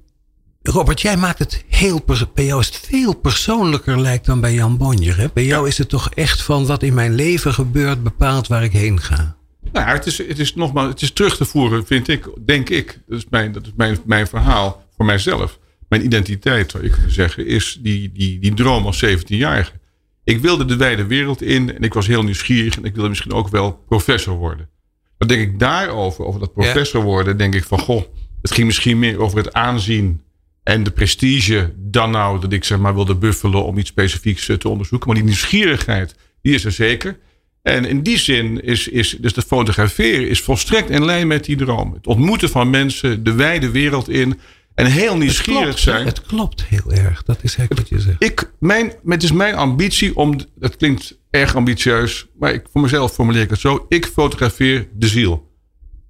Robert, 0.61 1.01
jij 1.01 1.17
maakt 1.17 1.39
het 1.39 1.63
heel. 1.67 2.03
Bij 2.33 2.45
jou 2.45 2.59
is 2.59 2.67
het 2.67 2.79
veel 2.87 3.13
persoonlijker 3.13 3.99
lijkt 3.99 4.25
dan 4.25 4.39
bij 4.41 4.53
Jan 4.53 4.77
Bonjer. 4.77 5.17
Hè? 5.17 5.27
Bij 5.33 5.45
jou 5.45 5.67
is 5.67 5.77
het 5.77 5.89
toch 5.89 6.09
echt 6.09 6.41
van 6.41 6.65
wat 6.65 6.83
in 6.83 6.93
mijn 6.93 7.15
leven 7.15 7.53
gebeurt, 7.53 8.03
bepaalt 8.03 8.47
waar 8.47 8.63
ik 8.63 8.71
heen 8.71 9.01
ga. 9.01 9.35
Nou 9.71 9.87
ja, 9.87 9.93
het 9.93 10.05
is, 10.05 10.17
het 10.17 10.39
is 10.39 10.55
nogmaals, 10.55 10.89
het 10.89 11.01
is 11.01 11.11
terug 11.11 11.37
te 11.37 11.45
voeren, 11.45 11.85
vind 11.85 12.07
ik, 12.07 12.29
denk 12.45 12.69
ik. 12.69 12.99
Dat 13.07 13.17
is 13.17 13.25
mijn, 13.29 13.51
dat 13.51 13.65
is 13.65 13.71
mijn, 13.75 13.97
mijn 14.05 14.27
verhaal 14.27 14.85
voor 14.95 15.05
mijzelf. 15.05 15.59
Mijn 15.89 16.05
identiteit, 16.05 16.71
zou 16.71 16.83
je 16.83 16.89
kunnen 16.89 17.11
zeggen, 17.11 17.47
is 17.47 17.79
die, 17.81 18.11
die, 18.11 18.39
die 18.39 18.53
droom 18.53 18.85
als 18.85 19.05
17-jarige. 19.05 19.71
Ik 20.23 20.39
wilde 20.39 20.65
de 20.65 20.75
wijde 20.75 21.05
wereld 21.05 21.41
in 21.41 21.75
en 21.75 21.81
ik 21.81 21.93
was 21.93 22.07
heel 22.07 22.23
nieuwsgierig 22.23 22.77
en 22.77 22.85
ik 22.85 22.93
wilde 22.93 23.09
misschien 23.09 23.33
ook 23.33 23.47
wel 23.47 23.83
professor 23.87 24.35
worden. 24.35 24.69
Dan 25.17 25.27
denk 25.27 25.41
ik 25.41 25.59
daarover, 25.59 26.25
over 26.25 26.39
dat 26.39 26.53
professor 26.53 27.03
worden, 27.03 27.37
denk 27.37 27.55
ik 27.55 27.63
van 27.63 27.79
goh, 27.79 28.03
het 28.41 28.51
ging 28.51 28.67
misschien 28.67 28.99
meer 28.99 29.19
over 29.19 29.37
het 29.37 29.53
aanzien 29.53 30.21
en 30.63 30.83
de 30.83 30.91
prestige 30.91 31.73
dan 31.77 32.11
nou 32.11 32.39
dat 32.39 32.53
ik 32.53 32.63
zeg 32.63 32.77
maar 32.77 32.93
wilde 32.93 33.15
buffelen 33.15 33.65
om 33.65 33.77
iets 33.77 33.89
specifieks 33.89 34.49
eh, 34.49 34.55
te 34.55 34.69
onderzoeken. 34.69 35.07
Maar 35.07 35.17
die 35.17 35.25
nieuwsgierigheid, 35.25 36.15
die 36.41 36.53
is 36.53 36.65
er 36.65 36.71
zeker. 36.71 37.19
En 37.63 37.85
in 37.85 38.01
die 38.01 38.17
zin 38.17 38.63
is, 38.63 38.87
is 38.87 39.17
dus 39.19 39.33
de 39.33 39.41
fotograferen 39.41 40.29
is 40.29 40.41
volstrekt 40.41 40.89
in 40.89 41.05
lijn 41.05 41.27
met 41.27 41.45
die 41.45 41.55
droom. 41.55 41.93
Het 41.93 42.07
ontmoeten 42.07 42.49
van 42.49 42.69
mensen, 42.69 43.23
de 43.23 43.33
wijde 43.33 43.71
wereld 43.71 44.09
in. 44.09 44.39
En 44.75 44.85
heel 44.85 45.17
nieuwsgierig 45.17 45.67
het 45.67 45.79
zijn. 45.79 46.05
Het 46.05 46.21
klopt 46.21 46.63
heel 46.65 46.91
erg. 46.91 47.23
Dat 47.23 47.37
is 47.41 47.55
eigenlijk 47.55 47.89
wat 47.89 47.99
je 47.99 48.05
zegt. 48.05 48.23
Ik, 48.23 48.51
mijn, 48.59 48.93
het 49.05 49.23
is 49.23 49.31
mijn 49.31 49.55
ambitie 49.55 50.15
om. 50.15 50.39
Het 50.59 50.77
klinkt 50.77 51.17
erg 51.29 51.55
ambitieus. 51.55 52.27
Maar 52.39 52.53
ik, 52.53 52.65
voor 52.71 52.81
mezelf 52.81 53.13
formuleer 53.13 53.41
ik 53.41 53.49
het 53.49 53.59
zo. 53.59 53.85
Ik 53.89 54.05
fotografeer 54.05 54.87
de 54.93 55.07
ziel. 55.07 55.51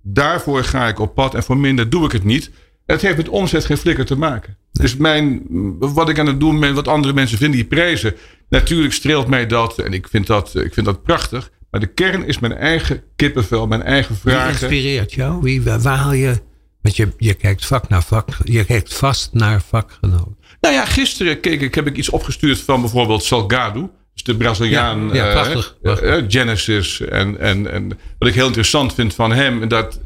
Daarvoor 0.02 0.64
ga 0.64 0.88
ik 0.88 1.00
op 1.00 1.16
pad. 1.16 1.36
En 1.36 1.44
voor 1.44 1.58
minder 1.58 1.90
doe 1.90 2.06
ik 2.06 2.12
het 2.12 2.24
niet. 2.24 2.52
Het 2.86 3.02
heeft 3.02 3.18
met 3.18 3.30
omzet 3.30 3.66
geen 3.66 3.78
flikker 3.78 4.06
te 4.06 4.18
maken. 4.18 4.58
Dus 4.74 4.96
mijn, 4.96 5.42
wat 5.80 6.10
ik 6.10 6.20
aan 6.20 6.28
het 6.28 6.40
doen 6.40 6.60
ben, 6.60 6.74
wat 6.74 6.88
andere 6.88 7.14
mensen 7.14 7.38
vinden, 7.38 7.58
die 7.60 7.68
prijzen. 7.68 8.16
Natuurlijk 8.50 8.94
streelt 8.94 9.28
mij 9.28 9.48
dat 9.48 9.80
en 9.80 9.94
ik 9.94 10.08
vind 10.08 10.28
dat, 10.28 10.56
ik 10.56 10.74
vind 10.74 10.86
dat 10.86 11.04
prachtig. 11.04 11.52
Maar 11.72 11.80
de 11.80 11.88
kern 11.88 12.26
is 12.26 12.40
mijn 12.40 12.54
eigen 12.54 13.04
kippenvel, 13.16 13.68
mijn 13.68 13.84
eigen 13.84 14.16
vragen. 14.16 14.44
Wie 14.44 14.52
inspireert 14.52 15.14
jou? 15.14 15.42
Wie, 15.42 15.62
waar 15.62 15.98
haal 15.98 16.14
je... 16.14 16.42
Want 16.82 16.96
je, 16.96 17.08
je 17.18 17.34
kijkt 17.34 17.66
vak 17.66 17.90
naar 17.90 18.04
vak. 18.04 18.30
Je 18.44 18.66
kijkt 18.66 18.94
vast 18.94 19.34
naar 19.34 19.62
vakgenoten. 19.62 20.38
Nou 20.62 20.74
ja, 20.74 20.86
gisteren 20.86 21.40
keek 21.40 21.62
ik, 21.62 21.76
heb 21.76 21.88
ik 21.88 21.98
iets 21.98 22.10
opgestuurd 22.10 22.60
van 22.60 22.82
bijvoorbeeld 22.82 23.24
Salgado. 23.24 23.92
Dus 24.14 24.24
de 24.24 24.36
Braziliaan 24.36 25.08
ja, 25.08 25.14
ja, 25.14 25.26
eh, 25.28 25.32
prachtig, 25.32 25.78
uh, 25.82 26.24
Genesis. 26.28 27.02
En, 27.02 27.40
en, 27.40 27.72
en 27.72 27.88
wat 28.20 28.28
ik 28.28 28.34
heel 28.34 28.46
interessant 28.46 28.94
vind 28.94 29.14
van 29.14 29.32
hem. 29.32 29.62
En 29.62 29.68
dat 29.68 30.00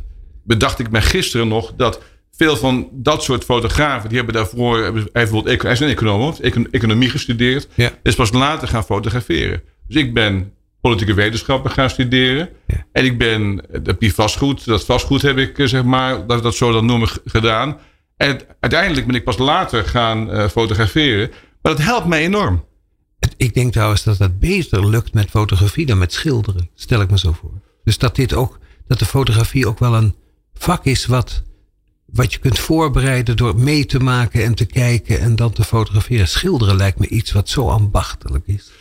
bedacht 0.44 0.80
ik 0.80 0.92
me 0.92 1.02
gisteren 1.02 1.48
nog. 1.48 1.74
Dat 1.78 2.02
veel 2.38 2.58
van 2.58 2.90
dat 2.92 3.24
soort 3.24 3.44
fotografen, 3.44 4.10
die 4.10 4.18
hebben 4.18 4.36
daarvoor, 4.36 4.82
hij, 4.82 4.92
bijvoorbeeld, 5.12 5.62
hij 5.62 5.72
is 5.72 5.80
een 5.80 5.90
econoom, 5.90 6.36
economie 6.72 7.10
gestudeerd, 7.10 7.68
ja. 7.76 7.92
is 8.04 8.16
pas 8.16 8.32
later 8.32 8.68
gaan 8.68 8.84
fotograferen. 8.84 9.62
Dus 9.88 10.02
ik 10.02 10.14
ben 10.14 10.52
politieke 10.82 11.14
wetenschappen 11.14 11.72
gaan 11.72 11.90
studeren. 11.90 12.50
Ja. 12.68 12.86
En 12.92 13.06
ik 13.06 13.18
ben, 13.18 13.62
dat 13.84 13.96
vastgoed, 14.00 14.66
dat 14.66 14.86
vastgoed 14.86 15.22
heb 15.22 15.38
ik, 15.38 15.60
eh, 15.60 15.68
zeg 15.68 15.84
maar, 15.84 16.28
dat 16.28 16.44
dat 16.44 16.56
zo 16.56 16.72
dan 16.72 16.86
noemen, 16.86 17.10
gedaan. 17.26 17.78
En 18.18 18.40
uiteindelijk 18.60 19.08
ben 19.08 19.16
ik 19.16 19.24
pas 19.24 19.38
later 19.38 19.84
gaan 19.84 20.30
uh, 20.30 20.48
fotograferen. 20.48 21.30
Maar 21.62 21.76
dat 21.76 21.86
helpt 21.86 22.08
mij 22.08 22.24
enorm. 22.24 22.66
Ik 23.38 23.54
denk 23.54 23.72
trouwens 23.72 24.04
dat 24.04 24.18
dat 24.18 24.40
beter 24.40 24.90
lukt 24.90 25.14
met 25.14 25.30
fotografie 25.30 25.86
dan 25.86 25.98
met 25.98 26.14
schilderen. 26.14 26.70
Stel 26.76 27.02
ik 27.02 27.10
me 27.10 27.18
zo 27.18 27.32
voor. 27.32 27.62
Dus 27.84 27.98
dat 27.98 28.16
dit 28.16 28.34
ook, 28.34 28.60
dat 28.88 29.00
de 29.00 29.06
fotografie 29.06 29.68
ook 29.68 29.80
wel 29.80 29.96
een 29.96 30.16
vak 30.54 30.86
is 30.86 31.06
wat 31.06 31.44
wat 32.14 32.34
je 32.34 32.40
kunt 32.40 32.60
voorbereiden 32.60 33.38
door 33.38 33.60
mee 33.60 33.86
te 33.86 34.00
maken 34.00 34.44
en 34.44 34.56
te 34.56 34.66
kijken 34.66 35.20
en 35.20 35.36
dan 35.36 35.52
te 35.52 35.64
fotograferen. 35.64 36.28
Schilderen 36.28 36.76
lijkt 36.76 37.00
me 37.00 37.08
iets 37.08 37.32
wat 37.32 37.50
zo 37.50 37.70
ambachtelijk 37.70 38.48
is. 38.48 38.72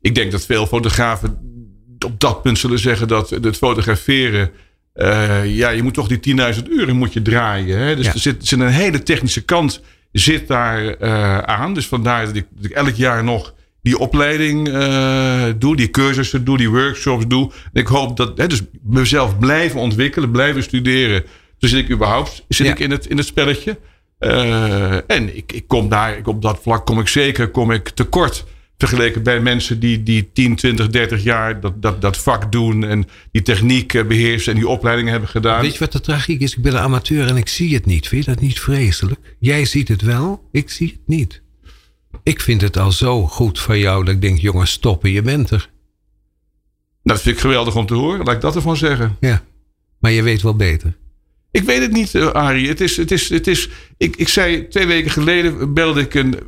Ik 0.00 0.14
denk 0.14 0.32
dat 0.32 0.46
veel 0.46 0.66
fotografen 0.66 1.38
op 2.04 2.20
dat 2.20 2.42
punt 2.42 2.58
zullen 2.58 2.78
zeggen 2.78 3.08
dat 3.08 3.30
het 3.30 3.56
fotograferen. 3.56 4.50
Uh, 4.94 5.56
ja, 5.56 5.68
je 5.68 5.82
moet 5.82 5.94
toch 5.94 6.08
die 6.08 6.36
10.000 6.54 6.62
uur 6.70 6.94
moet 6.94 7.12
je 7.12 7.22
draaien. 7.22 7.78
Hè? 7.78 7.96
Dus 7.96 8.06
er, 8.06 8.18
zit, 8.18 8.40
er 8.40 8.46
zit 8.46 8.60
een 8.60 8.68
hele 8.68 9.02
technische 9.02 9.44
kant 9.44 9.80
zit 10.12 10.48
daar 10.48 11.02
uh, 11.02 11.38
aan. 11.38 11.74
Dus 11.74 11.86
vandaar 11.86 12.26
dat 12.26 12.36
ik, 12.36 12.46
dat 12.50 12.64
ik, 12.64 12.70
elk 12.70 12.94
jaar 12.94 13.24
nog 13.24 13.54
die 13.82 13.98
opleiding 13.98 14.68
uh, 14.68 15.44
doe, 15.58 15.76
die 15.76 15.90
cursussen 15.90 16.44
doe, 16.44 16.56
die 16.56 16.70
workshops 16.70 17.26
doe. 17.26 17.50
En 17.72 17.80
ik 17.80 17.86
hoop 17.86 18.16
dat, 18.16 18.38
hè, 18.38 18.46
dus 18.46 18.62
mezelf 18.82 19.38
blijven 19.38 19.80
ontwikkelen, 19.80 20.30
blijven 20.30 20.62
studeren. 20.62 21.24
Dus 21.60 21.70
zit 21.70 21.84
ik 21.84 21.90
überhaupt 21.90 22.44
zit 22.48 22.66
ik 22.66 22.78
in, 22.78 22.90
het, 22.90 23.06
in 23.06 23.16
het 23.16 23.26
spelletje. 23.26 23.78
Uh, 24.20 25.10
en 25.10 25.36
ik, 25.36 25.52
ik 25.52 25.68
kom 25.68 25.88
daar, 25.88 26.16
ik, 26.16 26.26
op 26.26 26.42
dat 26.42 26.58
vlak 26.62 26.86
kom 26.86 27.00
ik 27.00 27.08
zeker 27.08 27.48
kom 27.48 27.70
ik 27.70 27.88
tekort. 27.88 28.44
Vergeleken 28.78 29.22
bij 29.22 29.40
mensen 29.40 29.80
die, 29.80 30.02
die 30.02 30.30
10, 30.32 30.56
20, 30.56 30.88
30 30.88 31.22
jaar 31.22 31.60
dat, 31.60 31.82
dat, 31.82 32.00
dat 32.00 32.16
vak 32.16 32.52
doen. 32.52 32.84
En 32.84 33.08
die 33.32 33.42
techniek 33.42 33.94
eh, 33.94 34.06
beheersen 34.06 34.52
en 34.52 34.58
die 34.58 34.68
opleidingen 34.68 35.10
hebben 35.10 35.30
gedaan. 35.30 35.60
Weet 35.60 35.72
je 35.72 35.78
wat 35.78 35.92
de 35.92 36.00
tragiek 36.00 36.40
is? 36.40 36.56
Ik 36.56 36.62
ben 36.62 36.72
een 36.72 36.78
amateur 36.78 37.26
en 37.26 37.36
ik 37.36 37.48
zie 37.48 37.74
het 37.74 37.86
niet. 37.86 38.08
Vind 38.08 38.24
je 38.24 38.30
dat 38.30 38.40
niet 38.40 38.60
vreselijk? 38.60 39.36
Jij 39.38 39.64
ziet 39.64 39.88
het 39.88 40.02
wel, 40.02 40.48
ik 40.52 40.70
zie 40.70 40.88
het 40.88 41.06
niet. 41.06 41.42
Ik 42.22 42.40
vind 42.40 42.60
het 42.60 42.76
al 42.76 42.92
zo 42.92 43.26
goed 43.26 43.60
van 43.60 43.78
jou 43.78 44.04
dat 44.04 44.14
ik 44.14 44.20
denk, 44.20 44.38
jongens, 44.38 44.70
stoppen, 44.70 45.10
je 45.10 45.22
bent 45.22 45.50
er. 45.50 45.70
Dat 47.02 47.20
vind 47.20 47.34
ik 47.34 47.40
geweldig 47.40 47.76
om 47.76 47.86
te 47.86 47.94
horen. 47.94 48.24
Laat 48.24 48.34
ik 48.34 48.40
dat 48.40 48.56
ervan 48.56 48.76
zeggen. 48.76 49.16
Ja, 49.20 49.42
maar 49.98 50.10
je 50.10 50.22
weet 50.22 50.42
wel 50.42 50.56
beter. 50.56 50.96
Ik 51.52 51.62
weet 51.62 51.80
het 51.80 51.92
niet, 51.92 52.14
uh, 52.14 52.26
Arie. 52.26 52.68
Het 52.68 52.80
is, 52.80 52.96
het 52.96 53.10
is, 53.10 53.28
het 53.28 53.46
is, 53.46 53.68
ik, 53.96 54.16
ik 54.16 54.28
zei 54.28 54.68
twee 54.68 54.86
weken 54.86 55.10
geleden 55.10 55.74
belde 55.74 56.00
ik 56.00 56.14
een 56.14 56.38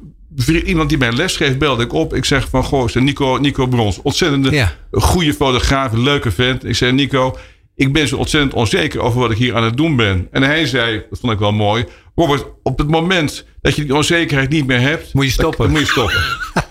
iemand 0.64 0.88
die 0.88 0.98
mij 0.98 1.12
les 1.12 1.36
geeft, 1.36 1.58
belde 1.58 1.82
ik 1.82 1.92
op. 1.92 2.14
Ik 2.14 2.24
zeg 2.24 2.48
van, 2.48 2.64
goh, 2.64 2.94
Nico, 2.94 3.36
Nico 3.36 3.66
Brons. 3.66 4.02
Ontzettende 4.02 4.68
goede 4.90 5.34
fotograaf, 5.34 5.92
leuke 5.92 6.30
vent. 6.30 6.64
Ik 6.64 6.76
zei, 6.76 6.92
Nico, 6.92 7.36
ik 7.74 7.92
ben 7.92 8.08
zo 8.08 8.16
ontzettend 8.16 8.54
onzeker 8.54 9.00
over 9.00 9.20
wat 9.20 9.30
ik 9.30 9.36
hier 9.36 9.56
aan 9.56 9.64
het 9.64 9.76
doen 9.76 9.96
ben. 9.96 10.28
En 10.30 10.42
hij 10.42 10.66
zei, 10.66 11.04
dat 11.10 11.18
vond 11.20 11.32
ik 11.32 11.38
wel 11.38 11.52
mooi. 11.52 11.84
Robert, 12.14 12.44
op 12.62 12.78
het 12.78 12.88
moment 12.88 13.44
dat 13.60 13.76
je 13.76 13.82
die 13.82 13.94
onzekerheid 13.94 14.50
niet 14.50 14.66
meer 14.66 14.80
hebt... 14.80 15.14
Moet 15.14 15.24
je 15.24 15.30
stoppen. 15.30 15.64
Dan, 15.64 15.70
moet 15.70 15.80
je 15.80 15.86
stoppen. 15.86 16.22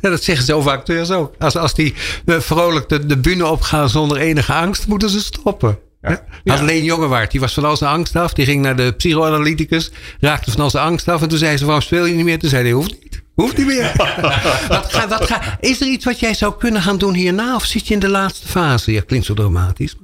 Ja, 0.00 0.10
dat 0.10 0.22
zeggen 0.22 0.46
ze 0.46 0.54
over 0.54 0.70
acteurs 0.70 1.10
ook. 1.10 1.34
Als, 1.38 1.56
als 1.56 1.74
die 1.74 1.94
eh, 2.24 2.40
vrolijk 2.40 2.88
de, 2.88 3.06
de 3.06 3.18
bühne 3.18 3.46
opgaan 3.46 3.88
zonder 3.88 4.16
enige 4.16 4.52
angst, 4.52 4.86
moeten 4.86 5.10
ze 5.10 5.20
stoppen. 5.20 5.78
Ja. 6.08 6.24
Ja. 6.44 6.54
Alleen 6.54 6.84
Jongewaard, 6.84 7.30
die 7.30 7.40
was 7.40 7.54
van 7.54 7.64
al 7.64 7.76
zijn 7.76 7.90
angst 7.90 8.16
af. 8.16 8.32
Die 8.32 8.44
ging 8.44 8.62
naar 8.62 8.76
de 8.76 8.92
psychoanalyticus, 8.92 9.90
raakte 10.20 10.50
van 10.50 10.60
al 10.60 10.70
zijn 10.70 10.84
angst 10.84 11.08
af. 11.08 11.22
En 11.22 11.28
toen 11.28 11.38
zei 11.38 11.56
ze, 11.56 11.64
waarom 11.64 11.82
speel 11.82 12.06
je 12.06 12.14
niet 12.14 12.24
meer? 12.24 12.38
Toen 12.38 12.50
zei 12.50 12.62
hij, 12.62 12.72
hoeft 12.72 12.96
niet. 13.02 13.22
Hoeft 13.34 13.56
niet 13.56 13.66
meer. 13.66 13.92
wat 14.68 14.92
ga, 14.92 15.08
wat 15.08 15.26
ga, 15.26 15.58
is 15.60 15.80
er 15.80 15.86
iets 15.86 16.04
wat 16.04 16.20
jij 16.20 16.34
zou 16.34 16.54
kunnen 16.58 16.82
gaan 16.82 16.98
doen 16.98 17.14
hierna? 17.14 17.54
Of 17.54 17.64
zit 17.64 17.88
je 17.88 17.94
in 17.94 18.00
de 18.00 18.08
laatste 18.08 18.48
fase? 18.48 18.92
Ja, 18.92 19.00
klinkt 19.00 19.26
zo 19.26 19.34
dramatisch. 19.34 19.96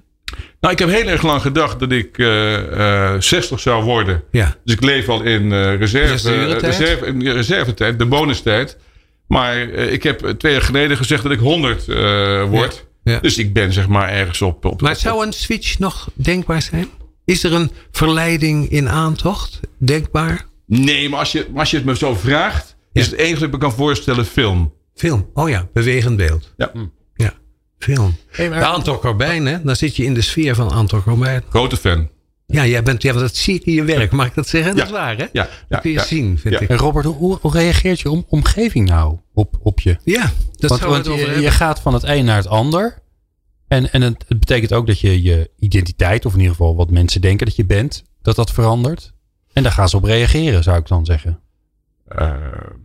Nou, 0.60 0.74
ik 0.74 0.78
heb 0.78 0.88
heel 0.88 1.06
erg 1.06 1.22
lang 1.22 1.42
gedacht 1.42 1.80
dat 1.80 1.92
ik 1.92 2.18
uh, 2.18 2.52
uh, 2.72 3.14
60 3.18 3.60
zou 3.60 3.84
worden. 3.84 4.22
Ja. 4.30 4.56
Dus 4.64 4.74
ik 4.74 4.82
leef 4.82 5.08
al 5.08 5.22
in 5.22 5.42
uh, 5.42 5.76
reserve, 5.76 6.56
reserve, 6.58 7.06
in 7.06 7.28
reservetijd, 7.28 7.98
de 7.98 8.06
bonustijd. 8.06 8.78
Maar 9.26 9.56
ik 9.68 10.02
heb 10.02 10.34
twee 10.38 10.52
jaar 10.52 10.62
geleden 10.62 10.96
gezegd 10.96 11.22
dat 11.22 11.32
ik 11.32 11.38
100 11.38 11.86
word. 12.48 12.74
Ja. 12.74 12.91
Dus 13.02 13.38
ik 13.38 13.52
ben 13.52 13.72
zeg 13.72 13.88
maar 13.88 14.08
ergens 14.08 14.42
op. 14.42 14.64
op 14.64 14.80
maar 14.80 14.96
zou 14.96 15.26
een 15.26 15.32
switch 15.32 15.78
nog 15.78 16.10
denkbaar 16.14 16.62
zijn? 16.62 16.88
Is 17.24 17.44
er 17.44 17.52
een 17.52 17.70
verleiding 17.90 18.70
in 18.70 18.88
aantocht 18.88 19.60
denkbaar? 19.78 20.46
Nee, 20.66 21.08
maar 21.08 21.18
als 21.18 21.32
je, 21.32 21.46
als 21.54 21.70
je 21.70 21.76
het 21.76 21.86
me 21.86 21.96
zo 21.96 22.14
vraagt, 22.14 22.76
is 22.92 23.06
het 23.06 23.14
enige 23.14 23.34
wat 23.34 23.42
ik 23.42 23.50
me 23.50 23.58
kan 23.58 23.72
voorstellen 23.72 24.26
film. 24.26 24.74
Film, 24.94 25.30
oh 25.34 25.48
ja, 25.48 25.68
bewegend 25.72 26.16
beeld. 26.16 26.52
Ja. 26.56 26.72
Ja, 27.14 27.34
film. 27.78 28.16
Hey, 28.30 28.50
maar... 28.50 28.58
De 28.58 28.66
Anton 28.66 28.98
Corbijn, 28.98 29.46
hè? 29.46 29.62
Dan 29.62 29.76
zit 29.76 29.96
je 29.96 30.04
in 30.04 30.14
de 30.14 30.20
sfeer 30.20 30.54
van 30.54 30.70
Anton 30.70 31.02
Corbijn. 31.02 31.42
Grote 31.48 31.76
fan. 31.76 32.08
Ja, 32.52 32.66
jij 32.66 32.82
bent, 32.82 33.02
ja, 33.02 33.12
dat 33.12 33.36
zie 33.36 33.54
ik 33.54 33.64
in 33.64 33.72
je 33.72 33.84
werk. 33.84 34.10
Mag 34.10 34.26
ik 34.26 34.34
dat 34.34 34.48
zeggen? 34.48 34.76
Dat 34.76 34.86
is 34.86 34.92
waar, 34.92 35.16
hè? 35.16 35.26
Ja. 35.32 35.48
Dat 35.68 35.80
kun 35.80 35.90
je 35.90 36.00
zien, 36.00 36.38
vind 36.38 36.60
ik. 36.60 36.68
En 36.68 36.76
Robert, 36.76 37.04
hoe, 37.04 37.38
hoe 37.40 37.52
reageert 37.52 38.00
je 38.00 38.10
om, 38.10 38.24
omgeving 38.28 38.88
nou 38.88 39.18
op, 39.32 39.58
op 39.62 39.80
je? 39.80 39.96
Ja, 40.04 40.32
dat 40.52 40.70
want, 40.70 40.82
want 40.82 41.06
je, 41.06 41.40
je, 41.40 41.50
gaat 41.50 41.80
van 41.80 41.94
het 41.94 42.02
een 42.02 42.24
naar 42.24 42.36
het 42.36 42.46
ander. 42.46 42.98
En, 43.68 43.92
en 43.92 44.02
het, 44.02 44.24
het, 44.28 44.38
betekent 44.38 44.72
ook 44.72 44.86
dat 44.86 45.00
je 45.00 45.22
je 45.22 45.50
identiteit, 45.58 46.26
of 46.26 46.32
in 46.32 46.38
ieder 46.38 46.54
geval 46.56 46.76
wat 46.76 46.90
mensen 46.90 47.20
denken 47.20 47.46
dat 47.46 47.56
je 47.56 47.64
bent, 47.64 48.04
dat 48.22 48.36
dat 48.36 48.50
verandert. 48.50 49.12
En 49.52 49.62
daar 49.62 49.72
gaan 49.72 49.88
ze 49.88 49.96
op 49.96 50.04
reageren, 50.04 50.62
zou 50.62 50.78
ik 50.78 50.86
dan 50.86 51.04
zeggen. 51.04 51.40
Uh, 52.08 52.28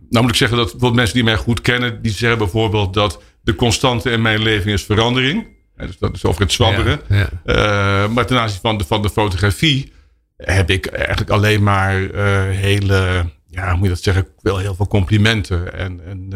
nou 0.08 0.24
moet 0.24 0.30
ik 0.30 0.34
zeggen 0.34 0.56
dat 0.56 0.66
bijvoorbeeld 0.66 0.94
mensen 0.94 1.14
die 1.14 1.24
mij 1.24 1.36
goed 1.36 1.60
kennen, 1.60 2.02
die 2.02 2.12
zeggen 2.12 2.38
bijvoorbeeld 2.38 2.94
dat 2.94 3.22
de 3.42 3.54
constante 3.54 4.10
in 4.10 4.22
mijn 4.22 4.42
leven 4.42 4.72
is 4.72 4.84
verandering. 4.84 5.46
Dus 5.86 5.98
dat 5.98 6.14
is 6.14 6.24
over 6.24 6.40
het 6.40 6.52
zwabberen. 6.52 7.00
Ja, 7.08 7.28
ja. 7.44 8.04
Uh, 8.04 8.08
maar 8.14 8.26
ten 8.26 8.40
aanzien 8.40 8.60
van 8.60 8.78
de, 8.78 8.84
van 8.84 9.02
de 9.02 9.10
fotografie 9.10 9.92
heb 10.36 10.70
ik 10.70 10.86
eigenlijk 10.86 11.30
alleen 11.30 11.62
maar 11.62 12.00
uh, 12.00 12.42
hele, 12.56 13.30
ja, 13.46 13.68
hoe 13.68 13.76
moet 13.76 13.84
je 13.84 13.92
dat 13.92 14.02
zeggen, 14.02 14.26
wel 14.40 14.58
heel 14.58 14.74
veel 14.74 14.88
complimenten. 14.88 15.74
En, 15.74 16.00
en 16.06 16.28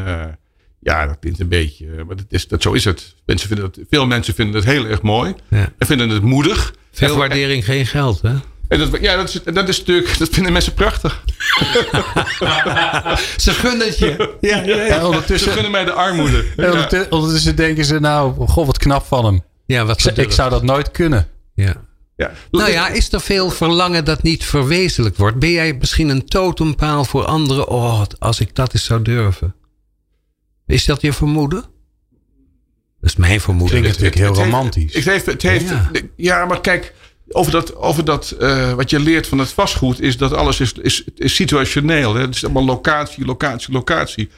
ja, 0.81 1.07
dat 1.07 1.19
klinkt 1.19 1.41
een 1.41 1.49
beetje, 1.49 2.05
maar 2.07 2.17
dat 2.17 2.27
is, 2.29 2.49
dat, 2.49 2.63
zo 2.63 2.73
is 2.73 2.85
het. 2.85 3.15
Mensen 3.27 3.49
vinden 3.49 3.73
dat, 3.73 3.85
veel 3.91 4.07
mensen 4.07 4.35
vinden 4.35 4.55
het 4.55 4.65
heel 4.65 4.87
erg 4.87 5.03
mooi. 5.03 5.35
Ja. 5.49 5.73
En 5.79 5.87
vinden 5.87 6.09
het 6.09 6.23
moedig. 6.23 6.75
Veel 6.93 7.17
waardering, 7.17 7.65
geen 7.65 7.87
geld, 7.87 8.23
hè? 8.23 8.35
En 8.73 8.79
dat, 8.79 9.01
ja, 9.01 9.17
dat 9.17 9.29
is, 9.29 9.55
dat 9.55 9.69
is 9.69 9.79
natuurlijk, 9.79 10.19
dat 10.19 10.29
vinden 10.29 10.53
mensen 10.53 10.75
prachtig. 10.75 11.25
ze 13.37 13.51
gunnen 13.51 13.87
het 13.87 13.99
je. 13.99 14.37
Ja, 14.41 14.63
ja, 14.63 14.83
ja. 14.83 15.07
ondertussen, 15.07 15.49
ze 15.49 15.55
gunnen 15.55 15.71
mij 15.71 15.85
de 15.85 15.93
armoede. 15.93 16.45
Ja. 16.57 17.07
Ondertussen 17.11 17.57
denken 17.57 17.85
ze, 17.85 18.01
nou, 18.01 18.49
goh, 18.49 18.67
wat 18.67 18.79
knap 18.79 19.07
van 19.07 19.25
hem. 19.25 19.43
Ja, 19.67 19.85
wat 19.85 20.05
ik, 20.05 20.17
ik 20.17 20.33
zou 20.33 20.51
dat 20.51 20.63
nooit 20.63 20.91
kunnen. 20.91 21.29
Ja. 21.55 21.75
Ja. 22.17 22.33
Nou 22.51 22.71
ja, 22.71 22.89
is 22.89 23.13
er 23.13 23.21
veel 23.21 23.51
verlangen 23.51 24.05
dat 24.05 24.23
niet 24.23 24.45
verwezenlijk 24.45 25.17
wordt? 25.17 25.39
Ben 25.39 25.51
jij 25.51 25.73
misschien 25.73 26.09
een 26.09 26.27
totempaal 26.27 27.05
voor 27.05 27.25
anderen? 27.25 27.69
Oh, 27.69 28.03
als 28.19 28.41
ik 28.41 28.55
dat 28.55 28.75
eens 28.75 28.85
zou 28.85 29.03
durven. 29.03 29.55
Is 30.67 30.85
dat 30.85 31.01
je 31.01 31.13
vermoeden? 31.13 31.61
Dat 33.01 33.11
is 33.11 33.17
mijn 33.17 33.41
vermoeden. 33.41 33.81
Klinkt 33.81 34.01
natuurlijk 34.01 34.37
heel 34.37 34.45
romantisch. 34.45 34.95
Het 34.95 35.05
heeft, 35.05 35.27
het 35.27 35.43
heeft, 35.43 35.69
ja. 35.69 35.91
ja, 36.17 36.45
maar 36.45 36.61
kijk, 36.61 36.95
over 37.35 37.53
dat, 37.53 37.77
over 37.77 38.05
dat 38.05 38.37
uh, 38.40 38.73
wat 38.73 38.90
je 38.90 39.01
leert 39.01 39.27
van 39.27 39.38
het 39.38 39.53
vastgoed, 39.53 40.01
is 40.01 40.16
dat 40.16 40.33
alles 40.33 40.61
is, 40.61 40.73
is, 40.73 41.05
is 41.16 41.35
situationeel. 41.35 42.14
Hè? 42.14 42.21
Het 42.21 42.35
is 42.35 42.45
allemaal 42.45 42.64
locatie, 42.64 43.25
locatie, 43.25 43.73
locatie. 43.73 44.29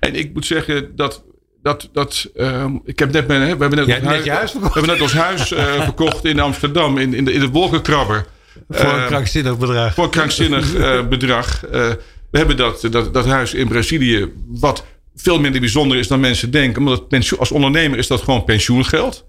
En 0.00 0.14
ik 0.14 0.32
moet 0.32 0.46
zeggen 0.46 0.96
dat. 0.96 1.22
Dat, 1.62 1.88
dat, 1.92 2.30
uh, 2.36 2.64
ik 2.84 2.98
heb 2.98 3.12
net 3.12 3.26
mijn, 3.26 3.40
we 3.40 3.46
hebben 3.46 3.78
net, 3.78 3.86
ja, 3.86 3.96
ons, 3.96 4.06
huis, 4.06 4.26
huis 4.26 4.52
we 4.52 4.58
hebben 4.62 4.86
net 4.86 5.00
ons 5.00 5.12
huis 5.12 5.52
uh, 5.52 5.82
verkocht 5.84 6.24
in 6.24 6.40
Amsterdam, 6.40 6.98
in, 6.98 7.14
in, 7.14 7.24
de, 7.24 7.32
in 7.32 7.40
de 7.40 7.48
wolkenkrabber. 7.48 8.26
Voor 8.68 8.92
een 8.92 9.06
krankzinnig 9.06 9.58
bedrag. 9.58 9.94
Voor 9.94 10.04
een 10.04 10.10
krankzinnig 10.10 10.72
bedrag. 11.08 11.60
we 11.60 11.98
hebben 12.30 12.56
dat, 12.56 12.86
dat, 12.90 13.14
dat 13.14 13.26
huis 13.26 13.54
in 13.54 13.68
Brazilië, 13.68 14.32
wat 14.48 14.84
veel 15.14 15.40
minder 15.40 15.60
bijzonder 15.60 15.98
is 15.98 16.08
dan 16.08 16.20
mensen 16.20 16.50
denken. 16.50 16.78
Omdat 16.78 17.08
pensioen, 17.08 17.38
als 17.38 17.50
ondernemer 17.50 17.98
is 17.98 18.06
dat 18.06 18.22
gewoon 18.22 18.44
pensioengeld. 18.44 19.24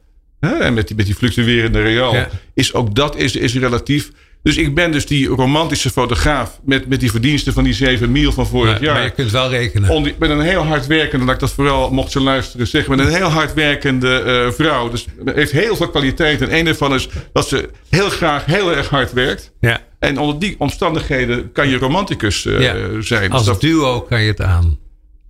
En 0.52 0.74
met 0.74 0.88
die, 0.88 0.96
met 0.96 1.06
die 1.06 1.16
fluctuerende 1.16 1.82
real 1.82 2.16
ja. 2.16 2.30
is 2.54 2.74
ook 2.74 2.96
dat 2.96 3.16
is, 3.16 3.36
is 3.36 3.56
relatief. 3.56 4.12
Dus 4.44 4.58
ik 4.58 4.76
ben 4.76 4.92
dus 4.92 5.06
die 5.06 5.28
romantische 5.28 5.90
fotograaf 5.90 6.60
met, 6.66 6.88
met 6.88 7.00
die 7.00 7.12
verdiensten 7.12 7.54
van 7.54 7.64
die 7.64 7.74
7 7.74 8.12
mil 8.12 8.32
van 8.32 8.48
vorig 8.48 8.80
ja, 8.80 8.86
jaar. 8.86 8.94
Maar 8.94 9.04
je 9.04 9.10
kunt 9.10 9.32
wel 9.32 9.50
rekenen. 9.50 10.16
Ben 10.20 10.30
een 10.30 10.42
heel 10.42 10.64
hard 10.66 10.88
werkende, 10.88 11.26
dat 11.26 11.34
ik 11.34 11.40
dat 11.40 11.52
vooral 11.52 11.92
mocht 11.92 12.12
ze 12.12 12.20
luisteren 12.20 12.68
zeggen, 12.68 12.98
met 12.98 13.06
een 13.06 13.14
heel 13.14 13.28
hard 13.28 13.54
werkende 13.54 14.24
uh, 14.26 14.52
vrouw. 14.52 14.90
Dus 14.90 15.06
heeft 15.26 15.52
heel 15.52 15.76
veel 15.76 15.90
kwaliteit. 15.90 16.42
En 16.42 16.56
een 16.56 16.66
daarvan 16.66 16.94
is 16.94 17.10
dat 17.34 17.48
ze 17.48 17.70
heel 17.90 18.10
graag 18.10 18.46
heel 18.46 18.76
erg 18.76 18.90
hard 18.90 19.14
werkt. 19.14 19.52
Ja. 19.60 19.82
En 20.00 20.18
onder 20.18 20.40
die 20.40 20.56
omstandigheden 20.58 21.52
kan 21.52 21.70
je 21.70 21.78
romanticus 21.78 22.46
uh, 22.46 22.62
ja. 22.62 23.02
zijn. 23.02 23.32
Als 23.32 23.46
dus 23.46 23.60
duo 23.60 24.02
kan 24.02 24.22
je 24.22 24.28
het 24.28 24.42
aan. 24.42 24.78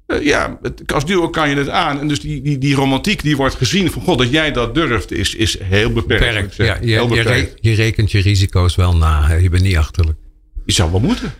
Uh, 0.07 0.25
ja, 0.25 0.59
het, 0.61 0.93
als 0.93 1.05
duo 1.05 1.29
kan 1.29 1.49
je 1.49 1.55
het 1.55 1.69
aan. 1.69 1.99
En 1.99 2.07
dus 2.07 2.19
die, 2.19 2.41
die, 2.41 2.57
die 2.57 2.75
romantiek 2.75 3.21
die 3.21 3.37
wordt 3.37 3.55
gezien 3.55 3.91
van 3.91 4.01
god 4.01 4.17
dat 4.17 4.31
jij 4.31 4.51
dat 4.51 4.75
durft, 4.75 5.11
is, 5.11 5.35
is 5.35 5.59
heel 5.59 5.91
beperkt. 5.91 6.25
beperkt. 6.25 6.55
Ja, 6.55 6.77
je, 6.81 6.91
heel 6.91 7.07
beperkt. 7.07 7.57
Je, 7.61 7.69
je, 7.69 7.75
rekent 7.75 8.11
je 8.11 8.19
risico's 8.19 8.75
wel 8.75 8.95
na. 8.95 9.27
Hè? 9.27 9.35
Je 9.35 9.49
bent 9.49 9.63
niet 9.63 9.77
achterlijk. 9.77 10.17
Je 10.65 10.73
zou 10.73 10.91
wel 10.91 10.99
moeten. 10.99 11.33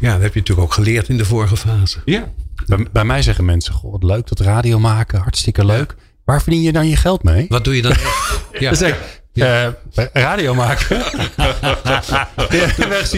Ja, 0.00 0.12
dat 0.12 0.22
heb 0.22 0.34
je 0.34 0.40
natuurlijk 0.40 0.66
ook 0.66 0.74
geleerd 0.74 1.08
in 1.08 1.16
de 1.16 1.24
vorige 1.24 1.56
fase. 1.56 1.98
Ja. 2.04 2.32
Bij, 2.66 2.86
bij 2.92 3.04
mij 3.04 3.22
zeggen 3.22 3.44
mensen, 3.44 3.74
goh, 3.74 3.92
wat 3.92 4.02
leuk 4.02 4.28
dat 4.28 4.40
radio 4.40 4.78
maken, 4.78 5.20
hartstikke 5.20 5.64
leuk. 5.64 5.94
Ja. 5.98 6.04
Waar 6.24 6.42
verdien 6.42 6.62
je 6.62 6.72
dan 6.72 6.88
je 6.88 6.96
geld 6.96 7.22
mee? 7.22 7.46
Wat 7.48 7.64
doe 7.64 7.76
je 7.76 7.82
dan? 7.82 7.92
ja. 8.58 8.70
Ik, 8.70 8.76
ja. 8.78 8.96
Uh, 9.34 9.66
radio 10.12 10.54
maken. 10.54 10.96
ja, 12.50 12.68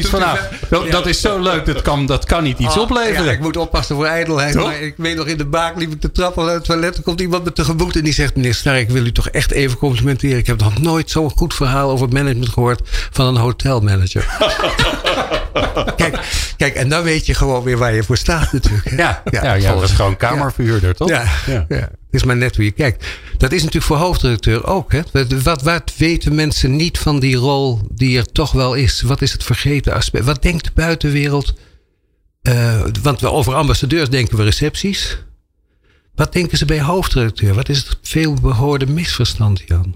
van, 0.02 0.20
nou, 0.20 0.38
dat, 0.68 0.90
dat, 0.90 1.06
is 1.06 1.20
zo 1.20 1.40
leuk, 1.40 1.66
dat 1.66 1.82
kan, 1.82 2.06
dat 2.06 2.24
kan 2.24 2.42
niet 2.42 2.58
iets 2.58 2.76
oh, 2.76 2.82
opleveren. 2.82 3.24
Ja, 3.24 3.30
ik 3.30 3.40
moet 3.40 3.56
oppassen 3.56 3.96
voor 3.96 4.06
ijdelheid. 4.06 4.54
Maar 4.54 4.80
ik 4.80 4.94
weet 4.96 5.16
nog, 5.16 5.26
in 5.26 5.36
de 5.36 5.44
baak 5.44 5.76
liep 5.76 5.92
ik 5.92 6.02
de 6.02 6.12
trap 6.12 6.38
al 6.38 6.46
uit 6.46 6.56
het 6.56 6.64
toilet. 6.64 6.96
Er 6.96 7.02
komt 7.02 7.20
iemand 7.20 7.44
me 7.44 7.52
tegemoet 7.52 7.96
en 7.96 8.04
die 8.04 8.12
zegt... 8.12 8.36
Meneer 8.36 8.76
ik 8.76 8.90
wil 8.90 9.06
u 9.06 9.12
toch 9.12 9.28
echt 9.28 9.50
even 9.50 9.78
complimenteren. 9.78 10.38
Ik 10.38 10.46
heb 10.46 10.60
nog 10.60 10.78
nooit 10.78 11.10
zo'n 11.10 11.30
goed 11.30 11.54
verhaal 11.54 11.90
over 11.90 12.08
management 12.08 12.48
gehoord... 12.48 12.80
van 13.10 13.26
een 13.26 13.36
hotelmanager. 13.36 14.26
kijk, 15.96 16.18
kijk, 16.56 16.74
en 16.74 16.88
dan 16.88 17.02
weet 17.02 17.26
je 17.26 17.34
gewoon 17.34 17.62
weer 17.62 17.78
waar 17.78 17.94
je 17.94 18.02
voor 18.02 18.16
staat 18.16 18.52
natuurlijk. 18.52 18.90
Ja, 18.90 19.22
ja, 19.30 19.44
ja, 19.44 19.54
ja 19.54 19.74
dat 19.74 19.82
is 19.82 19.90
gewoon 19.90 20.16
kamerverhuurder, 20.16 20.94
toch? 20.94 21.08
Ja, 21.08 21.24
ja. 21.68 21.90
Is 22.12 22.24
maar 22.24 22.36
net 22.36 22.56
hoe 22.56 22.64
je 22.64 22.70
kijkt. 22.70 23.06
Dat 23.36 23.52
is 23.52 23.58
natuurlijk 23.58 23.86
voor 23.86 23.96
hoofdredacteur 23.96 24.66
ook. 24.66 24.92
Hè? 24.92 25.00
Wat, 25.42 25.62
wat 25.62 25.92
weten 25.96 26.34
mensen 26.34 26.76
niet 26.76 26.98
van 26.98 27.20
die 27.20 27.36
rol 27.36 27.80
die 27.94 28.18
er 28.18 28.32
toch 28.32 28.52
wel 28.52 28.74
is? 28.74 29.02
Wat 29.02 29.22
is 29.22 29.32
het 29.32 29.44
vergeten 29.44 29.94
aspect? 29.94 30.24
Wat 30.24 30.42
denkt 30.42 30.64
de 30.64 30.70
buitenwereld? 30.74 31.54
Uh, 32.42 32.84
want 33.02 33.20
we, 33.20 33.30
over 33.30 33.54
ambassadeurs 33.54 34.08
denken 34.08 34.36
we 34.36 34.44
recepties. 34.44 35.18
Wat 36.14 36.32
denken 36.32 36.58
ze 36.58 36.64
bij 36.64 36.80
hoofdredacteur? 36.80 37.54
Wat 37.54 37.68
is 37.68 37.78
het 37.78 37.98
veel 38.02 38.34
behoorde 38.34 38.86
misverstand, 38.86 39.62
Jan? 39.66 39.94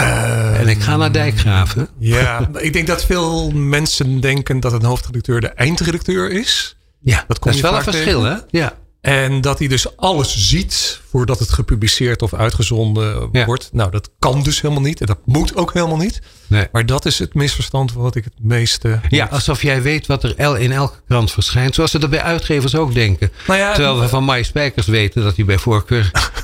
Uh, 0.00 0.60
en 0.60 0.68
ik 0.68 0.80
ga 0.80 0.96
naar 0.96 1.12
Dijkgraven. 1.12 1.88
Ja, 1.98 2.48
ik 2.58 2.72
denk 2.72 2.86
dat 2.86 3.04
veel 3.04 3.50
mensen 3.50 4.20
denken 4.20 4.60
dat 4.60 4.72
een 4.72 4.84
hoofdredacteur 4.84 5.40
de 5.40 5.48
eindredacteur 5.48 6.30
is. 6.30 6.76
Ja, 7.00 7.24
dat, 7.28 7.42
dat 7.42 7.54
is 7.54 7.60
wel 7.60 7.74
een 7.74 7.82
verschil, 7.82 8.20
tegen. 8.22 8.46
hè? 8.50 8.58
Ja. 8.58 8.74
En 9.04 9.40
dat 9.40 9.58
hij 9.58 9.68
dus 9.68 9.96
alles 9.96 10.48
ziet 10.48 11.00
voordat 11.10 11.38
het 11.38 11.52
gepubliceerd 11.52 12.22
of 12.22 12.34
uitgezonden 12.34 13.28
ja. 13.32 13.44
wordt. 13.44 13.68
Nou, 13.72 13.90
dat 13.90 14.10
kan 14.18 14.42
dus 14.42 14.60
helemaal 14.60 14.82
niet. 14.82 15.00
En 15.00 15.06
dat 15.06 15.18
moet 15.24 15.56
ook 15.56 15.72
helemaal 15.72 15.96
niet. 15.96 16.20
Nee. 16.46 16.66
Maar 16.72 16.86
dat 16.86 17.06
is 17.06 17.18
het 17.18 17.34
misverstand 17.34 17.92
wat 17.92 18.14
ik 18.14 18.24
het 18.24 18.32
meeste. 18.40 19.00
Ja, 19.08 19.26
alsof 19.26 19.62
jij 19.62 19.82
weet 19.82 20.06
wat 20.06 20.22
er 20.22 20.60
in 20.60 20.72
elke 20.72 20.98
krant 21.08 21.32
verschijnt. 21.32 21.74
Zoals 21.74 21.90
ze 21.90 21.98
dat 21.98 22.10
bij 22.10 22.22
uitgevers 22.22 22.74
ook 22.74 22.94
denken. 22.94 23.32
Nou 23.46 23.58
ja, 23.58 23.72
Terwijl 23.72 24.00
we 24.00 24.08
van 24.08 24.24
Mike 24.24 24.42
Spijkers 24.42 24.86
weten 24.86 25.22
dat 25.22 25.36
hij 25.36 25.44
bij 25.44 25.58
voorkeur. 25.58 26.10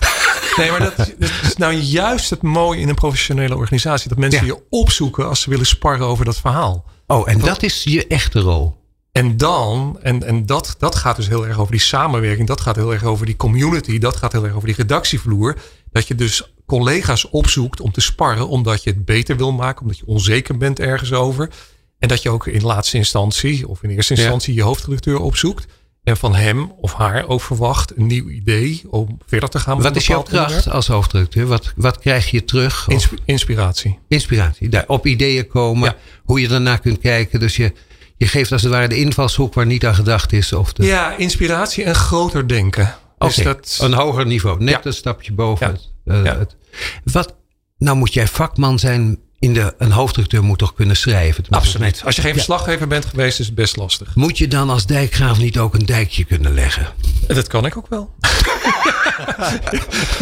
Nee, 0.57 0.71
maar 0.71 0.81
dat, 0.81 0.97
dat, 0.97 1.31
is 1.43 1.57
nou 1.57 1.75
juist 1.75 2.31
het 2.31 2.43
mooie 2.43 2.81
in 2.81 2.89
een 2.89 2.95
professionele 2.95 3.57
organisatie. 3.57 4.09
Dat 4.09 4.19
mensen 4.19 4.47
ja. 4.47 4.53
je 4.53 4.63
opzoeken 4.71 5.29
als 5.29 5.41
ze 5.41 5.51
willen 5.51 5.67
sparren 5.67 6.07
over 6.07 6.25
dat 6.25 6.41
verhaal. 6.41 6.85
Oh, 7.07 7.29
en 7.29 7.39
dat, 7.39 7.47
dat 7.47 7.63
is 7.63 7.83
je 7.85 8.07
echte 8.07 8.41
rol. 8.41 8.80
En 9.13 9.37
dan, 9.37 9.99
en, 10.03 10.23
en 10.23 10.47
dat, 10.47 10.75
dat 10.79 10.95
gaat 10.95 11.17
dus 11.17 11.29
heel 11.29 11.47
erg 11.47 11.59
over 11.59 11.73
die 11.73 11.81
samenwerking, 11.81 12.49
dat 12.49 12.61
gaat 12.61 12.77
heel 12.77 12.93
erg 12.93 13.05
over 13.05 13.27
die 13.27 13.37
community, 13.37 13.99
dat 13.99 14.17
gaat 14.17 14.33
heel 14.33 14.45
erg 14.45 14.55
over 14.55 14.67
die 14.67 14.77
redactievloer. 14.77 15.57
Dat 15.93 16.09
je 16.09 16.15
dus 16.15 16.53
collega's 16.67 17.31
opzoekt 17.31 17.81
om 17.81 17.93
te 17.93 18.01
sparren, 18.01 18.49
omdat 18.49 18.83
je 18.83 18.91
het 18.91 19.05
beter 19.05 19.37
wil 19.37 19.53
maken, 19.53 19.83
omdat 19.83 19.99
je 19.99 20.07
onzeker 20.07 20.57
bent 20.57 20.81
ergens 20.81 21.13
over. 21.13 21.51
En 21.99 22.09
dat 22.09 22.23
je 22.23 22.31
ook 22.31 22.47
in 22.47 22.63
laatste 22.63 22.97
instantie, 22.97 23.69
of 23.69 23.83
in 23.83 23.91
eerste 23.91 24.15
instantie, 24.15 24.55
je 24.55 24.63
hoofdredacteur 24.63 25.21
opzoekt. 25.21 25.67
En 26.03 26.17
van 26.17 26.35
hem 26.35 26.73
of 26.81 26.93
haar 26.93 27.29
ook 27.29 27.41
verwacht 27.41 27.97
een 27.97 28.07
nieuw 28.07 28.29
idee 28.29 28.83
om 28.91 29.19
verder 29.27 29.49
te 29.49 29.59
gaan. 29.59 29.77
Met 29.77 29.85
wat 29.85 29.97
is 29.97 30.07
jouw 30.07 30.23
kracht 30.23 30.69
als 30.69 30.87
hoofdredacteur? 30.87 31.47
Wat, 31.47 31.73
wat 31.77 31.99
krijg 31.99 32.31
je 32.31 32.45
terug? 32.45 32.89
inspiratie. 33.25 33.99
Inspiratie. 34.09 34.69
Daar 34.69 34.85
op 34.87 35.07
ideeën 35.07 35.47
komen, 35.47 35.97
hoe 36.25 36.41
je 36.41 36.49
daarna 36.49 36.77
kunt 36.77 36.99
kijken. 36.99 37.41
Dus 37.41 37.57
je, 37.57 37.73
je 38.21 38.27
geeft 38.27 38.53
als 38.53 38.63
het 38.63 38.73
ware 38.73 38.89
de 38.89 38.97
invalshoek 38.97 39.55
waar 39.55 39.67
niet 39.67 39.87
aan 39.87 39.95
gedacht 39.95 40.33
is. 40.33 40.53
Of 40.53 40.73
de... 40.73 40.87
Ja, 40.87 41.17
inspiratie 41.17 41.85
en 41.85 41.95
groter 41.95 42.49
denken. 42.49 42.95
Dus 43.19 43.37
dat... 43.37 43.79
Een 43.83 43.93
hoger 43.93 44.27
niveau, 44.27 44.65
net 44.65 44.85
een 44.85 44.93
stapje 44.93 45.33
boven 45.33 45.67
het, 45.67 45.91
uh, 46.05 46.23
het. 46.23 46.57
Wat, 47.05 47.37
nou 47.79 47.97
moet 47.97 48.15
jij 48.15 48.29
vakman 48.29 48.79
zijn 48.79 49.19
in 49.41 49.55
de, 49.55 49.75
een 49.79 49.91
hoofdredacteur 49.91 50.45
moet 50.45 50.59
toch 50.59 50.75
kunnen 50.75 50.97
schrijven. 50.97 51.45
Absoluut. 51.51 52.03
Als 52.05 52.17
je 52.17 52.23
geen 52.23 52.35
verslaggever 52.35 52.87
bent 52.87 53.05
geweest, 53.05 53.41
is 53.41 53.47
het 53.47 53.55
best 53.55 53.77
lastig. 53.77 54.15
Moet 54.15 54.39
je 54.39 54.49
dan 54.49 54.71
als 54.71 54.87
dijkgraaf 54.87 55.39
niet 55.39 55.59
ook 55.59 55.75
een 55.75 55.87
dijkje 55.87 56.25
kunnen 56.25 56.55
leggen? 56.55 56.87
Dat 57.27 57.47
kan 57.47 57.67
ik 57.67 57.77
ook 57.77 57.89
wel. 57.89 58.15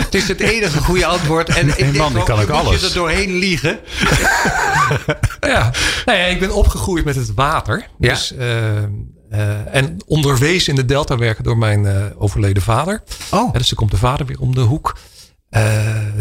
het 0.02 0.14
is 0.14 0.28
het 0.28 0.40
enige 0.40 0.78
goede 0.78 1.06
antwoord. 1.06 1.48
En 1.48 1.68
ik 1.68 1.96
man, 1.96 2.12
die 2.12 2.22
kan 2.22 2.40
ook 2.40 2.48
alles. 2.48 2.70
Moet 2.70 2.80
je 2.80 2.86
er 2.86 2.94
doorheen 2.94 3.38
liegen? 3.38 3.78
ja. 5.40 5.70
Nou 6.04 6.18
ja, 6.18 6.24
ik 6.24 6.40
ben 6.40 6.54
opgegroeid 6.54 7.04
met 7.04 7.16
het 7.16 7.34
water. 7.34 7.86
Ja. 7.98 8.08
Dus, 8.08 8.32
uh, 8.32 8.38
uh, 9.32 9.74
en 9.74 9.96
onderwezen 10.06 10.70
in 10.70 10.80
de 10.80 10.84
delta 10.84 11.18
werken 11.18 11.44
door 11.44 11.58
mijn 11.58 11.84
uh, 11.84 12.04
overleden 12.18 12.62
vader. 12.62 13.02
Oh. 13.30 13.52
dus 13.52 13.70
er 13.70 13.76
komt 13.76 13.90
de 13.90 13.96
vader 13.96 14.26
weer 14.26 14.40
om 14.40 14.54
de 14.54 14.60
hoek. 14.60 14.96
Uh, 15.50 15.60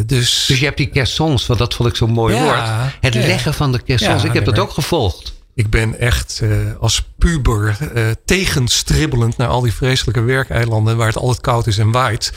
dus, 0.06 0.46
dus 0.48 0.60
je 0.60 0.66
hebt 0.66 0.78
die 0.78 0.90
caissons, 0.90 1.46
want 1.48 1.60
dat 1.60 1.74
vond 1.74 1.90
ik 1.90 1.96
zo'n 1.96 2.12
mooi 2.12 2.40
woord. 2.40 2.62
Het 3.00 3.16
leggen 3.16 3.54
van 3.54 3.72
de 3.72 3.84
caissons. 3.84 4.24
ik 4.24 4.34
heb 4.34 4.46
dat 4.46 4.60
ook 4.60 4.72
gevolgd. 4.72 5.36
Ik 5.54 5.70
ben 5.70 6.00
echt 6.00 6.40
uh, 6.44 6.58
als 6.80 7.08
puber 7.18 7.78
uh, 7.96 8.10
tegenstribbelend 8.26 9.38
naar 9.38 9.48
al 9.48 9.62
die 9.62 9.74
vreselijke 9.74 10.22
werkeilanden 10.22 10.98
waar 10.98 11.08
het 11.08 11.18
altijd 11.18 11.42
koud 11.42 11.68
is 11.68 11.78
en 11.78 11.92
waait. 11.92 12.34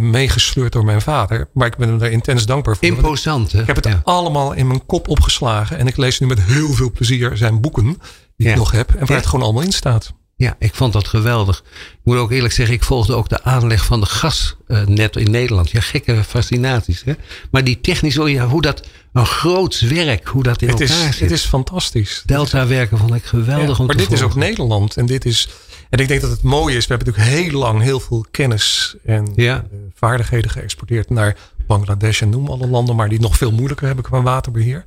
Meegesleurd 0.00 0.72
door 0.72 0.84
mijn 0.84 1.00
vader. 1.00 1.48
Maar 1.52 1.66
ik 1.66 1.76
ben 1.76 1.88
hem 1.88 1.98
daar 1.98 2.10
intens 2.10 2.46
dankbaar 2.46 2.76
voor. 2.76 2.88
Imposant. 2.88 3.52
Hè? 3.52 3.60
Ik 3.60 3.66
heb 3.66 3.76
het 3.76 3.88
allemaal 4.04 4.52
in 4.52 4.66
mijn 4.66 4.86
kop 4.86 5.08
opgeslagen. 5.08 5.78
En 5.78 5.86
ik 5.86 5.96
lees 5.96 6.18
nu 6.18 6.26
met 6.26 6.40
heel 6.40 6.72
veel 6.72 6.90
plezier 6.90 7.36
zijn 7.36 7.60
boeken 7.60 8.00
die 8.36 8.48
ik 8.48 8.56
nog 8.56 8.70
heb. 8.70 8.94
En 8.94 9.06
waar 9.06 9.16
het 9.16 9.26
gewoon 9.26 9.44
allemaal 9.44 9.62
in 9.62 9.72
staat. 9.72 10.12
Ja, 10.40 10.56
ik 10.58 10.74
vond 10.74 10.92
dat 10.92 11.08
geweldig. 11.08 11.62
Ik 11.90 11.98
moet 12.02 12.16
ook 12.16 12.30
eerlijk 12.30 12.52
zeggen, 12.52 12.74
ik 12.74 12.82
volgde 12.82 13.14
ook 13.14 13.28
de 13.28 13.42
aanleg 13.42 13.84
van 13.84 14.00
de 14.00 14.06
gasnet 14.06 15.16
in 15.16 15.30
Nederland. 15.30 15.70
Ja, 15.70 15.80
gekke 15.80 16.24
fascinaties. 16.24 17.02
Hè? 17.04 17.12
Maar 17.50 17.64
die 17.64 17.80
technisch, 17.80 18.14
ja, 18.14 18.46
hoe 18.46 18.62
dat 18.62 18.86
een 19.12 19.26
groots 19.26 19.80
werk, 19.80 20.26
hoe 20.26 20.42
dat 20.42 20.62
in 20.62 20.68
het 20.68 20.80
elkaar 20.80 21.08
is, 21.08 21.16
zit. 21.16 21.20
Het 21.20 21.30
is 21.30 21.44
fantastisch. 21.44 22.22
Delta 22.26 22.66
werken 22.66 22.98
vond 22.98 23.14
ik 23.14 23.24
geweldig 23.24 23.76
ja, 23.76 23.80
om 23.80 23.86
Maar 23.86 23.96
te 23.96 24.02
dit 24.02 24.12
is 24.12 24.22
ook 24.22 24.34
Nederland. 24.34 24.96
En 24.96 25.06
dit 25.06 25.24
is. 25.24 25.48
En 25.90 25.98
ik 25.98 26.08
denk 26.08 26.20
dat 26.20 26.30
het 26.30 26.42
mooie 26.42 26.76
is. 26.76 26.86
We 26.86 26.94
hebben 26.94 27.12
natuurlijk 27.12 27.38
heel 27.38 27.58
lang 27.58 27.82
heel 27.82 28.00
veel 28.00 28.26
kennis 28.30 28.94
en 29.04 29.32
ja. 29.34 29.64
vaardigheden 29.94 30.50
geëxporteerd 30.50 31.10
naar 31.10 31.36
Bangladesh 31.66 32.22
en 32.22 32.30
noem 32.30 32.48
alle 32.48 32.66
landen, 32.66 32.96
maar 32.96 33.08
die 33.08 33.20
nog 33.20 33.36
veel 33.36 33.52
moeilijker 33.52 33.86
hebben 33.86 34.04
qua 34.04 34.22
waterbeheer. 34.22 34.84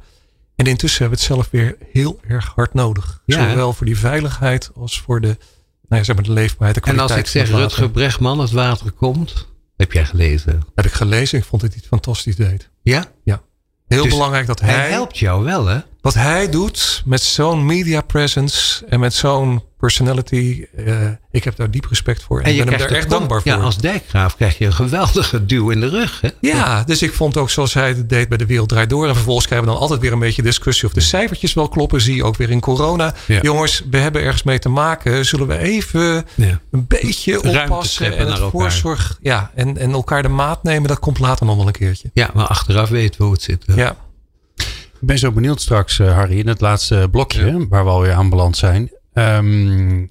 En 0.56 0.66
intussen 0.66 1.02
hebben 1.02 1.20
we 1.20 1.26
het 1.26 1.34
zelf 1.34 1.50
weer 1.52 1.78
heel 1.92 2.20
erg 2.28 2.52
hard 2.56 2.74
nodig. 2.74 3.22
Ja, 3.26 3.50
Zowel 3.50 3.74
voor 3.74 3.86
die 3.86 3.98
veiligheid 3.98 4.72
als 4.76 5.02
voor 5.02 5.22
de, 5.22 5.28
nou 5.28 5.38
ja, 5.88 6.04
zeg 6.04 6.16
maar 6.16 6.24
de 6.24 6.32
leefbaarheid. 6.32 6.84
De 6.84 6.92
en 6.92 7.00
als 7.00 7.16
ik 7.16 7.28
zeg 7.28 7.50
Rutger 7.50 7.90
Bregman, 7.90 8.40
het 8.40 8.52
water 8.52 8.92
komt, 8.92 9.48
heb 9.78 9.92
jij 9.92 10.06
gelezen? 10.06 10.64
Heb 10.76 10.86
ik 10.86 10.92
gelezen. 10.92 11.38
Ik 11.38 11.46
vond 11.46 11.62
dat 11.62 11.72
hij 11.72 11.80
het 11.80 11.90
fantastisch 11.90 12.36
deed. 12.36 12.70
Ja? 12.82 13.06
Ja. 13.24 13.42
Heel 13.88 14.04
Dus 14.04 14.12
belangrijk 14.12 14.48
dat 14.48 14.60
hij. 14.60 14.74
Hij 14.74 14.90
helpt 14.90 15.18
jou 15.18 15.44
wel, 15.44 15.66
hè? 15.66 15.80
Wat 16.04 16.14
hij 16.14 16.50
doet 16.50 17.02
met 17.06 17.22
zo'n 17.22 17.66
media 17.66 18.02
presence 18.02 18.86
en 18.90 19.00
met 19.00 19.14
zo'n 19.14 19.64
personality. 19.78 20.66
Uh, 20.78 21.08
ik 21.32 21.44
heb 21.44 21.56
daar 21.56 21.72
diep 21.72 21.86
respect 21.86 22.24
voor. 22.24 22.40
En, 22.40 22.46
en 22.46 22.52
ik 22.52 22.58
ben 22.58 22.68
hem 22.70 22.78
daar 22.78 22.92
echt 22.92 23.10
dankbaar 23.10 23.42
ja, 23.44 23.56
voor. 23.56 23.64
als 23.64 23.78
dijkgraaf 23.78 24.36
krijg 24.36 24.58
je 24.58 24.66
een 24.66 24.74
geweldige 24.74 25.46
duw 25.46 25.70
in 25.70 25.80
de 25.80 25.88
rug. 25.90 26.22
Hè? 26.22 26.30
Ja, 26.42 26.84
dus 26.84 27.02
ik 27.02 27.14
vond 27.14 27.38
ook 27.38 27.50
zoals 27.50 27.74
hij 27.74 27.88
het 27.88 28.10
deed 28.10 28.30
bij 28.30 28.38
de 28.38 28.46
Wereld 28.46 28.70
Draait 28.70 28.90
Door. 28.90 29.08
En 29.08 29.14
vervolgens 29.16 29.46
krijgen 29.46 29.68
we 29.68 29.74
dan 29.74 29.82
altijd 29.82 30.00
weer 30.00 30.12
een 30.12 30.20
beetje 30.20 30.42
discussie 30.42 30.88
of 30.88 30.94
de 30.94 31.02
cijfertjes 31.02 31.54
wel 31.54 31.68
kloppen. 31.70 32.02
Zie 32.02 32.16
je 32.16 32.24
ook 32.24 32.36
weer 32.38 32.50
in 32.50 32.60
corona. 32.60 33.14
Ja. 33.28 33.40
Jongens, 33.42 33.84
we 33.90 33.98
hebben 33.98 34.22
ergens 34.22 34.44
mee 34.44 34.60
te 34.60 34.70
maken. 34.70 35.26
Zullen 35.26 35.48
we 35.48 35.58
even 35.58 36.26
Ja. 36.36 36.60
een 36.72 36.86
beetje 36.88 37.44
oppassen 37.44 38.18
en 38.18 38.28
het 38.28 38.40
voorzorg. 38.52 39.18
Ja, 39.22 39.52
en, 39.56 39.78
en 39.78 39.92
elkaar 39.92 40.22
de 40.22 40.28
maat 40.30 40.64
nemen. 40.64 40.88
Dat 40.88 41.00
komt 41.00 41.20
later 41.20 41.46
nog 41.46 41.56
wel 41.56 41.68
een 41.68 41.72
keertje. 41.74 42.10
Ja, 42.14 42.30
maar 42.34 42.48
achteraf 42.48 42.90
weten 42.90 43.18
we 43.20 43.24
hoe 43.24 43.34
het 43.34 43.42
zit. 43.44 43.64
hè? 43.66 43.74
Ja. 43.76 43.96
Ik 45.04 45.10
ben 45.10 45.18
zo 45.20 45.32
benieuwd 45.32 45.62
straks, 45.62 46.00
eh, 46.00 46.14
Harry, 46.14 46.40
in 46.40 46.48
het 46.48 46.62
laatste 46.62 47.08
blokje, 47.12 47.68
waar 47.70 47.84
we 47.84 47.90
alweer 47.90 48.14
aanbeland 48.14 48.58
zijn. 48.58 48.92
Ehm, 49.14 50.06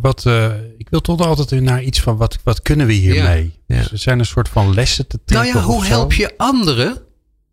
wat, 0.00 0.26
eh, 0.26 0.44
ik 0.78 0.88
wil 0.90 1.00
toch 1.00 1.20
altijd 1.20 1.60
naar 1.60 1.82
iets 1.82 2.00
van 2.00 2.16
wat, 2.16 2.38
wat 2.44 2.62
kunnen 2.62 2.86
we 2.86 2.92
hiermee? 2.92 3.52
Ja. 3.66 3.76
Dus 3.76 3.92
er 3.92 3.98
zijn 3.98 4.18
een 4.18 4.26
soort 4.26 4.48
van 4.48 4.74
lessen 4.74 5.06
te 5.06 5.18
Nou 5.26 5.42
trekken. 5.44 5.60
ja, 5.62 5.66
hoe 5.66 5.84
help 5.84 6.12
je 6.12 6.34
anderen 6.36 7.02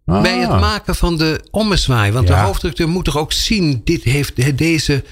Ah. 0.05 0.21
bij 0.21 0.38
het 0.39 0.49
maken 0.49 0.95
van 0.95 1.17
de 1.17 1.47
ommezwaai? 1.51 2.11
Want 2.11 2.27
de 2.27 2.34
hoofdredacteur 2.36 2.89
moet 2.89 3.05
toch 3.05 3.17
ook 3.17 3.31
zien, 3.31 3.81
dit 3.84 4.03
heeft, 4.03 4.57
deze 4.57 5.03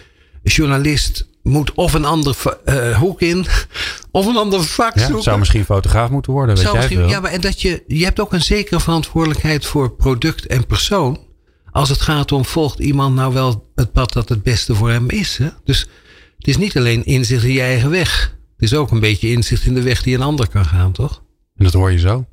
journalist 0.44 1.28
moet 1.44 1.74
of 1.74 1.94
een 1.94 2.06
ander 2.06 2.36
eh, 2.66 2.98
hoek 2.98 3.22
in, 3.22 3.46
of 4.12 4.26
een 4.26 4.38
ander 4.38 4.64
vak 4.64 4.96
Ja, 4.96 5.06
zoeken. 5.06 5.24
zou 5.24 5.40
misschien 5.40 5.66
fotograaf 5.66 6.10
moeten 6.10 6.32
worden, 6.32 6.56
weet 6.56 6.64
Zou 6.64 6.78
jij 6.78 6.88
veel. 6.88 7.08
ja, 7.10 7.20
maar 7.20 7.32
en 7.32 7.42
dat 7.42 7.62
je, 7.62 7.84
je 7.88 8.04
hebt 8.04 8.20
ook 8.20 8.34
een 8.34 8.42
zekere 8.44 8.80
verantwoordelijkheid 8.80 9.66
voor 9.66 9.92
product 9.96 10.46
en 10.48 10.66
persoon. 10.66 11.30
Als 11.72 11.90
het 11.90 12.02
gaat 12.02 12.32
om, 12.32 12.46
volgt 12.46 12.80
iemand 12.80 13.16
nou 13.16 13.34
wel 13.34 13.72
het 13.76 13.92
pad 13.92 14.14
dat 14.14 14.30
het 14.30 14.44
beste 14.44 14.76
voor 14.76 14.90
hem 14.90 15.10
is? 15.10 15.38
Hè? 15.38 15.50
Dus 15.64 15.80
het 16.38 16.48
is 16.48 16.58
niet 16.58 16.78
alleen 16.78 17.06
inzicht 17.06 17.44
in 17.44 17.54
je 17.54 17.62
eigen 17.62 17.90
weg. 17.90 18.36
Het 18.56 18.72
is 18.72 18.74
ook 18.74 18.92
een 18.92 19.00
beetje 19.00 19.30
inzicht 19.32 19.66
in 19.66 19.74
de 19.74 19.82
weg 19.82 20.04
die 20.04 20.16
een 20.16 20.22
ander 20.22 20.50
kan 20.50 20.66
gaan, 20.66 20.92
toch? 20.92 21.24
En 21.56 21.64
dat 21.64 21.74
hoor 21.74 21.92
je 21.92 22.00
zo. 22.00 22.26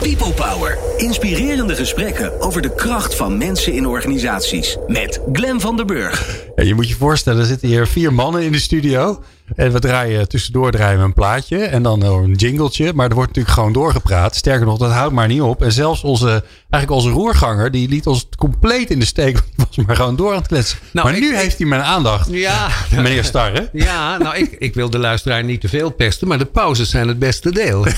People 0.00 0.32
Power. 0.32 0.78
Inspirerende 0.96 1.74
gesprekken 1.74 2.40
over 2.40 2.62
de 2.62 2.74
kracht 2.74 3.14
van 3.14 3.38
mensen 3.38 3.72
in 3.72 3.86
organisaties. 3.86 4.76
Met 4.86 5.20
Glen 5.32 5.60
van 5.60 5.76
der 5.76 5.86
Burg. 5.86 6.44
Ja, 6.54 6.64
je 6.64 6.74
moet 6.74 6.88
je 6.88 6.94
voorstellen, 6.94 7.40
er 7.40 7.46
zitten 7.46 7.68
hier 7.68 7.86
vier 7.86 8.12
mannen 8.12 8.42
in 8.42 8.52
de 8.52 8.58
studio. 8.58 9.22
En 9.56 9.72
we 9.72 9.78
draaien 9.78 10.28
tussendoor 10.28 10.70
draaien 10.70 10.98
we 10.98 11.04
een 11.04 11.12
plaatje. 11.12 11.58
En 11.58 11.82
dan 11.82 12.02
een 12.02 12.32
jingletje. 12.34 12.92
Maar 12.94 13.08
er 13.08 13.14
wordt 13.14 13.28
natuurlijk 13.28 13.54
gewoon 13.54 13.72
doorgepraat. 13.72 14.36
Sterker 14.36 14.66
nog, 14.66 14.78
dat 14.78 14.90
houdt 14.92 15.14
maar 15.14 15.26
niet 15.28 15.40
op. 15.40 15.62
En 15.62 15.72
zelfs 15.72 16.02
onze, 16.02 16.44
eigenlijk 16.70 17.02
onze 17.02 17.10
roerganger, 17.20 17.70
die 17.70 17.88
liet 17.88 18.06
ons 18.06 18.28
compleet 18.36 18.90
in 18.90 18.98
de 18.98 19.04
steek. 19.04 19.34
Die 19.56 19.66
was 19.66 19.86
maar 19.86 19.96
gewoon 19.96 20.16
door 20.16 20.30
aan 20.30 20.38
het 20.38 20.46
kletsen. 20.46 20.78
Nou, 20.90 21.06
maar 21.06 21.16
ik- 21.16 21.22
nu 21.22 21.30
ik- 21.32 21.36
heeft 21.38 21.58
hij 21.58 21.66
mijn 21.66 21.82
aandacht. 21.82 22.28
Ja, 22.30 22.68
Meneer 22.90 23.24
Starre. 23.24 23.68
Ja, 23.72 24.18
nou, 24.18 24.36
ik, 24.36 24.56
ik 24.58 24.74
wil 24.74 24.90
de 24.90 24.98
luisteraar 24.98 25.44
niet 25.44 25.60
te 25.60 25.68
veel 25.68 25.90
pesten, 25.90 26.28
maar 26.28 26.38
de 26.38 26.44
pauzes 26.44 26.90
zijn 26.90 27.08
het 27.08 27.18
beste 27.18 27.52
deel. 27.52 27.82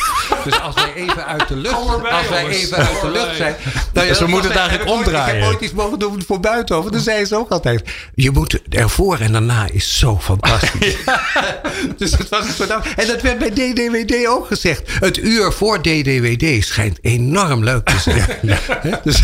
Dus 0.44 0.60
als 0.60 0.74
wij 0.74 0.94
even 0.94 1.26
uit 1.26 1.48
de 1.48 1.56
lucht, 1.56 1.74
als 1.74 2.28
wij 2.28 2.46
even 2.46 2.76
uit 2.76 3.00
de 3.00 3.10
lucht 3.10 3.36
zijn. 3.36 3.54
Nou 3.92 4.06
ja, 4.06 4.12
Dus 4.12 4.18
we 4.18 4.26
moeten 4.26 4.50
het 4.50 4.58
eigenlijk 4.58 4.88
ik 4.90 4.96
ooit- 4.96 5.06
omdraaien. 5.06 5.34
Ik 5.36 5.42
heb 5.42 5.52
ooit 5.52 5.60
iets 5.60 5.72
mogen 5.72 5.98
doen 5.98 6.22
voor 6.26 6.40
buitenhof. 6.40 6.84
Dan 6.90 7.00
zei 7.00 7.24
ze 7.24 7.36
ook 7.36 7.50
altijd. 7.50 7.90
Je 8.14 8.30
moet 8.30 8.60
ervoor 8.68 9.18
en 9.18 9.32
daarna 9.32 9.66
is 9.72 9.98
zo 9.98 10.18
fantastisch. 10.20 10.96
dus 11.98 12.10
het 12.10 12.28
was 12.28 12.46
een 12.46 12.52
soort 12.52 12.70
En 12.96 13.06
dat 13.06 13.22
werd 13.22 13.38
bij 13.38 13.50
DDWD 13.50 14.26
ook 14.26 14.46
gezegd. 14.46 14.82
Het 14.98 15.18
uur 15.18 15.52
voor 15.52 15.82
DDWD 15.82 16.64
schijnt 16.64 16.98
enorm 17.02 17.64
leuk 17.64 17.84
te 17.84 17.98
zijn. 17.98 18.24
Dus 19.04 19.22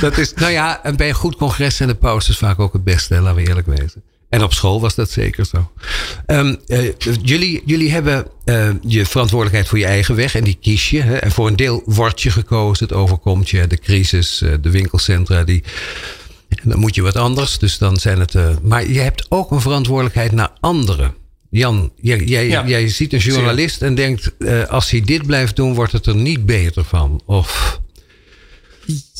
dat 0.00 0.18
is, 0.18 0.34
nou 0.34 0.52
ja, 0.52 0.82
en 0.82 0.96
bij 0.96 1.08
een 1.08 1.14
goed 1.14 1.36
congres 1.36 1.76
zijn 1.76 1.88
de 1.88 1.94
pauzes 1.94 2.38
vaak 2.38 2.58
ook 2.58 2.72
het 2.72 2.84
beste, 2.84 3.20
laten 3.20 3.42
we 3.42 3.48
eerlijk 3.48 3.66
wezen. 3.66 4.02
En 4.32 4.42
op 4.42 4.52
school 4.52 4.80
was 4.80 4.94
dat 4.94 5.10
zeker 5.10 5.46
zo. 5.46 5.70
Ehm, 6.26 6.54
eh, 6.66 6.92
jullie, 7.22 7.62
jullie 7.64 7.90
hebben 7.90 8.26
eh, 8.44 8.68
je 8.80 9.06
verantwoordelijkheid 9.06 9.68
voor 9.68 9.78
je 9.78 9.86
eigen 9.86 10.14
weg 10.14 10.34
en 10.34 10.44
die 10.44 10.58
kies 10.60 10.90
je. 10.90 11.02
Hè? 11.02 11.16
En 11.16 11.32
voor 11.32 11.46
een 11.46 11.56
deel 11.56 11.82
word 11.84 12.22
je 12.22 12.30
gekozen. 12.30 12.86
Het 12.86 12.96
overkomt 12.96 13.50
je, 13.50 13.66
de 13.66 13.78
crisis, 13.78 14.42
eh, 14.42 14.52
de 14.60 14.70
winkelcentra. 14.70 15.44
Die, 15.44 15.62
dan 16.62 16.78
moet 16.78 16.94
je 16.94 17.02
wat 17.02 17.16
anders. 17.16 17.58
Dus 17.58 17.78
dan 17.78 17.96
zijn 17.96 18.20
het. 18.20 18.34
maar 18.62 18.88
je 18.88 19.00
hebt 19.00 19.26
ook 19.28 19.50
een 19.50 19.60
verantwoordelijkheid 19.60 20.32
naar 20.32 20.50
anderen. 20.60 21.14
Jan, 21.52 21.92
jij, 21.96 22.18
jij, 22.24 22.48
Ja. 22.48 22.66
jij 22.66 22.88
ziet 22.88 23.12
een 23.12 23.18
journalist 23.18 23.82
en 23.82 23.94
denkt: 23.94 24.36
eh, 24.36 24.64
als 24.64 24.90
hij 24.90 25.00
dit 25.00 25.26
blijft 25.26 25.56
doen, 25.56 25.74
wordt 25.74 25.92
het 25.92 26.06
er 26.06 26.16
niet 26.16 26.46
beter 26.46 26.84
van. 26.84 27.22
Of. 27.26 27.80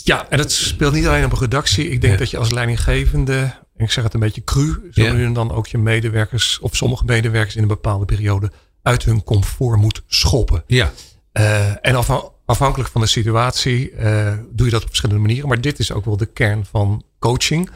Ja, 0.05 0.29
en 0.31 0.39
het 0.39 0.53
speelt 0.53 0.93
niet 0.93 1.07
alleen 1.07 1.25
op 1.25 1.33
een 1.33 1.39
redactie. 1.39 1.89
Ik 1.89 2.01
denk 2.01 2.13
Ja. 2.13 2.19
dat 2.19 2.31
je 2.31 2.39
als 2.39 2.51
leidinggevende, 2.51 3.35
en 3.77 3.85
ik 3.85 3.91
zeg 3.91 4.05
het 4.05 4.15
een 4.15 4.21
beetje 4.21 4.45
cru, 4.45 4.89
zo 4.93 5.03
Ja. 5.03 5.13
nu 5.13 5.25
en 5.25 5.33
dan 5.33 5.53
ook 5.53 5.67
je 5.67 5.79
medewerkers 5.79 6.59
of 6.61 6.77
sommige 6.77 7.05
medewerkers 7.05 7.57
in 7.57 7.63
een 7.63 7.69
bepaalde 7.69 8.05
periode 8.05 8.53
uit 8.83 9.05
hun 9.05 9.25
comfort 9.25 9.81
moet 9.81 10.03
schoppen. 10.07 10.65
Ja. 10.67 10.93
Eh, 11.33 11.87
en 11.87 11.95
afha- 11.95 12.29
afhankelijk 12.47 12.91
van 12.91 13.01
de 13.01 13.07
situatie 13.07 13.91
eh, 13.91 14.33
doe 14.51 14.67
je 14.67 14.73
dat 14.73 14.83
op 14.83 14.89
verschillende 14.89 15.23
manieren. 15.23 15.49
Maar 15.49 15.61
dit 15.61 15.79
is 15.79 15.93
ook 15.93 16.05
wel 16.05 16.17
de 16.17 16.27
kern 16.27 16.67
van 16.71 17.05
coaching. 17.19 17.71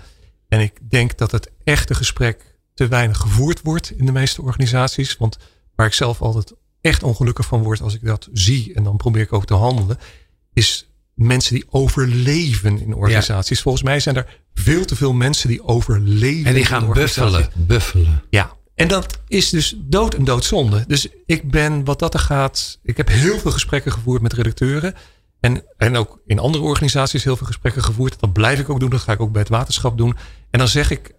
En 0.48 0.60
ik 0.60 0.72
denk 0.88 1.18
dat 1.18 1.30
het 1.30 1.50
echte 1.64 1.94
gesprek 1.94 2.54
te 2.76 2.88
weinig 2.88 3.16
gevoerd 3.16 3.62
wordt 3.62 3.90
in 3.90 4.06
de 4.06 4.12
meeste 4.12 4.42
organisaties. 4.42 5.16
Want 5.16 5.38
waar 5.74 5.86
ik 5.86 5.92
zelf 5.92 6.22
altijd 6.22 6.52
echt 6.80 7.02
ongelukkig 7.02 7.46
van 7.46 7.62
word 7.62 7.80
als 7.80 7.94
ik 7.94 8.04
dat 8.04 8.28
zie 8.32 8.74
en 8.74 8.82
dan 8.82 8.96
probeer 8.96 9.22
ik 9.22 9.32
ook 9.32 9.46
te 9.46 9.54
handelen, 9.54 9.98
is 10.52 10.90
mensen 11.14 11.54
die 11.54 11.64
overleven 11.70 12.80
in 12.80 12.94
organisaties. 12.94 13.62
Volgens 13.62 13.84
mij 13.84 14.00
zijn 14.00 14.16
er 14.16 14.42
veel 14.54 14.84
te 14.84 14.96
veel 14.96 15.12
mensen 15.12 15.48
die 15.48 15.64
overleven. 15.64 16.46
En 16.46 16.54
die 16.54 16.64
gaan 16.64 16.92
buffelen, 16.92 17.50
buffelen. 17.54 18.22
Ja, 18.30 18.56
en 18.74 18.88
dat 18.88 19.18
is 19.28 19.50
dus 19.50 19.74
dood 19.78 20.14
en 20.14 20.24
doodzonde. 20.24 20.84
Dus 20.86 21.08
ik 21.26 21.50
ben 21.50 21.84
wat 21.84 21.98
dat 21.98 22.14
er 22.14 22.20
gaat. 22.20 22.78
Ik 22.82 22.96
heb 22.96 23.08
heel 23.08 23.38
veel 23.38 23.50
gesprekken 23.50 23.92
gevoerd 23.92 24.22
met 24.22 24.32
redacteuren. 24.32 24.94
En, 25.40 25.64
en 25.76 25.96
ook 25.96 26.20
in 26.26 26.38
andere 26.38 26.64
organisaties 26.64 27.24
heel 27.24 27.36
veel 27.36 27.46
gesprekken 27.46 27.82
gevoerd. 27.82 28.20
Dat 28.20 28.32
blijf 28.32 28.58
ik 28.58 28.70
ook 28.70 28.80
doen. 28.80 28.90
Dat 28.90 29.00
ga 29.00 29.12
ik 29.12 29.20
ook 29.20 29.32
bij 29.32 29.40
het 29.40 29.50
waterschap 29.50 29.98
doen. 29.98 30.16
En 30.50 30.58
dan 30.58 30.68
zeg 30.68 30.90
ik 30.90 31.14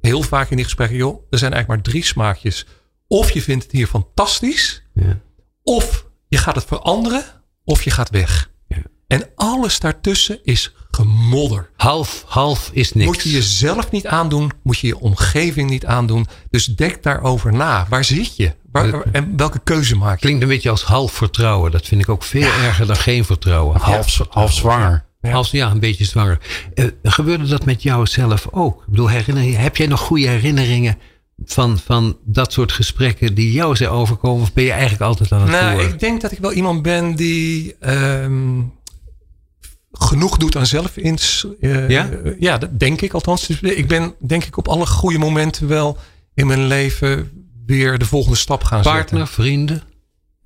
heel 0.00 0.22
vaak 0.22 0.50
in 0.50 0.56
die 0.56 0.64
gesprekken: 0.64 0.96
joh, 0.96 1.26
er 1.30 1.38
zijn 1.38 1.52
eigenlijk 1.52 1.82
maar 1.82 1.92
drie 1.92 2.04
smaakjes. 2.04 2.66
Of 3.06 3.30
je 3.30 3.42
vindt 3.42 3.62
het 3.62 3.72
hier 3.72 3.86
fantastisch. 3.86 4.82
Ja. 4.94 5.20
Of 5.62 6.06
je 6.28 6.36
gaat 6.36 6.54
het 6.54 6.64
veranderen. 6.64 7.24
Of 7.64 7.82
je 7.82 7.90
gaat 7.90 8.10
weg. 8.10 8.50
Ja. 8.68 8.82
En 9.06 9.30
alles 9.34 9.80
daartussen 9.80 10.38
is 10.42 10.74
gemodder. 10.90 11.70
Half, 11.76 12.24
half 12.26 12.70
is 12.72 12.92
niks. 12.92 13.06
Moet 13.06 13.22
je 13.22 13.30
jezelf 13.30 13.90
niet 13.90 14.06
aandoen, 14.06 14.50
moet 14.62 14.78
je 14.78 14.86
je 14.86 14.98
omgeving 14.98 15.70
niet 15.70 15.86
aandoen. 15.86 16.26
Dus 16.50 16.64
denk 16.64 17.02
daarover 17.02 17.52
na. 17.52 17.86
Waar 17.88 18.04
zit 18.04 18.36
je? 18.36 18.54
Waar, 18.72 19.02
en 19.12 19.36
welke 19.36 19.58
keuze 19.58 19.96
maak 19.96 20.14
je? 20.14 20.20
Klinkt 20.20 20.42
een 20.42 20.48
beetje 20.48 20.70
als 20.70 20.82
half 20.82 21.12
vertrouwen. 21.12 21.70
Dat 21.70 21.86
vind 21.86 22.00
ik 22.00 22.08
ook 22.08 22.22
veel 22.22 22.52
erger 22.52 22.86
dan 22.86 22.96
geen 22.96 23.24
vertrouwen. 23.24 23.80
Half, 23.80 24.20
half 24.28 24.52
zwanger. 24.52 25.04
Ja. 25.20 25.32
Als, 25.32 25.50
ja, 25.50 25.70
een 25.70 25.80
beetje 25.80 26.04
zwanger. 26.04 26.38
Uh, 26.74 26.86
gebeurde 27.02 27.46
dat 27.46 27.64
met 27.64 27.82
jou 27.82 28.06
zelf 28.06 28.48
ook? 28.50 28.80
Ik 28.80 28.88
bedoel, 28.88 29.08
herinner, 29.08 29.60
heb 29.60 29.76
jij 29.76 29.86
nog 29.86 30.00
goede 30.00 30.28
herinneringen 30.28 30.98
van, 31.44 31.78
van 31.78 32.18
dat 32.24 32.52
soort 32.52 32.72
gesprekken 32.72 33.34
die 33.34 33.52
jou 33.52 33.76
zijn 33.76 33.90
overkomen? 33.90 34.42
Of 34.42 34.52
ben 34.52 34.64
je 34.64 34.70
eigenlijk 34.70 35.02
altijd 35.02 35.32
aan 35.32 35.40
het 35.40 35.50
nou? 35.50 35.82
Ik 35.82 35.98
denk 35.98 36.20
dat 36.20 36.32
ik 36.32 36.38
wel 36.38 36.52
iemand 36.52 36.82
ben 36.82 37.14
die... 37.14 37.76
Ehm, 37.80 38.60
genoeg 39.92 40.36
doet 40.36 40.56
aan 40.56 40.66
zelfins. 40.66 41.46
Uh, 41.60 41.88
ja? 41.88 42.08
ja, 42.38 42.58
dat 42.58 42.78
denk 42.78 43.00
ik 43.00 43.12
althans. 43.12 43.46
Dus 43.46 43.60
ik 43.60 43.88
ben 43.88 44.14
denk 44.18 44.44
ik 44.44 44.56
op 44.56 44.68
alle 44.68 44.86
goede 44.86 45.18
momenten 45.18 45.68
wel 45.68 45.98
in 46.34 46.46
mijn 46.46 46.66
leven 46.66 47.30
weer 47.66 47.98
de 47.98 48.04
volgende 48.04 48.36
stap 48.36 48.64
gaan 48.64 48.82
Partner, 48.82 48.98
zetten. 48.98 49.16
Partner, 49.18 49.44
vrienden? 49.44 49.82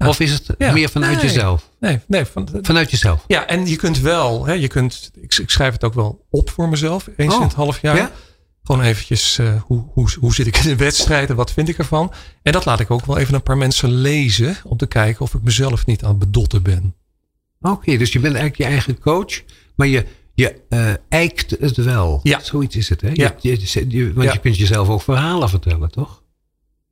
Of 0.08 0.20
is 0.20 0.32
het 0.32 0.58
meer 0.58 0.88
vanuit 0.88 1.20
jezelf? 1.20 1.70
Nee, 1.80 2.00
nee 2.06 2.24
van, 2.24 2.48
vanuit 2.62 2.90
jezelf. 2.90 3.24
Ja, 3.26 3.46
en 3.46 3.66
je 3.66 3.76
kunt 3.76 4.00
wel, 4.00 4.46
hè, 4.46 4.52
je 4.52 4.68
kunt, 4.68 5.10
ik, 5.20 5.34
ik 5.34 5.50
schrijf 5.50 5.72
het 5.72 5.84
ook 5.84 5.94
wel 5.94 6.26
op 6.30 6.50
voor 6.50 6.68
mezelf, 6.68 7.06
eens 7.16 7.34
in 7.34 7.40
oh, 7.40 7.44
het 7.44 7.54
half 7.54 7.80
jaar. 7.80 7.96
Ja? 7.96 8.10
Gewoon 8.62 8.82
eventjes, 8.82 9.38
uh, 9.38 9.62
hoe, 9.62 9.84
hoe, 9.92 10.08
hoe 10.20 10.34
zit 10.34 10.46
ik 10.46 10.56
in 10.56 10.68
de 10.68 10.76
wedstrijd 10.76 11.28
en 11.28 11.36
wat 11.36 11.52
vind 11.52 11.68
ik 11.68 11.78
ervan? 11.78 12.12
En 12.42 12.52
dat 12.52 12.64
laat 12.64 12.80
ik 12.80 12.90
ook 12.90 13.06
wel 13.06 13.18
even 13.18 13.34
een 13.34 13.42
paar 13.42 13.56
mensen 13.56 13.90
lezen 13.92 14.56
om 14.64 14.76
te 14.76 14.86
kijken 14.86 15.20
of 15.20 15.34
ik 15.34 15.42
mezelf 15.42 15.86
niet 15.86 16.02
aan 16.02 16.10
het 16.10 16.18
bedotten 16.18 16.62
ben. 16.62 16.94
Oké, 17.60 17.96
dus 17.96 18.12
je 18.12 18.20
bent 18.20 18.34
eigenlijk 18.34 18.56
je 18.56 18.76
eigen 18.76 18.98
coach, 18.98 19.42
maar 19.76 19.86
je, 19.86 20.06
je 20.34 20.60
uh, 20.68 20.92
eikt 21.08 21.50
het 21.60 21.76
wel. 21.76 22.20
Ja. 22.22 22.40
Zoiets 22.40 22.76
is 22.76 22.88
het, 22.88 23.00
hè? 23.00 23.10
Ja. 23.12 23.34
Je, 23.40 23.60
je, 23.88 24.12
want 24.12 24.32
je 24.32 24.38
kunt 24.38 24.56
jezelf 24.56 24.88
ook 24.88 25.02
verhalen 25.02 25.48
vertellen, 25.48 25.90
toch? 25.90 26.22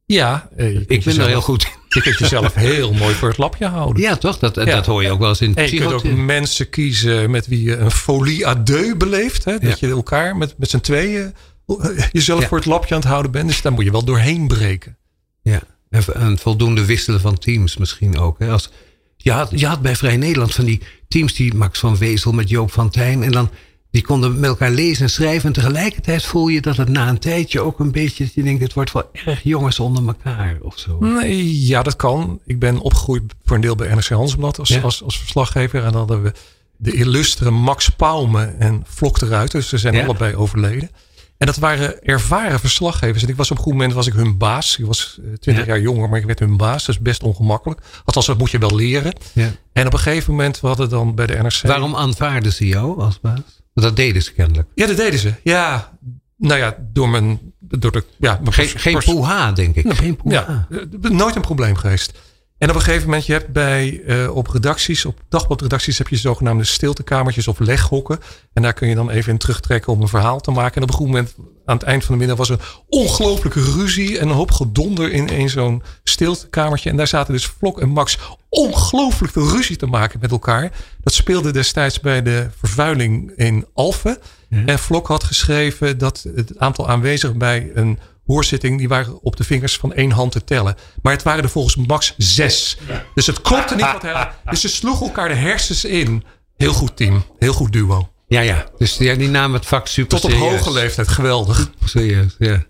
Ja, 0.06 0.48
eh, 0.56 0.80
ik 0.80 1.04
ben 1.04 1.20
er 1.20 1.26
heel 1.26 1.40
goed 1.40 1.64
in. 1.64 1.81
Je 1.94 2.00
kunt 2.02 2.18
jezelf 2.18 2.54
heel 2.54 2.92
mooi 2.92 3.14
voor 3.14 3.28
het 3.28 3.38
lapje 3.38 3.66
houden. 3.66 4.02
Ja, 4.02 4.16
toch? 4.16 4.38
Dat, 4.38 4.54
dat 4.54 4.86
hoor 4.86 5.02
je 5.02 5.10
ook 5.10 5.18
wel 5.18 5.28
eens 5.28 5.40
in 5.40 5.54
En 5.54 5.70
je 5.70 5.76
kunt 5.76 5.92
ook 5.92 6.04
mensen 6.04 6.70
kiezen 6.70 7.30
met 7.30 7.46
wie 7.46 7.62
je 7.62 7.76
een 7.76 7.90
folie 7.90 8.46
à 8.46 8.54
deux 8.54 8.96
beleeft. 8.96 9.44
Hè? 9.44 9.58
Dat 9.58 9.80
je 9.80 9.88
elkaar 9.88 10.36
met, 10.36 10.54
met 10.58 10.70
z'n 10.70 10.80
tweeën 10.80 11.34
eh, 11.66 12.04
jezelf 12.12 12.46
voor 12.46 12.58
het 12.58 12.66
lapje 12.66 12.94
aan 12.94 13.00
het 13.00 13.10
houden 13.10 13.30
bent. 13.30 13.48
Dus 13.48 13.62
daar 13.62 13.72
moet 13.72 13.84
je 13.84 13.90
wel 13.90 14.04
doorheen 14.04 14.46
breken. 14.48 14.96
Ja, 15.42 15.60
en, 15.90 16.02
en 16.14 16.38
voldoende 16.38 16.84
wisselen 16.84 17.20
van 17.20 17.38
teams 17.38 17.76
misschien 17.76 18.18
ook. 18.18 18.38
Hè? 18.38 18.50
Als, 18.50 18.70
je 19.16 19.32
had, 19.32 19.50
je 19.60 19.66
had 19.66 19.82
bij 19.82 19.96
Vrij 19.96 20.16
Nederland 20.16 20.54
van 20.54 20.64
die 20.64 20.80
teams, 21.08 21.34
die 21.34 21.54
Max 21.54 21.78
van 21.78 21.98
Wezel 21.98 22.32
met 22.32 22.48
Joop 22.48 22.72
van 22.72 22.90
Tijn. 22.90 23.22
En 23.22 23.32
dan, 23.32 23.50
die 23.92 24.02
konden 24.02 24.40
met 24.40 24.50
elkaar 24.50 24.70
lezen 24.70 25.04
en 25.04 25.10
schrijven. 25.10 25.46
En 25.46 25.52
tegelijkertijd 25.52 26.24
voel 26.24 26.48
je 26.48 26.60
dat 26.60 26.76
het 26.76 26.88
na 26.88 27.08
een 27.08 27.18
tijdje 27.18 27.60
ook 27.60 27.78
een 27.78 27.92
beetje, 27.92 28.24
dat 28.24 28.34
je 28.34 28.42
denkt, 28.42 28.62
het 28.62 28.72
wordt 28.72 28.92
wel 28.92 29.10
erg 29.12 29.42
jongens 29.42 29.80
onder 29.80 30.06
elkaar 30.06 30.56
of 30.60 30.78
zo. 30.78 30.98
Nee, 31.00 31.66
ja, 31.66 31.82
dat 31.82 31.96
kan. 31.96 32.40
Ik 32.44 32.58
ben 32.58 32.78
opgegroeid 32.78 33.22
voor 33.44 33.56
een 33.56 33.62
deel 33.62 33.74
bij 33.74 33.94
NRC 33.94 34.08
Handelsblad 34.08 34.58
als, 34.58 34.82
als, 34.82 35.02
als 35.02 35.18
verslaggever. 35.18 35.78
En 35.78 35.84
dan 35.84 35.94
hadden 35.94 36.22
we 36.22 36.32
de 36.76 36.92
illustere 36.92 37.50
Max 37.50 37.88
Pauwme 37.88 38.44
en 38.44 38.84
Flok 38.88 39.20
eruit. 39.20 39.50
Dus 39.50 39.68
ze 39.68 39.78
zijn 39.78 40.04
allebei 40.04 40.36
overleden. 40.36 40.90
En 41.38 41.46
dat 41.46 41.56
waren 41.56 42.02
ervaren 42.02 42.60
verslaggevers. 42.60 43.22
En 43.22 43.28
ik 43.28 43.36
was 43.36 43.50
op 43.50 43.56
een 43.56 43.62
goed 43.62 43.72
moment 43.72 43.92
was 43.92 44.06
ik 44.06 44.12
hun 44.12 44.38
baas. 44.38 44.78
Ik 44.78 44.86
was 44.86 45.18
eh, 45.20 45.32
twintig 45.32 45.66
jaar 45.66 45.80
jonger, 45.80 46.08
maar 46.08 46.18
ik 46.18 46.26
werd 46.26 46.38
hun 46.38 46.56
baas. 46.56 46.86
Dat 46.86 46.94
is 46.94 47.00
best 47.00 47.22
ongemakkelijk. 47.22 47.80
Althans, 48.04 48.26
dat 48.26 48.38
moet 48.38 48.50
je 48.50 48.58
wel 48.58 48.74
leren. 48.74 49.12
Ja. 49.32 49.50
En 49.72 49.86
op 49.86 49.92
een 49.92 49.98
gegeven 49.98 50.30
moment, 50.30 50.60
we 50.60 50.66
hadden 50.66 50.88
dan 50.88 51.14
bij 51.14 51.26
de 51.26 51.34
NRC... 51.34 51.60
Waarom 51.62 51.96
aanvaarden 51.96 52.52
ze 52.52 52.66
jou 52.66 53.00
als 53.00 53.20
baas? 53.20 53.61
Dat 53.74 53.96
deden 53.96 54.22
ze 54.22 54.32
kennelijk. 54.32 54.68
Ja, 54.74 54.86
dat 54.86 54.96
deden 54.96 55.18
ze. 55.18 55.34
Ja, 55.42 55.92
nou 56.36 56.60
ja, 56.60 56.76
door 56.92 57.08
mijn... 57.08 57.40
Door 57.58 57.92
de, 57.92 58.04
ja, 58.18 58.40
geen 58.44 58.68
geen 58.68 58.98
poeha, 58.98 59.52
denk 59.52 59.76
ik. 59.76 59.94
Geen 59.94 60.16
poeha. 60.16 60.66
Ja, 60.70 60.78
eh, 61.02 61.10
nooit 61.10 61.36
een 61.36 61.42
probleem 61.42 61.76
geweest. 61.76 62.18
En 62.62 62.68
op 62.68 62.74
een 62.74 62.80
gegeven 62.80 63.04
moment, 63.04 63.26
je 63.26 63.32
hebt 63.32 63.52
bij, 63.52 64.02
uh, 64.06 64.36
op 64.36 64.46
redacties, 64.46 65.04
op 65.04 65.20
dagbladredacties 65.28 65.98
heb 65.98 66.08
je 66.08 66.16
zogenaamde 66.16 66.64
stiltekamertjes 66.64 67.48
of 67.48 67.58
leghokken. 67.58 68.18
En 68.52 68.62
daar 68.62 68.72
kun 68.72 68.88
je 68.88 68.94
dan 68.94 69.10
even 69.10 69.32
in 69.32 69.38
terugtrekken 69.38 69.92
om 69.92 70.00
een 70.00 70.08
verhaal 70.08 70.40
te 70.40 70.50
maken. 70.50 70.76
En 70.76 70.82
op 70.82 70.88
een 70.88 70.94
goed 70.94 71.06
moment, 71.06 71.34
aan 71.64 71.76
het 71.76 71.84
eind 71.84 72.04
van 72.04 72.14
de 72.14 72.20
middag, 72.20 72.36
was 72.36 72.50
er 72.50 72.58
een 72.60 72.98
ongelooflijke 73.00 73.62
ruzie 73.62 74.18
en 74.18 74.28
een 74.28 74.34
hoop 74.34 74.50
gedonder 74.50 75.12
in 75.12 75.28
een 75.28 75.48
zo'n 75.48 75.82
stiltekamertje. 76.04 76.90
En 76.90 76.96
daar 76.96 77.06
zaten 77.06 77.32
dus 77.32 77.46
Vlok 77.46 77.80
en 77.80 77.88
Max 77.88 78.18
ongelooflijk 78.48 79.32
veel 79.32 79.48
ruzie 79.48 79.76
te 79.76 79.86
maken 79.86 80.18
met 80.20 80.30
elkaar. 80.30 80.72
Dat 81.00 81.12
speelde 81.12 81.50
destijds 81.50 82.00
bij 82.00 82.22
de 82.22 82.48
vervuiling 82.58 83.32
in 83.36 83.66
Alphen. 83.74 84.18
En 84.66 84.78
Vlok 84.78 85.06
had 85.06 85.24
geschreven 85.24 85.98
dat 85.98 86.26
het 86.34 86.58
aantal 86.58 86.88
aanwezigen 86.88 87.38
bij 87.38 87.70
een 87.74 87.98
hoorzitting, 88.32 88.78
die 88.78 88.88
waren 88.88 89.22
op 89.22 89.36
de 89.36 89.44
vingers 89.44 89.76
van 89.76 89.92
één 89.92 90.10
hand 90.10 90.32
te 90.32 90.44
tellen. 90.44 90.76
Maar 91.02 91.12
het 91.12 91.22
waren 91.22 91.42
er 91.42 91.50
volgens 91.50 91.76
max 91.76 92.14
zes. 92.16 92.78
Dus 93.14 93.26
het 93.26 93.40
klopte 93.40 93.74
niet 93.74 93.92
wat 93.92 94.02
hij 94.02 94.30
Dus 94.50 94.60
ze 94.60 94.68
sloegen 94.68 95.06
elkaar 95.06 95.28
de 95.28 95.34
hersens 95.34 95.84
in. 95.84 96.24
Heel 96.56 96.72
goed 96.72 96.96
team. 96.96 97.24
Heel 97.38 97.52
goed 97.52 97.72
duo. 97.72 98.08
Ja, 98.26 98.40
ja. 98.40 98.66
Dus 98.78 98.96
die, 98.96 99.16
die 99.16 99.28
namen 99.28 99.56
het 99.56 99.68
vak 99.68 99.86
super 99.86 100.20
Tot 100.20 100.32
op 100.32 100.38
hoge 100.38 100.72
leeftijd. 100.72 101.08
Geweldig. 101.08 101.70
Serieus, 101.84 102.36
ja. 102.38 102.64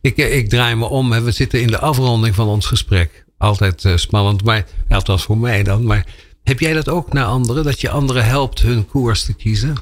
Ik, 0.00 0.16
eh, 0.16 0.36
ik 0.36 0.48
draai 0.48 0.74
me 0.74 0.84
om. 0.84 1.10
We 1.24 1.30
zitten 1.30 1.60
in 1.60 1.66
de 1.66 1.78
afronding 1.78 2.34
van 2.34 2.48
ons 2.48 2.66
gesprek. 2.66 3.24
Altijd 3.38 3.84
uh, 3.84 3.96
spannend. 3.96 4.44
Maar, 4.44 4.66
althans 4.88 5.22
voor 5.22 5.38
mij 5.38 5.62
dan. 5.62 5.86
Maar 5.86 6.06
heb 6.42 6.60
jij 6.60 6.72
dat 6.72 6.88
ook 6.88 7.12
naar 7.12 7.24
anderen? 7.24 7.64
Dat 7.64 7.80
je 7.80 7.90
anderen 7.90 8.24
helpt 8.24 8.62
hun 8.62 8.86
koers 8.86 9.24
te 9.24 9.34
kiezen? 9.34 9.74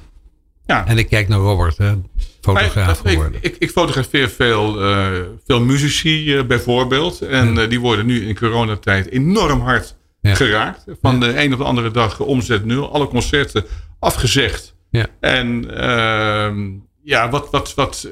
Ja. 0.66 0.86
En 0.86 0.98
ik 0.98 1.08
kijk 1.08 1.28
naar 1.28 1.38
Robert. 1.38 1.78
Hè 1.78 1.94
fotograaf 2.42 2.98
geworden? 2.98 3.34
Ik, 3.34 3.52
ik, 3.52 3.56
ik, 3.58 3.70
fotografeer 3.70 4.28
veel, 4.28 4.82
uh, 4.82 5.06
veel 5.46 5.60
muzici 5.60 6.36
uh, 6.36 6.44
bijvoorbeeld. 6.44 7.20
En 7.20 7.58
uh, 7.58 7.68
die 7.68 7.80
worden 7.80 8.06
nu 8.06 8.26
in 8.26 8.34
coronatijd 8.34 9.10
enorm 9.10 9.60
hard 9.60 9.96
ja. 10.20 10.34
geraakt. 10.34 10.84
Van 11.00 11.20
de 11.20 11.42
een 11.42 11.52
op 11.52 11.58
de 11.58 11.64
andere 11.64 11.90
dag 11.90 12.20
omzet 12.20 12.64
nul. 12.64 12.92
Alle 12.92 13.08
concerten 13.08 13.64
afgezegd. 13.98 14.74
Ja. 14.90 15.06
En 15.20 15.76
ehm, 15.80 16.70
ja, 17.02 17.30
wat... 17.30 17.50
wat, 17.50 17.74
wat 17.74 18.08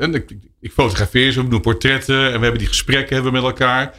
en 0.00 0.14
ik, 0.14 0.36
ik 0.60 0.72
fotografeer 0.72 1.32
ze, 1.32 1.42
we 1.42 1.48
doen 1.48 1.60
portretten. 1.60 2.24
En 2.24 2.36
we 2.36 2.42
hebben 2.42 2.58
die 2.58 2.68
gesprekken 2.68 3.14
hebben 3.14 3.32
met 3.32 3.42
elkaar. 3.42 3.94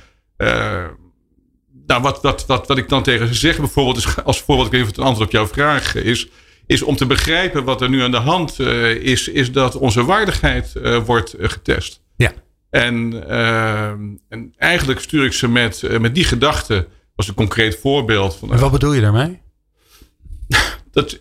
nou, 1.86 2.02
wat, 2.02 2.22
wat, 2.22 2.45
wat, 2.45 2.68
wat 2.68 2.78
ik 2.78 2.89
dan 2.89 3.04
tegen 3.04 3.28
ze 3.28 3.34
zeg 3.34 3.58
bijvoorbeeld... 3.58 3.98
Is, 3.98 4.24
als 4.24 4.41
voorbeeld, 4.41 4.68
ik 4.68 4.74
even 4.74 4.88
het 4.88 5.00
antwoord 5.00 5.28
op 5.28 5.34
jouw 5.34 5.48
vraag 5.48 5.95
is 5.95 6.30
is 6.68 6.82
om 6.82 6.95
te 6.95 7.05
begrijpen 7.05 7.63
wat 7.63 7.82
er 7.82 7.89
nu 7.89 8.01
aan 8.01 8.11
de 8.11 8.18
hand 8.18 8.59
uh, 8.59 8.91
is, 8.91 9.28
is 9.28 9.51
dat 9.51 9.76
onze 9.76 10.03
waardigheid 10.03 10.74
uh, 10.78 11.03
wordt 11.03 11.39
uh, 11.39 11.49
getest. 11.49 12.01
Ja. 12.15 12.34
En, 12.70 13.28
en 14.30 14.53
eigenlijk 14.57 14.99
stuur 14.99 15.26
ik 15.26 15.34
ze 15.34 15.47
met, 15.47 15.99
met 15.99 16.15
die 16.15 16.24
gedachte, 16.24 16.88
als 17.15 17.28
een 17.28 17.34
concreet 17.34 17.78
voorbeeld. 17.78 18.36
Van, 18.36 18.51
en 18.51 18.59
wat 18.59 18.72
bedoel 18.72 18.93
je 18.93 19.01
daarmee? 19.01 19.41
dat, 20.91 21.20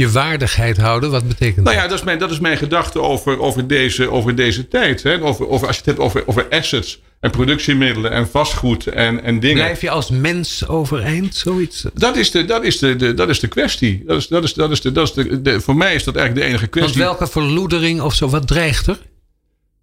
je 0.00 0.10
waardigheid 0.10 0.76
houden, 0.76 1.10
wat 1.10 1.28
betekent 1.28 1.56
dat? 1.56 1.64
Nou 1.64 1.76
ja, 1.76 1.88
dat 1.88 1.98
is 1.98 2.04
mijn, 2.04 2.18
dat 2.18 2.30
is 2.30 2.40
mijn 2.40 2.56
gedachte 2.56 3.00
over, 3.00 3.40
over, 3.40 3.66
deze, 3.66 4.10
over 4.10 4.34
deze 4.34 4.68
tijd. 4.68 5.02
Hè? 5.02 5.22
Over, 5.22 5.48
over, 5.48 5.66
als 5.66 5.76
je 5.76 5.82
het 5.82 5.90
hebt 5.90 5.98
over, 5.98 6.22
over 6.26 6.46
assets 6.50 7.00
en 7.20 7.30
productiemiddelen 7.30 8.10
en 8.10 8.28
vastgoed 8.28 8.86
en, 8.86 9.22
en 9.22 9.40
dingen. 9.40 9.56
Blijf 9.56 9.80
je 9.80 9.90
als 9.90 10.10
mens 10.10 10.68
overeind, 10.68 11.34
zoiets? 11.34 11.84
Dat 11.94 12.16
is 12.16 12.30
de, 12.30 12.44
dat 12.44 12.64
is 12.64 12.78
de, 12.78 12.96
de, 12.96 13.14
dat 13.14 13.28
is 13.28 13.40
de 13.40 13.48
kwestie. 13.48 14.02
Dat 14.06 14.16
is, 14.16 14.28
dat 14.28 14.44
is, 14.44 14.54
dat 14.54 14.70
is 14.70 14.80
de, 14.80 14.92
dat 14.92 15.08
is 15.08 15.12
de, 15.12 15.42
de, 15.42 15.60
voor 15.60 15.76
mij 15.76 15.94
is 15.94 16.04
dat 16.04 16.16
eigenlijk 16.16 16.46
de 16.46 16.52
enige 16.52 16.66
kwestie. 16.66 17.02
Want 17.02 17.18
welke 17.18 17.32
verloedering 17.32 18.00
of 18.00 18.14
zo, 18.14 18.28
wat 18.28 18.46
dreigt 18.46 18.86
er? 18.86 18.98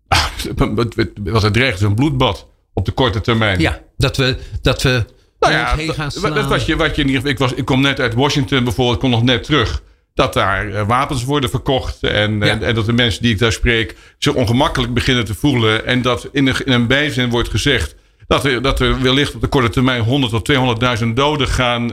wat 1.23 1.43
er 1.43 1.51
dreigt 1.51 1.77
is 1.77 1.83
een 1.83 1.95
bloedbad 1.95 2.47
op 2.73 2.85
de 2.85 2.91
korte 2.91 3.21
termijn. 3.21 3.59
Ja, 3.59 3.81
dat 3.97 4.17
we, 4.17 4.37
dat 4.61 4.81
we 4.81 5.05
nou 5.39 5.53
ja, 5.53 5.75
heen 5.75 5.93
gaan 5.93 6.11
slaan. 6.11 6.33
Dat, 6.33 6.47
wat 6.47 6.65
je, 6.65 6.75
wat 6.75 6.95
je 6.95 7.01
in 7.01 7.07
ieder 7.07 7.21
geval, 7.21 7.31
ik, 7.31 7.37
was, 7.37 7.53
ik 7.53 7.65
kom 7.65 7.81
net 7.81 7.99
uit 7.99 8.13
Washington 8.13 8.63
bijvoorbeeld, 8.63 8.95
ik 8.95 9.01
kom 9.01 9.09
nog 9.09 9.23
net 9.23 9.43
terug. 9.43 9.81
Dat 10.17 10.33
daar 10.33 10.85
wapens 10.85 11.23
worden 11.23 11.49
verkocht. 11.49 12.03
En, 12.03 12.43
en, 12.43 12.63
en, 12.63 12.75
dat 12.75 12.85
de 12.85 12.93
mensen 12.93 13.21
die 13.21 13.31
ik 13.31 13.39
daar 13.39 13.51
spreek 13.51 13.95
zich 14.17 14.33
ongemakkelijk 14.33 14.93
beginnen 14.93 15.25
te 15.25 15.33
voelen. 15.33 15.85
En 15.85 16.01
dat 16.01 16.29
in 16.31 16.47
een, 16.47 16.65
in 16.65 16.71
een 16.71 16.87
bijzin 16.87 17.29
wordt 17.29 17.49
gezegd 17.49 17.95
dat 18.27 18.45
er, 18.45 18.61
dat 18.61 18.79
er 18.79 19.01
wellicht 19.01 19.35
op 19.35 19.41
de 19.41 19.47
korte 19.47 19.69
termijn 19.69 20.01
100 20.01 20.31
tot 20.31 20.99
200.000 21.03 21.07
doden 21.13 21.47
gaan 21.47 21.91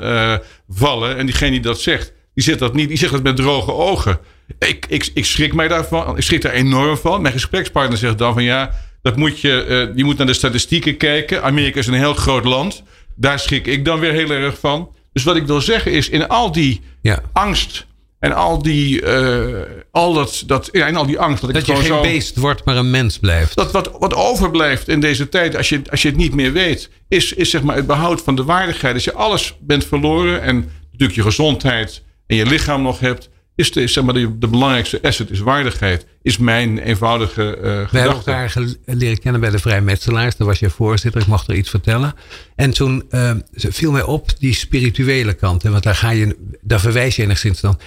vallen. 0.69 1.17
En 1.17 1.27
diegene 1.27 1.51
die 1.51 1.61
dat 1.61 1.81
zegt, 1.81 2.13
die 2.35 2.45
zegt 2.45 2.59
dat 2.59 2.75
niet. 2.75 2.89
Die 2.89 2.99
zegt 2.99 3.13
dat 3.13 3.23
met 3.23 3.37
droge 3.37 3.73
ogen. 3.73 4.19
Ik, 4.59 4.87
ik, 4.89 5.11
ik 5.15 5.25
schrik 5.25 5.55
mij 5.55 5.69
daarvan. 5.69 6.17
Ik 6.17 6.23
schrik 6.23 6.43
daar 6.43 6.53
enorm 6.53 6.97
van. 6.97 7.23
Mijn 7.23 7.35
gesprekspartner 7.35 7.99
zegt 7.99 8.19
dan 8.19 8.33
van 8.33 8.43
ja, 8.43 8.75
dat 9.03 9.17
moet 9.17 9.41
je, 9.41 9.67
uh, 9.69 9.97
je 9.97 10.05
moet 10.05 10.17
naar 10.17 10.27
de 10.27 10.33
statistieken 10.33 10.97
kijken. 10.97 11.43
Amerika 11.43 11.79
is 11.79 11.87
een 11.87 11.95
heel 11.95 12.15
groot 12.15 12.45
land. 12.45 12.83
Daar 13.17 13.39
schrik 13.39 13.67
ik 13.67 13.85
dan 13.85 14.01
weer 14.01 14.13
heel 14.13 14.31
erg 14.31 14.59
van. 14.59 14.89
Dus 15.13 15.25
wat 15.25 15.37
ik 15.37 15.47
wil 15.47 15.61
zeggen 15.61 15.93
is, 15.93 16.09
in 16.09 16.29
al 16.29 16.53
die 16.53 16.81
ja. 17.01 17.23
angst 17.33 17.87
en 18.25 18.33
al 18.33 18.63
die, 18.63 19.03
uh, 19.03 19.61
al 19.91 20.13
dat, 20.13 20.43
dat, 20.47 20.69
en 20.69 20.97
al 20.97 21.07
die 21.07 21.19
angst. 21.19 21.43
Dat, 21.43 21.53
dat 21.53 21.67
je 21.67 21.77
geen 21.77 21.85
zo, 21.85 22.01
beest 22.01 22.37
wordt, 22.37 22.65
maar 22.65 22.77
een 22.77 22.91
mens 22.91 23.19
blijft. 23.19 23.55
Dat 23.55 23.73
wat, 23.73 23.91
wat 23.99 24.15
overblijft 24.15 24.89
in 24.89 25.01
deze 25.01 25.29
tijd, 25.29 25.57
als 25.57 25.69
je, 25.69 25.81
als 25.91 26.03
je 26.03 26.09
het 26.09 26.17
niet 26.17 26.35
meer 26.35 26.53
weet, 26.53 26.91
is, 27.09 27.33
is 27.33 27.51
zeg 27.51 27.63
maar 27.63 27.77
het 27.77 27.87
behoud 27.87 28.23
van 28.23 28.37
de 28.37 28.45
waardigheid. 28.45 28.95
Als 28.95 29.05
je 29.05 29.13
alles 29.13 29.57
bent 29.61 29.85
verloren 29.85 30.43
en 30.43 30.71
natuurlijk 30.91 31.19
je 31.19 31.23
gezondheid 31.23 32.03
en 32.27 32.37
je 32.37 32.47
lichaam 32.47 32.83
nog 32.83 33.01
hebt, 33.01 33.29
is 33.55 33.73
de, 33.73 33.87
zeg 33.87 34.05
maar, 34.05 34.15
de, 34.15 34.39
de, 34.39 34.49
belangrijkste 34.49 35.03
asset 35.03 35.31
is 35.31 35.41
waardigheid. 35.41 36.07
Is 36.23 36.39
mijn 36.39 36.79
eenvoudige 36.79 37.43
uh, 37.43 37.63
gedachte. 37.63 37.89
We 37.91 37.99
hebben 37.99 38.17
elkaar 38.17 38.65
leren 38.85 39.19
kennen 39.19 39.41
bij 39.41 39.51
de 39.51 39.59
Vrijmetselaars. 39.59 40.37
Daar 40.37 40.47
was 40.47 40.59
je 40.59 40.71
voorzitter. 40.71 41.21
Ik 41.21 41.27
mocht 41.27 41.49
er 41.49 41.55
iets 41.55 41.71
vertellen. 41.71 42.15
En 42.57 42.71
toen 42.71 43.05
uh, 43.11 43.31
viel 43.53 43.93
mij 43.93 44.03
op 44.03 44.31
die 44.39 44.55
spirituele 44.55 45.33
kant. 45.33 45.63
Hè, 45.63 45.71
want 45.71 45.83
daar, 45.83 45.95
ga 45.95 46.11
je, 46.11 46.37
daar 46.61 46.81
verwijs 46.81 47.17
je 47.17 47.23
enigszins 47.23 47.61
dan. 47.61 47.79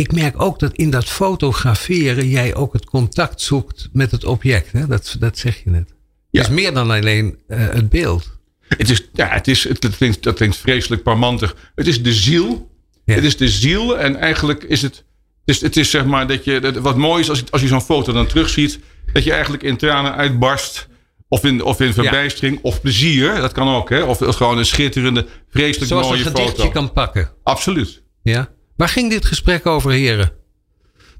Ik 0.00 0.12
merk 0.12 0.42
ook 0.42 0.58
dat 0.58 0.72
in 0.72 0.90
dat 0.90 1.04
fotograferen 1.04 2.28
jij 2.28 2.54
ook 2.54 2.72
het 2.72 2.84
contact 2.84 3.40
zoekt 3.40 3.88
met 3.92 4.10
het 4.10 4.24
object. 4.24 4.72
Hè? 4.72 4.86
Dat, 4.86 5.16
dat 5.18 5.38
zeg 5.38 5.64
je 5.64 5.70
net. 5.70 5.94
Ja. 6.30 6.40
Het 6.40 6.50
is 6.50 6.56
meer 6.56 6.74
dan 6.74 6.90
alleen 6.90 7.38
uh, 7.48 7.58
het 7.58 7.88
beeld. 7.88 8.38
Het 8.68 8.90
is, 8.90 9.08
ja, 9.12 9.28
het 9.28 9.48
is, 9.48 9.68
het, 9.68 9.96
klinkt, 9.96 10.22
dat 10.22 10.34
klinkt 10.34 10.56
vreselijk 10.56 11.02
parmantig. 11.02 11.56
Het 11.74 11.86
is 11.86 12.02
de 12.02 12.12
ziel 12.12 12.70
het 13.14 13.24
is 13.24 13.36
de 13.36 13.48
ziel 13.48 13.98
en 13.98 14.16
eigenlijk 14.16 14.62
is 14.62 14.82
het. 14.82 15.04
Het 15.44 15.56
is, 15.56 15.60
het 15.60 15.76
is 15.76 15.90
zeg 15.90 16.04
maar 16.04 16.26
dat 16.26 16.44
je. 16.44 16.80
Wat 16.80 16.96
mooi 16.96 17.22
is 17.22 17.30
als, 17.30 17.50
als 17.50 17.60
je 17.60 17.66
zo'n 17.66 17.80
foto 17.80 18.12
dan 18.12 18.26
terugziet. 18.26 18.78
Dat 19.12 19.24
je 19.24 19.32
eigenlijk 19.32 19.62
in 19.62 19.76
tranen 19.76 20.14
uitbarst. 20.14 20.88
Of 21.28 21.44
in, 21.44 21.64
of 21.64 21.80
in 21.80 21.92
verbijstering. 21.92 22.58
Of 22.62 22.80
plezier. 22.80 23.34
Dat 23.34 23.52
kan 23.52 23.68
ook. 23.68 23.90
Hè? 23.90 24.02
Of 24.02 24.18
gewoon 24.18 24.58
een 24.58 24.66
schitterende, 24.66 25.26
vreselijk 25.48 25.90
Zoals 25.90 26.06
mooie 26.06 26.18
foto. 26.18 26.30
Zoals 26.30 26.48
een 26.48 26.54
gedichtje 26.54 26.80
kan 26.80 26.92
pakken. 26.92 27.30
Absoluut. 27.42 28.02
Ja. 28.22 28.48
Waar 28.80 28.88
ging 28.88 29.10
dit 29.10 29.24
gesprek 29.24 29.66
over, 29.66 29.90
heren? 29.90 30.32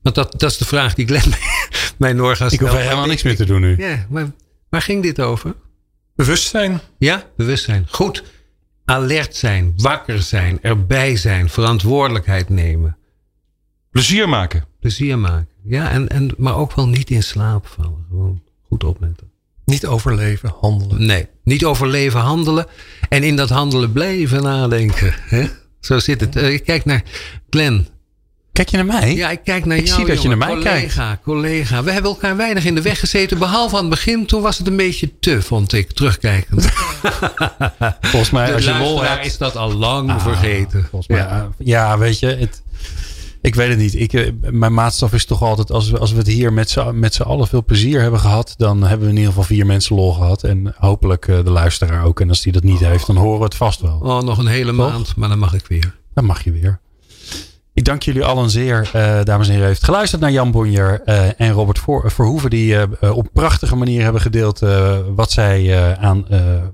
Want 0.02 0.14
dat, 0.14 0.40
dat 0.40 0.50
is 0.50 0.56
de 0.56 0.64
vraag 0.64 0.94
die 0.94 1.06
Glenn 1.06 1.32
mij 1.98 2.12
nog 2.12 2.36
gaat 2.36 2.52
Ik 2.52 2.60
hoef 2.60 2.72
helemaal 2.72 3.06
niks 3.06 3.22
meer 3.22 3.36
te 3.36 3.44
doen 3.44 3.60
nu. 3.60 3.76
Ja, 3.76 4.06
maar 4.08 4.30
waar 4.68 4.82
ging 4.82 5.02
dit 5.02 5.20
over? 5.20 5.54
Bewustzijn. 6.14 6.80
Ja, 6.98 7.24
bewustzijn. 7.36 7.86
Goed 7.90 8.22
alert 8.84 9.36
zijn, 9.36 9.72
wakker 9.76 10.22
zijn, 10.22 10.62
erbij 10.62 11.16
zijn, 11.16 11.48
verantwoordelijkheid 11.48 12.48
nemen. 12.48 12.96
Plezier 13.90 14.28
maken. 14.28 14.64
Plezier 14.78 15.18
maken. 15.18 15.48
Ja, 15.64 15.90
en, 15.90 16.08
en, 16.08 16.30
maar 16.36 16.56
ook 16.56 16.74
wel 16.74 16.88
niet 16.88 17.10
in 17.10 17.22
slaap 17.22 17.66
vallen. 17.66 18.06
Gewoon 18.08 18.42
goed 18.62 18.84
opletten. 18.84 19.30
Niet 19.64 19.86
overleven, 19.86 20.54
handelen. 20.60 21.06
Nee, 21.06 21.26
niet 21.44 21.64
overleven, 21.64 22.20
handelen. 22.20 22.66
En 23.08 23.22
in 23.22 23.36
dat 23.36 23.48
handelen 23.48 23.92
blijven 23.92 24.42
nadenken. 24.42 25.14
Hè? 25.18 25.46
Zo 25.80 25.98
zit 25.98 26.20
het. 26.20 26.36
Uh, 26.36 26.52
ik 26.52 26.64
kijk 26.64 26.84
naar 26.84 27.02
Glenn. 27.50 27.88
Kijk 28.52 28.68
je 28.68 28.76
naar 28.76 28.86
mij? 29.00 29.14
Ja, 29.14 29.30
ik 29.30 29.40
kijk 29.44 29.64
naar 29.64 29.76
ik 29.76 29.86
jou. 29.86 29.98
zie 29.98 30.06
dat 30.06 30.22
je 30.22 30.28
naar 30.28 30.38
mij 30.38 30.48
collega, 30.48 31.06
kijkt. 31.06 31.22
Collega, 31.22 31.82
We 31.82 31.92
hebben 31.92 32.10
elkaar 32.10 32.36
weinig 32.36 32.64
in 32.64 32.74
de 32.74 32.82
weg 32.82 33.00
gezeten. 33.00 33.38
Behalve 33.38 33.76
aan 33.76 33.80
het 33.80 33.90
begin. 33.90 34.26
Toen 34.26 34.42
was 34.42 34.58
het 34.58 34.66
een 34.66 34.76
beetje 34.76 35.18
te, 35.18 35.42
vond 35.42 35.72
ik, 35.72 35.92
terugkijkend. 35.92 36.64
volgens 38.10 38.30
mij, 38.30 38.54
als 38.54 38.64
je 38.64 38.78
lol 38.78 39.02
hebt... 39.02 39.26
is 39.26 39.38
dat 39.38 39.56
al 39.56 39.72
lang 39.74 40.10
ah, 40.10 40.22
vergeten. 40.22 40.86
Volgens 40.90 41.08
mij, 41.08 41.18
ja. 41.18 41.48
ja, 41.58 41.98
weet 41.98 42.18
je... 42.18 42.26
Het, 42.26 42.62
ik 43.42 43.54
weet 43.54 43.68
het 43.68 43.78
niet. 43.78 43.94
Ik, 43.94 44.12
eh, 44.12 44.32
mijn 44.40 44.74
maatstaf 44.74 45.12
is 45.12 45.24
toch 45.24 45.42
altijd, 45.42 45.70
als 45.70 45.90
we, 45.90 45.98
als 45.98 46.12
we 46.12 46.18
het 46.18 46.26
hier 46.26 46.52
met 46.52 46.70
z'n, 46.70 46.98
met 46.98 47.14
z'n 47.14 47.22
allen 47.22 47.46
veel 47.46 47.64
plezier 47.64 48.00
hebben 48.00 48.20
gehad, 48.20 48.54
dan 48.56 48.82
hebben 48.82 49.00
we 49.06 49.12
in 49.12 49.18
ieder 49.18 49.32
geval 49.32 49.44
vier 49.44 49.66
mensen 49.66 49.96
lol 49.96 50.12
gehad. 50.12 50.44
En 50.44 50.74
hopelijk 50.76 51.28
eh, 51.28 51.44
de 51.44 51.50
luisteraar 51.50 52.04
ook. 52.04 52.20
En 52.20 52.28
als 52.28 52.42
die 52.42 52.52
dat 52.52 52.62
niet 52.62 52.80
heeft, 52.80 53.06
dan 53.06 53.16
horen 53.16 53.38
we 53.38 53.44
het 53.44 53.54
vast 53.54 53.80
wel. 53.80 53.98
Oh, 54.02 54.22
nog 54.22 54.38
een 54.38 54.46
hele 54.46 54.72
maand, 54.72 55.16
maar 55.16 55.28
dan 55.28 55.38
mag 55.38 55.54
ik 55.54 55.66
weer. 55.66 55.98
Dan 56.14 56.24
mag 56.24 56.44
je 56.44 56.52
weer. 56.52 56.80
Ik 57.80 57.86
dank 57.86 58.02
jullie 58.02 58.24
allen 58.24 58.50
zeer, 58.50 58.90
uh, 58.96 59.22
dames 59.24 59.46
en 59.46 59.52
heren. 59.52 59.68
heeft 59.68 59.84
geluisterd 59.84 60.20
naar 60.20 60.30
Jan 60.30 60.50
Bonjer 60.50 61.02
uh, 61.04 61.40
en 61.40 61.50
Robert 61.50 61.80
Verhoeven. 62.04 62.50
Die 62.50 62.74
uh, 62.74 63.16
op 63.16 63.28
prachtige 63.32 63.76
manier 63.76 64.02
hebben 64.02 64.20
gedeeld 64.20 64.60
wat 65.14 65.30
zij 65.30 65.96
aan 65.98 66.26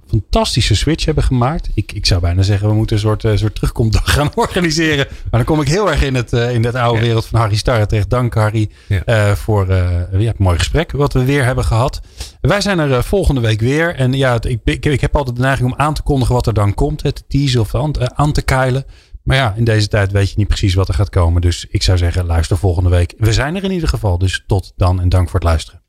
fantastische 0.09 0.75
Switch 0.75 1.05
hebben 1.05 1.25
gemaakt. 1.25 1.69
Ik, 1.75 1.93
ik 1.93 2.07
zou 2.07 2.21
bijna 2.21 2.43
zeggen, 2.43 2.69
we 2.69 2.75
moeten 2.75 2.97
een 2.97 3.03
soort, 3.03 3.21
soort 3.35 3.55
terugkomdag 3.55 4.13
gaan 4.13 4.31
organiseren. 4.47 5.07
Maar 5.07 5.45
dan 5.45 5.45
kom 5.45 5.61
ik 5.61 5.69
heel 5.69 5.91
erg 5.91 6.03
in 6.03 6.15
het, 6.15 6.33
in 6.33 6.77
oude 6.77 7.01
wereld 7.01 7.27
van 7.27 7.41
Harry 7.41 7.57
Starre 7.57 7.87
terecht. 7.87 8.11
Dank 8.11 8.35
Harry 8.35 8.71
ja. 8.87 9.37
voor 9.37 9.67
ja, 9.67 10.07
het 10.19 10.39
mooie 10.39 10.59
gesprek 10.59 10.93
wat 10.93 11.13
we 11.13 11.25
weer 11.25 11.45
hebben 11.45 11.65
gehad. 11.65 12.01
Wij 12.41 12.61
zijn 12.61 12.79
er 12.79 13.05
volgende 13.05 13.41
week 13.41 13.61
weer. 13.61 13.95
En 13.95 14.13
ja, 14.13 14.33
het, 14.33 14.45
ik, 14.45 14.61
ik, 14.65 14.87
ik, 14.87 15.01
heb 15.01 15.17
altijd 15.17 15.37
de 15.37 15.43
neiging 15.43 15.73
om 15.73 15.79
aan 15.79 15.95
te 15.95 16.03
kondigen 16.03 16.35
wat 16.35 16.47
er 16.47 16.55
dan 16.55 16.75
komt. 16.75 17.03
Het 17.03 17.25
teasen 17.29 17.61
of 17.61 17.75
aan, 17.75 18.17
aan 18.17 18.33
te 18.33 18.43
keilen. 18.43 18.85
Maar 19.27 19.37
ja, 19.37 19.55
in 19.57 19.65
deze 19.65 19.89
tijd 19.89 20.13
weet 20.13 20.29
je 20.29 20.35
niet 20.37 20.47
precies 20.49 20.75
wat 20.75 20.89
er 20.89 20.95
gaat 20.95 21.09
komen. 21.09 21.41
Dus 21.41 21.67
ik 21.71 21.83
zou 21.83 21.99
zeggen, 21.99 22.27
luister 22.27 22.59
volgende 22.59 22.91
week. 22.91 23.15
We 23.19 23.33
zijn 23.33 23.57
er 23.57 23.65
in 23.65 23.71
ieder 23.71 23.89
geval. 23.89 24.19
Dus 24.19 24.45
tot 24.47 24.73
dan 24.77 25.01
en 25.01 25.09
dank 25.09 25.25
voor 25.31 25.41
het 25.41 25.49
luisteren. 25.49 25.83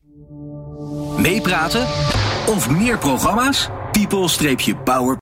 Meepraten 1.17 1.81
of 2.47 2.69
meer 2.69 2.97
programma's? 2.97 3.69
People-power 3.91 5.15